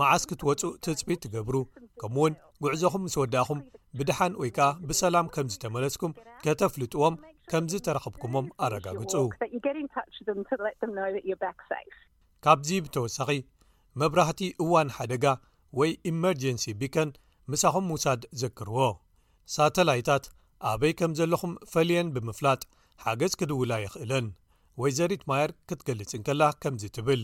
መዓስ 0.00 0.22
ክትወፁእ 0.30 0.74
ትፅቢት 0.84 1.20
ትገብሩ 1.24 1.56
ከምኡ 2.00 2.16
እውን 2.20 2.34
ጉዕዞኹም 2.64 3.02
ምስ 3.06 3.14
ወዳእኹም 3.22 3.60
ብድሓን 3.98 4.34
ወይ 4.40 4.50
ከኣ 4.56 4.68
ብሰላም 4.88 5.30
ከምዝተመለስኩም 5.34 6.12
ከተፍልጥዎም 6.44 7.16
ከምዝ 7.52 7.74
ተረኽብኩሞም 7.86 8.46
ኣረጋግፁ 8.66 9.26
ካብዚ 12.44 12.68
ብተወሳኺ 12.84 13.30
መብራህቲ 14.00 14.40
እዋን 14.64 14.90
ሓደጋ 14.98 15.24
ወይ 15.78 15.90
ኢመርጀንሲ 16.10 16.64
ቢከን 16.82 17.10
ምሳኹም 17.52 17.86
ውሳድ 17.94 18.22
ዘክርዎ 18.42 18.78
ሳተላይታት 19.54 20.24
ኣበይ 20.70 20.92
ከም 20.98 21.12
ዘለኹም 21.18 21.52
ፈልየን 21.70 22.08
ብምፍላጥ 22.14 22.60
ሓገዝ 23.04 23.32
ክድውላ 23.40 23.72
ይኽእለን 23.84 24.26
ወይ 24.80 24.92
ዘሪት 24.98 25.22
ማየር 25.30 25.52
ክትገልጽንከላ 25.68 26.42
ከምዚ 26.62 26.82
ትብል 26.96 27.22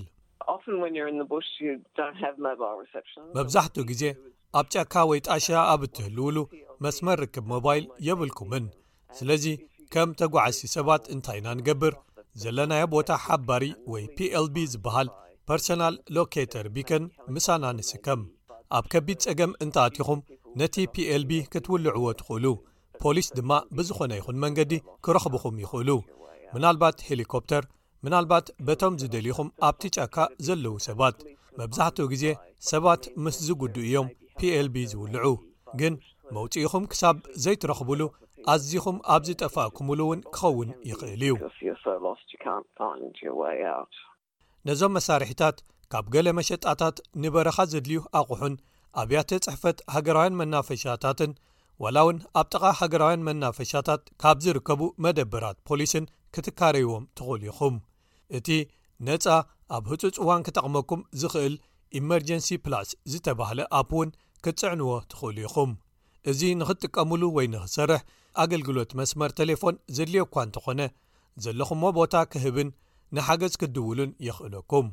መብዛሕትኡ 3.37 3.85
ግዜ 3.91 4.03
ኣብ 4.59 4.67
ጫካ 4.75 4.95
ወይ 5.11 5.21
ጣሽ 5.27 5.47
ኣብ 5.73 5.81
እትህልውሉ 5.87 6.37
መስመር 6.85 7.19
ርክብ 7.25 7.45
ሞባይል 7.55 7.85
የብልኩምን 8.09 8.67
ስለዚ 9.19 9.45
ከም 9.95 10.11
ተጓዓሲ 10.21 10.61
ሰባት 10.77 11.05
እንታይ 11.15 11.39
እና 11.43 11.49
ንገብር 11.59 11.95
ዘለናዮ 12.43 12.85
ቦታ 12.97 13.11
ሓባሪ 13.27 13.65
ወይ 13.93 14.05
ፒኤል 14.17 14.49
b 14.55 14.67
ዝበሃል 14.73 15.11
ፐርሰናል 15.51 15.95
ሎኬተር 16.17 16.67
ቢከን 16.77 17.05
ምሳናንስከም 17.35 18.23
ኣብ 18.77 18.85
ከቢድ 18.93 19.21
ፀገም 19.27 19.53
እንታኣትኹም 19.65 20.21
ነቲ 20.61 20.77
ፒኤልb 20.93 21.31
ክትውልዕዎ 21.53 22.05
ትኽእሉ 22.19 22.45
ፖሊስ 23.01 23.27
ድማ 23.39 23.53
ብዝኾነ 23.77 24.13
ይኹን 24.19 24.37
መንገዲ 24.45 24.73
ክረኽብኹም 25.05 25.57
ይኽእሉ 25.63 25.91
ምናልባት 26.53 26.99
ሄሊኮፕተር 27.09 27.65
ምናልባት 28.05 28.47
በቶም 28.67 28.95
ዝደልኹም 29.01 29.49
ኣብቲ 29.69 29.83
ጫካ 29.97 30.17
ዘለዉ 30.47 30.73
ሰባት 30.87 31.17
መብዛሕትኡ 31.59 32.07
ግዜ 32.13 32.25
ሰባት 32.71 33.03
ምስ 33.25 33.37
ዝጉዱ 33.49 33.77
እዮም 33.89 34.09
ፒኤል 34.39 34.69
ቢ 34.77 34.85
ዝውልዑ 34.93 35.29
ግን 35.83 35.95
መውፂኢኹም 36.37 36.87
ክሳብ 36.93 37.17
ዘይትረኽብሉ 37.47 38.01
ኣዝኹም 38.55 38.97
ኣብ 39.15 39.23
ዝጠፋእኩምሉ 39.29 40.01
እውን 40.07 40.21
ክኸውን 40.35 40.71
ይኽእል 40.91 41.23
እዩ 41.27 41.35
ነዞም 44.69 44.95
መሳርሒታት 44.99 45.57
ካብ 45.93 46.07
ገለ 46.17 46.29
መሸጣታት 46.39 46.97
ንበረኻ 47.25 47.57
ዘድልዩ 47.75 47.99
ኣቑሑን 48.21 48.55
ኣብያተ 49.03 49.31
ፅሕፈት 49.45 49.79
ሃገራውያን 49.95 50.39
መናፈሻታትን 50.41 51.33
ዋላ 51.85 51.97
እውን 52.05 52.19
ኣብ 52.41 52.47
ጠቓ 52.55 52.65
ሃገራውያን 52.81 53.25
መናፈሻታት 53.29 54.03
ካብ 54.23 54.37
ዝርከቡ 54.45 54.83
መደበራት 55.05 55.57
ፖሊስን 55.69 56.05
ክትካረይዎም 56.35 57.05
ትኽእሉ 57.19 57.43
ኢኹም 57.53 57.75
እቲ 58.39 58.49
ነፃ 59.09 59.27
ኣብ 59.77 59.85
ህፁፅ 59.93 60.17
ዋን 60.29 60.45
ክጠቕመኩም 60.47 61.01
ዝኽእል 61.23 61.57
ኢመርጀንሲ 62.01 62.49
ፕላስ 62.67 62.89
ዝተባህለ 63.13 63.61
ኣፕውን 63.81 64.09
ክትጽዕንዎ 64.45 64.93
ትኽእሉ 65.11 65.37
ኢኹም 65.49 65.73
እዚ 66.31 66.41
ንኽትጥቀምሉ 66.61 67.23
ወይ 67.37 67.47
ንኽትሰርሕ 67.55 68.01
ኣገልግሎት 68.45 68.91
መስመር 69.01 69.31
ቴሌፎን 69.41 69.77
ዘድልዮ 69.97 70.23
እኳ 70.29 70.37
እንተኾነ 70.47 70.81
ዘለኹምዎ 71.45 71.91
ቦታ 71.99 72.15
ክህብን 72.33 72.71
ንሓገዝ 73.17 73.55
ክድውሉን 73.63 74.11
የኽእለኩም 74.29 74.87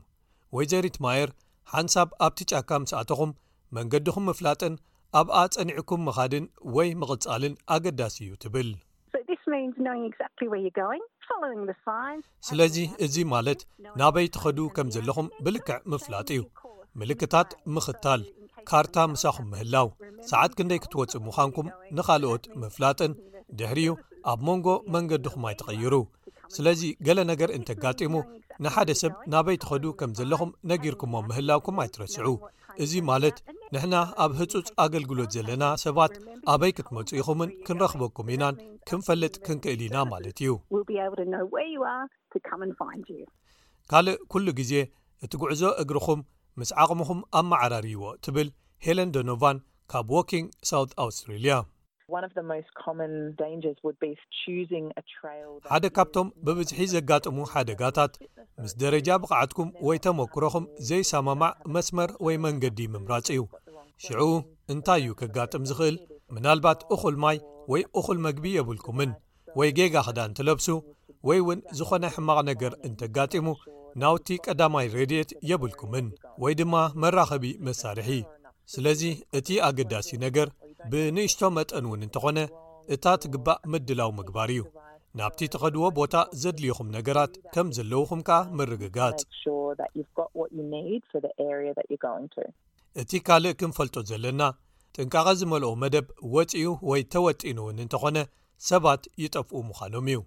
ወይ 0.57 0.65
ዘሪት 0.73 0.97
ማየር 1.05 1.31
ሓንሳብ 1.73 2.09
ኣብቲጫካም 2.27 2.83
ሰኣትኹም 2.91 3.31
መንገድኹም 3.77 4.25
ምፍላጥን 4.29 4.73
ኣብኣ 5.19 5.35
ጸኒዕኩም 5.53 6.01
ምኻድን 6.07 6.45
ወይ 6.75 6.89
ምቕጻልን 7.01 7.53
ኣገዳሲ 7.75 8.17
እዩ 8.25 8.33
ትብል 8.43 8.69
ስለዚ 12.47 12.77
እዚ 13.05 13.15
ማለት 13.33 13.59
ናበይቲ 14.01 14.35
ኸዱ 14.43 14.59
ከም 14.75 14.87
ዘለኹም 14.95 15.27
ብልክዕ 15.45 15.77
ምፍላጥ 15.93 16.27
እዩ 16.35 16.41
ምልክታት 17.01 17.49
ምኽታል 17.75 18.21
ካርታ 18.69 18.95
ምሳኹም 19.13 19.47
ምህላው 19.53 19.87
ሰዓት 20.31 20.51
ክንደይ 20.57 20.79
ክትወፅ 20.83 21.13
ምዃንኩም 21.27 21.67
ንኻልኦት 21.97 22.43
ምፍላጥን 22.63 23.13
ድሕርዩ 23.59 23.87
ኣብ 24.31 24.39
መንጎ 24.49 24.67
መንገዲኹም 24.95 25.45
ኣይትቐይሩ 25.49 25.95
ስለዚ 26.55 26.81
ገለ 27.07 27.19
ነገር 27.31 27.49
እንተጋጢሙ 27.57 28.15
ንሓደ 28.63 28.89
ሰብ 29.01 29.13
ናበይቲ 29.33 29.63
ኸዱ 29.69 29.85
ከም 29.99 30.11
ዘለኹም 30.19 30.51
ነጊርኩዎም 30.71 31.15
ምህላውኩም 31.29 31.77
ኣይትረስዑ 31.83 32.27
እዚ 32.83 32.93
ማለት 33.09 33.37
ንሕና 33.73 33.95
ኣብ 34.23 34.31
ህፁፅ 34.39 34.67
ኣገልግሎት 34.83 35.29
ዘለና 35.35 35.63
ሰባት 35.83 36.13
ኣበይ 36.53 36.71
ክትመጽ 36.77 37.09
ኢኹምን 37.19 37.49
ክንረክበኩም 37.65 38.27
ኢናን 38.35 38.55
ክንፈልጥ 38.89 39.33
ክንክእል 39.45 39.81
ኢና 39.87 39.97
ማለት 40.13 40.37
እዩ 40.43 40.51
ካልእ 43.91 44.17
ኵሉ 44.33 44.47
ግዜ 44.59 44.73
እቲ 45.25 45.31
ጉዕዞ 45.43 45.63
እግርኹም 45.83 46.19
ምስ 46.61 46.69
ዓቕምኹም 46.83 47.19
ኣመዓራርዎ 47.41 48.03
ትብል 48.25 48.49
ሄለን 48.87 49.11
ደኖቫን 49.17 49.57
ካብ 49.93 50.09
ዎኪንግ 50.17 50.47
ሳው 50.69 50.83
ኣውስትራልያ 51.05 51.55
ሓደ 55.71 55.85
ካብቶም 55.97 56.27
ብብዝሒ 56.45 56.79
ዘጋጥሙ 56.93 57.37
ሓደጋታት 57.51 58.13
ምስ 58.63 58.71
ደረጃ 58.83 59.07
ብቕዓትኩም 59.23 59.69
ወይ 59.87 59.97
ተመክሮኹም 60.05 60.65
ዘይሰማማዕ 60.89 61.53
መስመር 61.75 62.11
ወይ 62.27 62.35
መንገዲ 62.45 62.79
ምምራፅ 62.93 63.27
እዩ 63.35 63.43
ሽዑ 64.05 64.21
እንታይ 64.73 65.01
እዩ 65.03 65.13
ከጋጥም 65.21 65.67
ዝኽእል 65.69 65.97
ምናልባት 66.35 66.79
እኹል 66.95 67.15
ማይ 67.25 67.37
ወይ 67.73 67.83
እኹል 68.01 68.19
መግቢ 68.27 68.45
የብልኩምን 68.57 69.13
ወይ 69.61 69.69
ጌጋ 69.77 69.95
ክዳ 70.07 70.19
እንትለብሱ 70.29 70.67
ወይ 71.29 71.39
ውን 71.47 71.59
ዝኾነ 71.79 72.05
ሕማቕ 72.15 72.39
ነገር 72.51 72.73
እንተጋጢሙ 72.89 73.47
ናውቲ 74.01 74.27
ቀዳማይ 74.45 74.85
ረድየት 74.97 75.31
የብልኩምን 75.51 76.07
ወይ 76.43 76.53
ድማ 76.61 76.75
መራኸቢ 77.03 77.45
መሳርሒ 77.67 78.09
ስለዚ 78.73 79.01
እቲ 79.39 79.47
ኣገዳሲ 79.67 80.09
ነገር 80.25 80.47
ብንእሽቶ 80.91 81.41
መጠን 81.57 81.85
እውን 81.87 82.01
እንተ 82.05 82.15
ዀነ 82.23 82.39
እታ 82.93 83.05
ትግባእ 83.23 83.59
ምድላው 83.73 84.11
ምግባር 84.17 84.49
እዩ 84.53 84.61
ናብቲ 85.19 85.39
ተኸድዎ 85.53 85.83
ቦታ 85.99 86.15
ዜድልዩኹም 86.41 86.87
ነገራት 86.97 87.33
ከም 87.53 87.67
ዘለዉኹም 87.77 88.21
ከኣ 88.27 88.39
መርግጋጽ 88.59 89.19
እቲ 93.01 93.11
ካልእ 93.27 93.55
ክንፈልጦ 93.59 93.95
ዘለና 94.11 94.41
ጥንቃቐ 94.95 95.27
ዝመልኦ 95.39 95.69
መደብ 95.83 96.07
ወጺኡ 96.35 96.65
ወይ 96.89 97.01
ተወጢኑ 97.13 97.57
እውን 97.65 97.77
እንተ 97.85 97.95
ዀነ 98.03 98.17
ሰባት 98.69 99.03
ይጠፍኡ 99.23 99.55
ምዃኖም 99.69 100.07
እዩ 100.13 100.19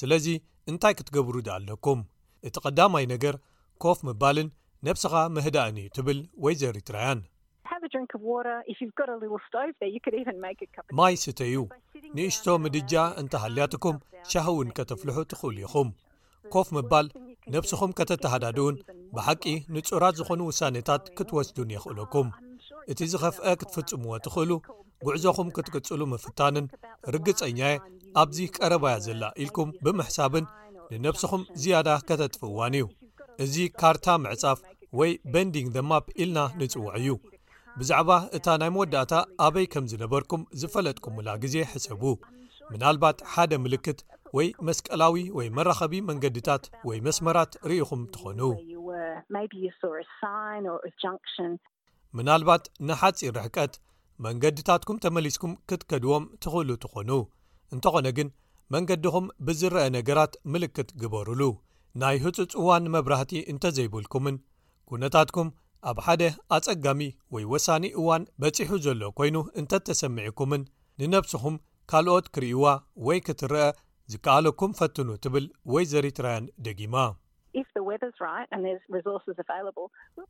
ስለዚ 0.00 0.26
እንታይ 0.70 0.94
ክትገብሩ 0.98 1.34
ድ 1.46 1.50
ኣሎኩም 1.56 2.00
እቲ 2.48 2.56
ቐዳማይ 2.64 3.04
ነገር 3.14 3.36
ኮፍ 3.84 3.98
ምባልን 4.08 4.48
ነብስኻ 4.88 5.14
መህዳእን 5.36 5.80
እዩ 5.82 5.88
ትብል 5.98 6.20
ወይ 6.44 6.54
ዘኤርትራያን 6.62 7.20
ማይ 10.98 11.14
ስተ 11.22 11.40
ዩ 11.52 11.56
ንእሽቶ 12.16 12.46
ምድጃ 12.64 12.92
እንታሃልያትኩም 13.20 13.96
ሻህውን 14.30 14.68
ከተፍልሑ 14.76 15.18
ትኽእሉ 15.30 15.56
ኢኹም 15.66 15.88
ኮፍ 16.54 16.68
ምባል 16.76 17.06
ነብሲኹም 17.54 17.90
ከተተሃዳድውን 17.98 18.76
ብሓቂ 19.16 19.44
ንፁራት 19.74 20.16
ዝኾኑ 20.20 20.40
ውሳነታት 20.50 21.02
ክትወስዱን 21.18 21.72
የኽእለኩም 21.74 22.28
እቲ 22.92 22.98
ዝኸፍአ 23.12 23.54
ክትፍጽምዎ 23.60 24.12
ትኽእሉ 24.26 24.50
ጕዕዞኹም 25.06 25.48
ክትቅጽሉ 25.56 26.00
ምፍታንን 26.14 26.66
ርግጸኛየ 27.14 27.74
ኣብዚ 28.22 28.38
ቀረባያ 28.56 28.96
ዘላ 29.06 29.22
ኢልኩም 29.44 29.70
ብምሕሳብን 29.84 30.44
ንነፍስኹም 30.94 31.42
ዝያዳ 31.62 31.88
ከተጥፍእዋን 32.10 32.74
እዩ 32.80 32.84
እዚ 33.46 33.54
ካርታ 33.82 34.06
ምዕጻፍ 34.26 34.58
ወይ 34.98 35.10
በንዲንግ 35.32 35.70
ዘ 35.76 35.78
ማp 35.90 36.04
ኢልና 36.22 36.38
ንፅውዕ 36.60 36.90
እዩ 37.00 37.08
ብዛዕባ 37.80 38.10
እታ 38.36 38.46
ናይ 38.60 38.70
መወዳእታ 38.74 39.14
ኣበይ 39.46 39.66
ከም 39.72 39.86
ዝነበርኩም 39.92 40.42
ዝፈለጥኩምላ 40.60 41.28
ግዜ 41.42 41.56
ሕሰቡ 41.72 42.02
ምናልባት 42.70 43.18
ሓደ 43.32 43.50
ምልክት 43.64 43.98
ወይ 44.36 44.48
መስቀላዊ 44.68 45.24
ወይ 45.38 45.48
መራኸቢ 45.56 45.94
መንገድታት 46.10 46.64
ወይ 46.90 46.98
መስመራት 47.06 47.52
ርኢኹም 47.70 48.00
ትኾኑ 48.14 48.40
ምናልባት 52.18 52.64
ንሓፂር 52.90 53.34
ርሕቀት 53.38 53.74
መንገድታትኩም 54.28 55.00
ተመሊስኩም 55.06 55.52
ክትከድዎም 55.70 56.24
ትኽእሉ 56.44 56.70
ትኾኑ 56.86 57.10
እንተኾነ 57.74 58.08
ግን 58.20 58.28
መንገዲኹም 58.74 59.26
ብዝረአ 59.48 59.84
ነገራት 59.98 60.32
ምልክት 60.54 60.88
ግበሩሉ 61.02 61.42
ናይ 62.02 62.16
ህፁፅ 62.24 62.50
እዋን 62.62 62.88
መብራህቲ 62.96 63.32
እንተዘይብልኩምን 63.54 64.38
ኩነታትኩም 64.90 65.48
ኣብ 65.90 65.98
ሓደ 66.06 66.22
ኣፀጋሚ 66.56 67.00
ወይ 67.34 67.44
ወሳኒ 67.52 67.84
እዋን 68.00 68.22
በፂሑ 68.42 68.70
ዘሎ 68.84 69.02
ኮይኑ 69.18 69.36
እንተ 69.60 69.72
ተሰሚዐኩምን 69.86 70.62
ንነብሲኹም 71.00 71.56
ካልኦት 71.90 72.26
ክርእይዋ 72.34 72.64
ወይ 73.06 73.18
ክትርአ 73.26 73.66
ዝከኣለኩም 74.12 74.72
ፈትኑ 74.78 75.08
ትብል 75.24 75.46
ወይ 75.74 75.84
ዘሪትራያን 75.94 76.44
ደጊማ 76.66 76.96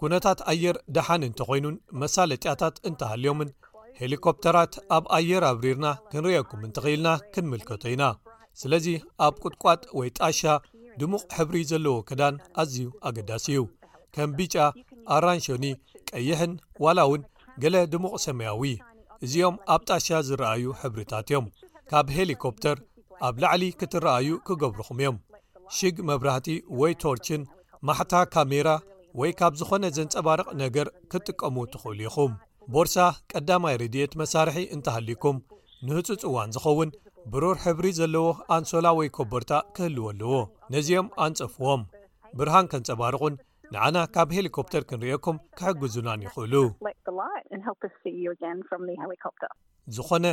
ኩነታት 0.02 0.40
ኣየር 0.52 0.76
ደሓን 0.96 1.26
እንተኮይኑን 1.28 1.76
መሳለጢያታት 2.02 2.76
እንተሃልዮምን 2.88 3.50
ሄሊኮፕተራት 4.00 4.74
ኣብ 4.96 5.04
ኣየር 5.16 5.44
ኣብሪርና 5.50 5.88
ክንርአኩም 6.12 6.62
እንተኽኢልና 6.66 7.08
ክንምልከቶ 7.34 7.82
ኢና 7.94 8.04
ስለዚ 8.60 8.86
ኣብ 9.26 9.34
ቁጥቋጥ 9.44 9.80
ወይ 9.98 10.10
ጣሻ 10.18 10.42
ድሙቕ 11.00 11.24
ሕብሪ 11.38 11.56
ዘለዎ 11.70 11.96
ክዳን 12.10 12.36
ኣዝዩ 12.62 12.86
ኣገዳሲ 13.08 13.46
እዩ 13.54 13.64
ከም 14.16 14.30
ቢጫ 14.38 14.54
ኣራንሽኒ 15.14 15.64
ቀይሕን 16.10 16.52
ዋላ 16.84 16.98
እውን 17.08 17.22
ገለ 17.62 17.76
ድሙቕ 17.92 18.14
ሰመያዊ 18.26 18.62
እዚኦም 19.26 19.56
ኣብ 19.74 19.82
ጣሻ 19.88 20.06
ዝረኣዩ 20.28 20.64
ሕብሪታት 20.80 21.28
ዮም 21.34 21.46
ካብ 21.90 22.06
ሄሊኮፕተር 22.16 22.78
ኣብ 23.28 23.36
ላዕሊ 23.42 23.62
ክትረኣዩ 23.80 24.28
ክገብርኹም 24.46 24.98
እዮም 25.02 25.16
ሽግ 25.76 25.96
መብራህቲ 26.08 26.48
ወይ 26.80 26.92
ቶርችን 27.02 27.42
ማሕታ 27.88 28.14
ካሜራ 28.34 28.68
ወይ 29.20 29.30
ካብ 29.40 29.52
ዝኾነ 29.60 29.84
ዘንፀባርቕ 29.96 30.48
ነገር 30.62 30.86
ክትጥቀሙ 31.10 31.56
ትኽእሉ 31.72 32.00
ኢኹም 32.08 32.32
ቦርሳ 32.74 32.96
ቀዳማይ 33.32 33.74
ረድኤት 33.82 34.12
መሳርሒ 34.20 34.56
እንተሃሊዩኩም 34.76 35.36
ንህፁፅ 35.86 36.22
እዋን 36.30 36.50
ዝኸውን 36.56 36.90
ብሩር 37.32 37.56
ሕብሪ 37.64 37.86
ዘለዎ 37.98 38.26
ኣንሶላ 38.56 38.86
ወይ 38.98 39.08
ኮቦርታ 39.16 39.52
ክህልዎ 39.76 40.04
ኣለዎ 40.12 40.34
ነዚኦም 40.74 41.08
ኣንፀፍዎም 41.24 41.82
ብርሃን 42.38 42.68
ከንፀባርቑን 42.72 43.34
ንዓና 43.76 43.98
ካብ 44.14 44.28
ሄሊኮፕተር 44.34 44.82
ክንርእዮኩም 44.90 45.36
ክሕግዙናን 45.58 46.20
ይኽእሉ 46.26 46.54
ዝዀነ 49.96 50.26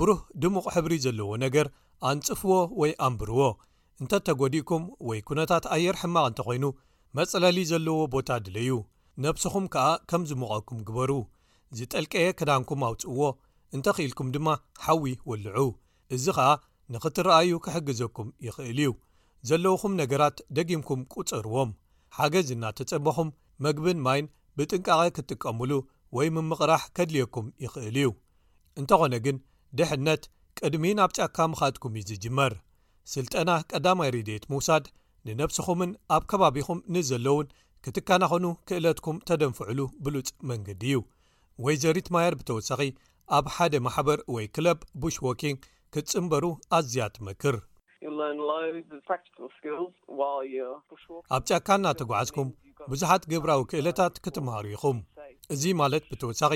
ብሩህ 0.00 0.18
ድሙቕ 0.42 0.64
ሕብሪ 0.74 0.92
ዘለዎ 1.04 1.28
ነገር 1.44 1.66
ኣንጽፍዎ 2.10 2.50
ወይ 2.80 2.92
ኣንብርዎ 3.06 3.40
እንተ 4.02 4.10
እተጐዲእኩም 4.22 4.84
ወይ 5.08 5.18
ኵነታት 5.28 5.64
ኣየር 5.76 5.96
ሕማቕ 6.02 6.24
እንተ 6.32 6.38
ዀይኑ 6.48 6.64
መጸለሊ 7.18 7.56
ዘለዎ 7.72 7.96
ቦታ 8.14 8.28
ድለዩ 8.46 8.68
ነብሲኹም 9.24 9.64
ከኣ 9.74 9.86
ከም 10.12 10.22
ዝምቐኩም 10.30 10.78
ግበሩ 10.88 11.10
ዚጠልቀየ 11.80 12.28
ክዳንኩም 12.40 12.84
ኣውጽእዎ 12.88 13.20
እንተ 13.76 13.86
ኽኢልኩም 13.98 14.30
ድማ 14.36 14.46
ሓዊ 14.86 15.04
ወልዑ 15.30 15.66
እዚ 16.16 16.24
ኸኣ 16.38 16.48
ንኽትረኣዩ 16.94 17.50
ኪሕግዘኩም 17.66 18.30
ይኽእል 18.48 18.80
እዩ 18.84 18.90
ዘለዉኹም 19.50 19.94
ነገራት 20.02 20.38
ደጊምኩም 20.58 21.02
ቈጽርዎም 21.14 21.70
ሓገዝ 22.18 22.48
እናተጸበኹም 22.54 23.28
መግብን 23.64 23.98
ማይን 24.06 24.26
ብጥንቃቐ 24.58 25.00
ክትጥቀምሉ 25.16 25.72
ወይ 26.16 26.28
ምምቕራሕ 26.36 26.82
ከድልየኩም 26.96 27.46
ይኽእል 27.64 27.96
እዩ 28.00 28.08
እንተዀነ 28.80 29.14
ግን 29.26 29.36
ድሕነት 29.78 30.22
ቅድሚን 30.58 31.00
ኣብ 31.04 31.10
ጫካምኻትኩም 31.18 31.94
እዩ 31.98 32.02
ዝጅመር 32.10 32.54
ስልጠና 33.12 33.50
ቀዳማይ 33.70 34.10
ሪድየት 34.16 34.44
ምውሳድ 34.52 34.84
ንነፍሲኹምን 35.28 35.90
ኣብ 36.16 36.22
ከባቢኹም 36.30 36.82
ንዘለውን 36.94 37.48
ክትከናኸኑ 37.84 38.46
ክእለትኩም 38.68 39.22
ተደንፍዕሉ 39.30 39.78
ብሉፅ 40.04 40.28
መንግዲ 40.50 40.82
እዩ 40.90 40.98
ወይ 41.66 41.76
ዘሪትማየር 41.84 42.34
ብተወሳኺ 42.40 42.82
ኣብ 43.38 43.46
ሓደ 43.56 43.74
ማሕበር 43.86 44.20
ወይ 44.34 44.46
ክለብ 44.56 44.78
ቡሽ 45.02 45.16
ዎኪንግ 45.28 45.58
ክትጽምበሩ 45.94 46.44
ኣዝያ 46.76 47.04
ትመክር 47.16 47.56
ኣብ 51.36 51.42
ጫካ 51.50 51.66
እናተጓዓዝኩም 51.78 52.48
ብዙሓት 52.90 53.22
ግብራዊ 53.32 53.60
ክእለታት 53.70 54.14
ክትምሃሩ 54.24 54.64
ኢኹም 54.76 54.98
እዚ 55.54 55.62
ማለት 55.80 56.04
ብተወሳኺ 56.10 56.52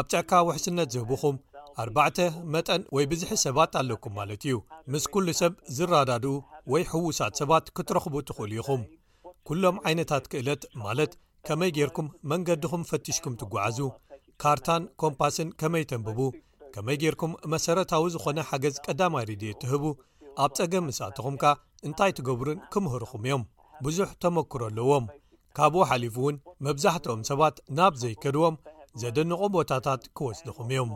ኣብ 0.00 0.06
ጫካ 0.12 0.30
ውሕስነት 0.48 0.88
ዝህብኹም 0.94 1.36
ኣርባዕተ 1.82 2.18
መጠን 2.54 2.82
ወይ 2.96 3.04
ብዝሒ 3.10 3.30
ሰባት 3.44 3.72
ኣለኩም 3.80 4.12
ማለት 4.20 4.42
እዩ 4.46 4.54
ምስ 4.94 5.04
ኩሉ 5.14 5.26
ሰብ 5.40 5.52
ዝራዳድኡ 5.76 6.32
ወይ 6.72 6.82
ሕውሳት 6.92 7.32
ሰባት 7.40 7.66
ክትረኽቡ 7.76 8.14
ትኽእሉ 8.28 8.52
ኢኹም 8.60 8.82
ኩሎም 9.48 9.78
ዓይነታት 9.90 10.26
ክእለት 10.32 10.62
ማለት 10.84 11.12
ከመይ 11.48 11.70
ገይርኩም 11.76 12.06
መንገዲኹም 12.32 12.86
ፈቲሽኩም 12.90 13.38
ትጓዓዙ 13.40 13.78
ካርታን 14.42 14.84
ኮምፓስን 15.02 15.48
ከመይ 15.62 15.84
ተንብቡ 15.90 16.20
ከመይ 16.76 16.96
ገይርኩም 17.02 17.32
መሰረታዊ 17.54 18.04
ዝኾነ 18.14 18.38
ሓገዝ 18.50 18.76
ቀዳማይ 18.86 19.26
ሪድኤት 19.30 19.58
ትህቡ 19.62 19.84
ኣብ 20.42 20.50
ጸገም 20.58 20.84
ምስእትኹምካ 20.88 21.44
እንታይ 21.88 22.12
ትገብሩን 22.18 22.58
ክምህርኹም 22.72 23.22
እዮም 23.26 23.42
ብዙሕ 23.86 24.08
ተመክሮ 24.22 24.62
ኣለዎም 24.70 25.04
ካብኡ 25.56 25.82
ሓሊፉ 25.90 26.16
እውን 26.22 26.36
መብዛሕትኦም 26.66 27.20
ሰባት 27.30 27.56
ናብ 27.78 27.94
ዘይከድዎም 28.02 28.56
ዘደንቖ 29.02 29.40
ቦታታት 29.54 30.02
ክወስድኹም 30.16 30.68
እዮም 30.74 30.90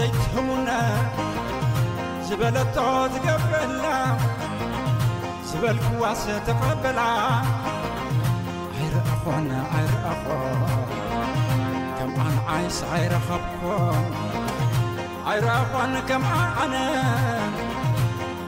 ትገብ 3.26 3.52
ዝበልክዋስ 5.50 6.24
ተበላ 6.48 7.00
ኣይረአኾን 8.80 9.46
ይረአኾን 9.50 10.14
ከምዓነ 11.98 12.36
ዓይስ 12.56 12.78
ኣይረኻብኾን 12.96 14.04
ኣይረአኾን 15.32 15.94
ከምኣነ 16.10 16.74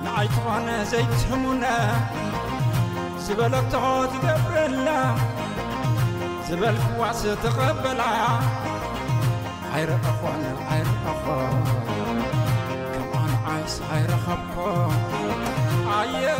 ንኣይትኾነ 0.03 0.67
ዘይትሕሙነ 0.91 1.63
ዝበለትኾ 3.25 3.83
ትገብ 4.13 4.45
ዝበልክዋዕስ 6.49 7.21
ተቐበላ 7.43 8.01
ዓይረኣኾን 9.77 10.39
ዓይረኣኾ 10.73 11.09
ከምዓን 11.87 13.33
ዓይስ 13.49 13.73
ኣይረኸብኮ 13.95 14.55
ዓየኣየ 15.95 16.39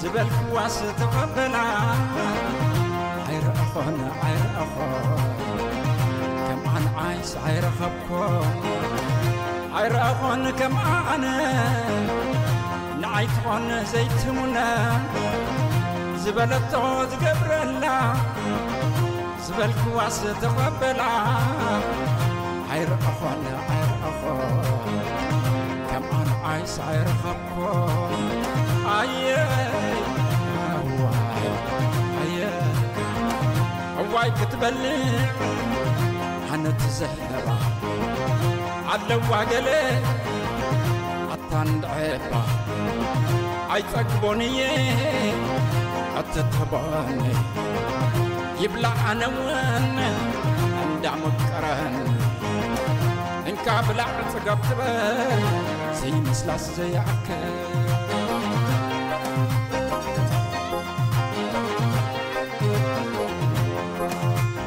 ዝበልክዋስ 0.00 0.76
ተቐበላ 1.00 1.56
ኣይረእኾን 3.28 3.98
ኣይረአኾን 4.26 4.46
ከም 6.46 6.62
ኣነ 6.74 6.86
ዓይስ 7.06 7.30
ኣይረኸብኮ 7.46 8.08
ኣይረአኾን 9.80 10.44
ከምኣ 10.60 10.86
ኣነ 11.14 11.24
ንኣይትኾነ 13.02 13.68
ዘይትሙነ 13.92 14.56
ዝበለጦ 16.24 16.72
ዝገብረላ 17.12 17.84
ዝበልክዋስተወብላ 19.46 21.02
ኣይረአኾን 22.74 23.42
ኣይረአኾን 23.50 25.04
ከምኣንዓይስ 25.88 26.74
ኣይረኸፖ 26.86 27.52
ኣየይ 28.94 29.70
ኣዋይኣየ 30.78 32.40
እዋይ 34.02 34.30
ክትበሊዕ 34.38 35.30
ኣነት 36.56 36.82
ዘህብራ 36.98 37.46
ኣደዋ 38.94 39.30
ገሌ 39.52 39.68
ኣታንድዕፋ 41.36 42.30
ኣይጸግቦንየ 43.76 44.58
ዕትትተበአኒ 46.18 47.20
ይبላ 48.62 48.84
عነው 49.06 49.34
ንዳመረ 50.90 51.64
እك 53.50 53.66
ብላዕገበ 53.86 54.78
ዘይምስላዘك 55.98 57.28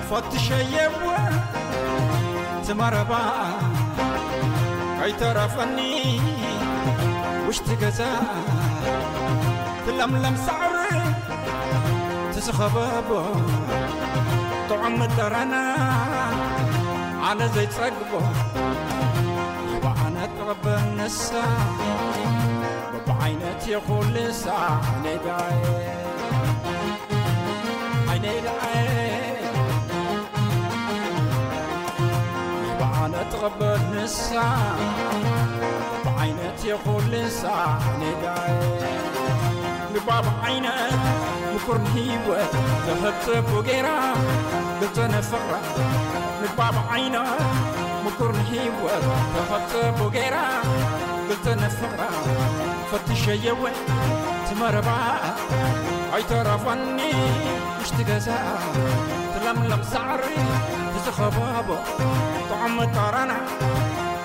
ፈቲሸየ 0.10 0.76
تመረባ 2.66 3.12
ኣይተረፈኒ 5.04 5.78
ውشጢ 7.48 7.68
ገዛ 7.82 8.00
ለምለም 9.98 10.36
እዝኸበቦ 12.40 13.10
ጥዑም 14.68 14.94
ምጠረና 15.00 15.56
ዓነ 17.28 17.40
ዘይጸግቦ 17.56 18.12
ብዓለት 19.84 20.34
ቕበል 20.48 20.86
ንሳ 21.00 21.30
ብዓይነት 23.08 23.62
ይኹል 23.74 24.16
ሳዕ 24.44 24.64
ነይየ 25.04 25.28
ይነይድየ 28.12 28.86
ባዓለት 32.80 33.34
ቐበል 33.44 33.82
ንሳ 33.96 34.26
ብይነት 36.16 36.60
ይኹሉ 36.70 37.12
ሳዕ 37.42 37.62
ነይዳየ 38.02 38.56
ምግባብ 40.02 40.28
ዓይነት 40.48 40.92
ምኩርን 41.54 41.86
ሕይወት 41.94 42.54
ዘሕፅ 42.86 43.26
ብጌራ 43.56 43.88
ግልጸነፍቕራ 44.80 45.56
ንባብ 46.42 46.76
ዓይነ 46.94 47.16
ምኩርን 48.06 48.40
ሕይወት 48.50 49.04
ተሕፅ 49.34 49.60
ብ 49.98 50.08
ጌራ 50.16 50.38
ግልጸ 51.28 51.46
ነፍቕራ 51.64 52.02
ፈቲሸየወዕ 52.92 53.74
ቲመረባእ 54.48 55.22
ኣይተረፈኒ 56.18 57.00
ምሽቲ 57.80 58.00
ገዛ 58.12 58.28
ትለምለምሳዕሪ 59.34 60.24
እዝኸበብ 60.98 61.70
ተዕም 62.50 62.78
ባራና 62.96 63.34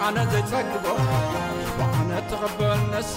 ኣነ 0.06 0.16
ዘይጸግቦ 0.34 0.84
ብዓነ 1.78 2.10
ትኸበልነሳ 2.30 3.16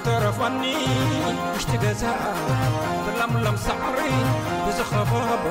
ኣይተረፈኒ 0.00 0.62
ምሽቲ 1.54 1.72
ገዛ 1.82 2.02
ክላምለምሳዕሪ 3.04 3.98
ብዝኸበብ 4.64 5.44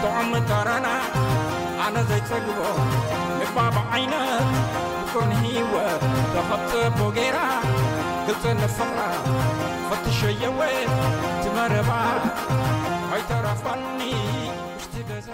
ትዕምሚ 0.00 0.32
ጠረና 0.48 0.88
ኣነ 1.84 1.96
ዘይጸግዎ 2.10 2.60
ንግባ 3.38 3.58
ብዓይነት 3.76 4.48
ምቱን 4.98 5.30
ሕወት 5.44 6.02
ተኸፅ 6.34 6.82
ፖጌራ 6.98 7.38
ግልጽ 8.26 8.44
ንፈራ 8.60 8.98
ኸቲሸየወ 9.90 10.58
ቲመረባ 11.44 11.90
ኣይተረፋኒ 13.14 13.82
ምሽቲ 14.76 14.94
ገዛ 15.10 15.28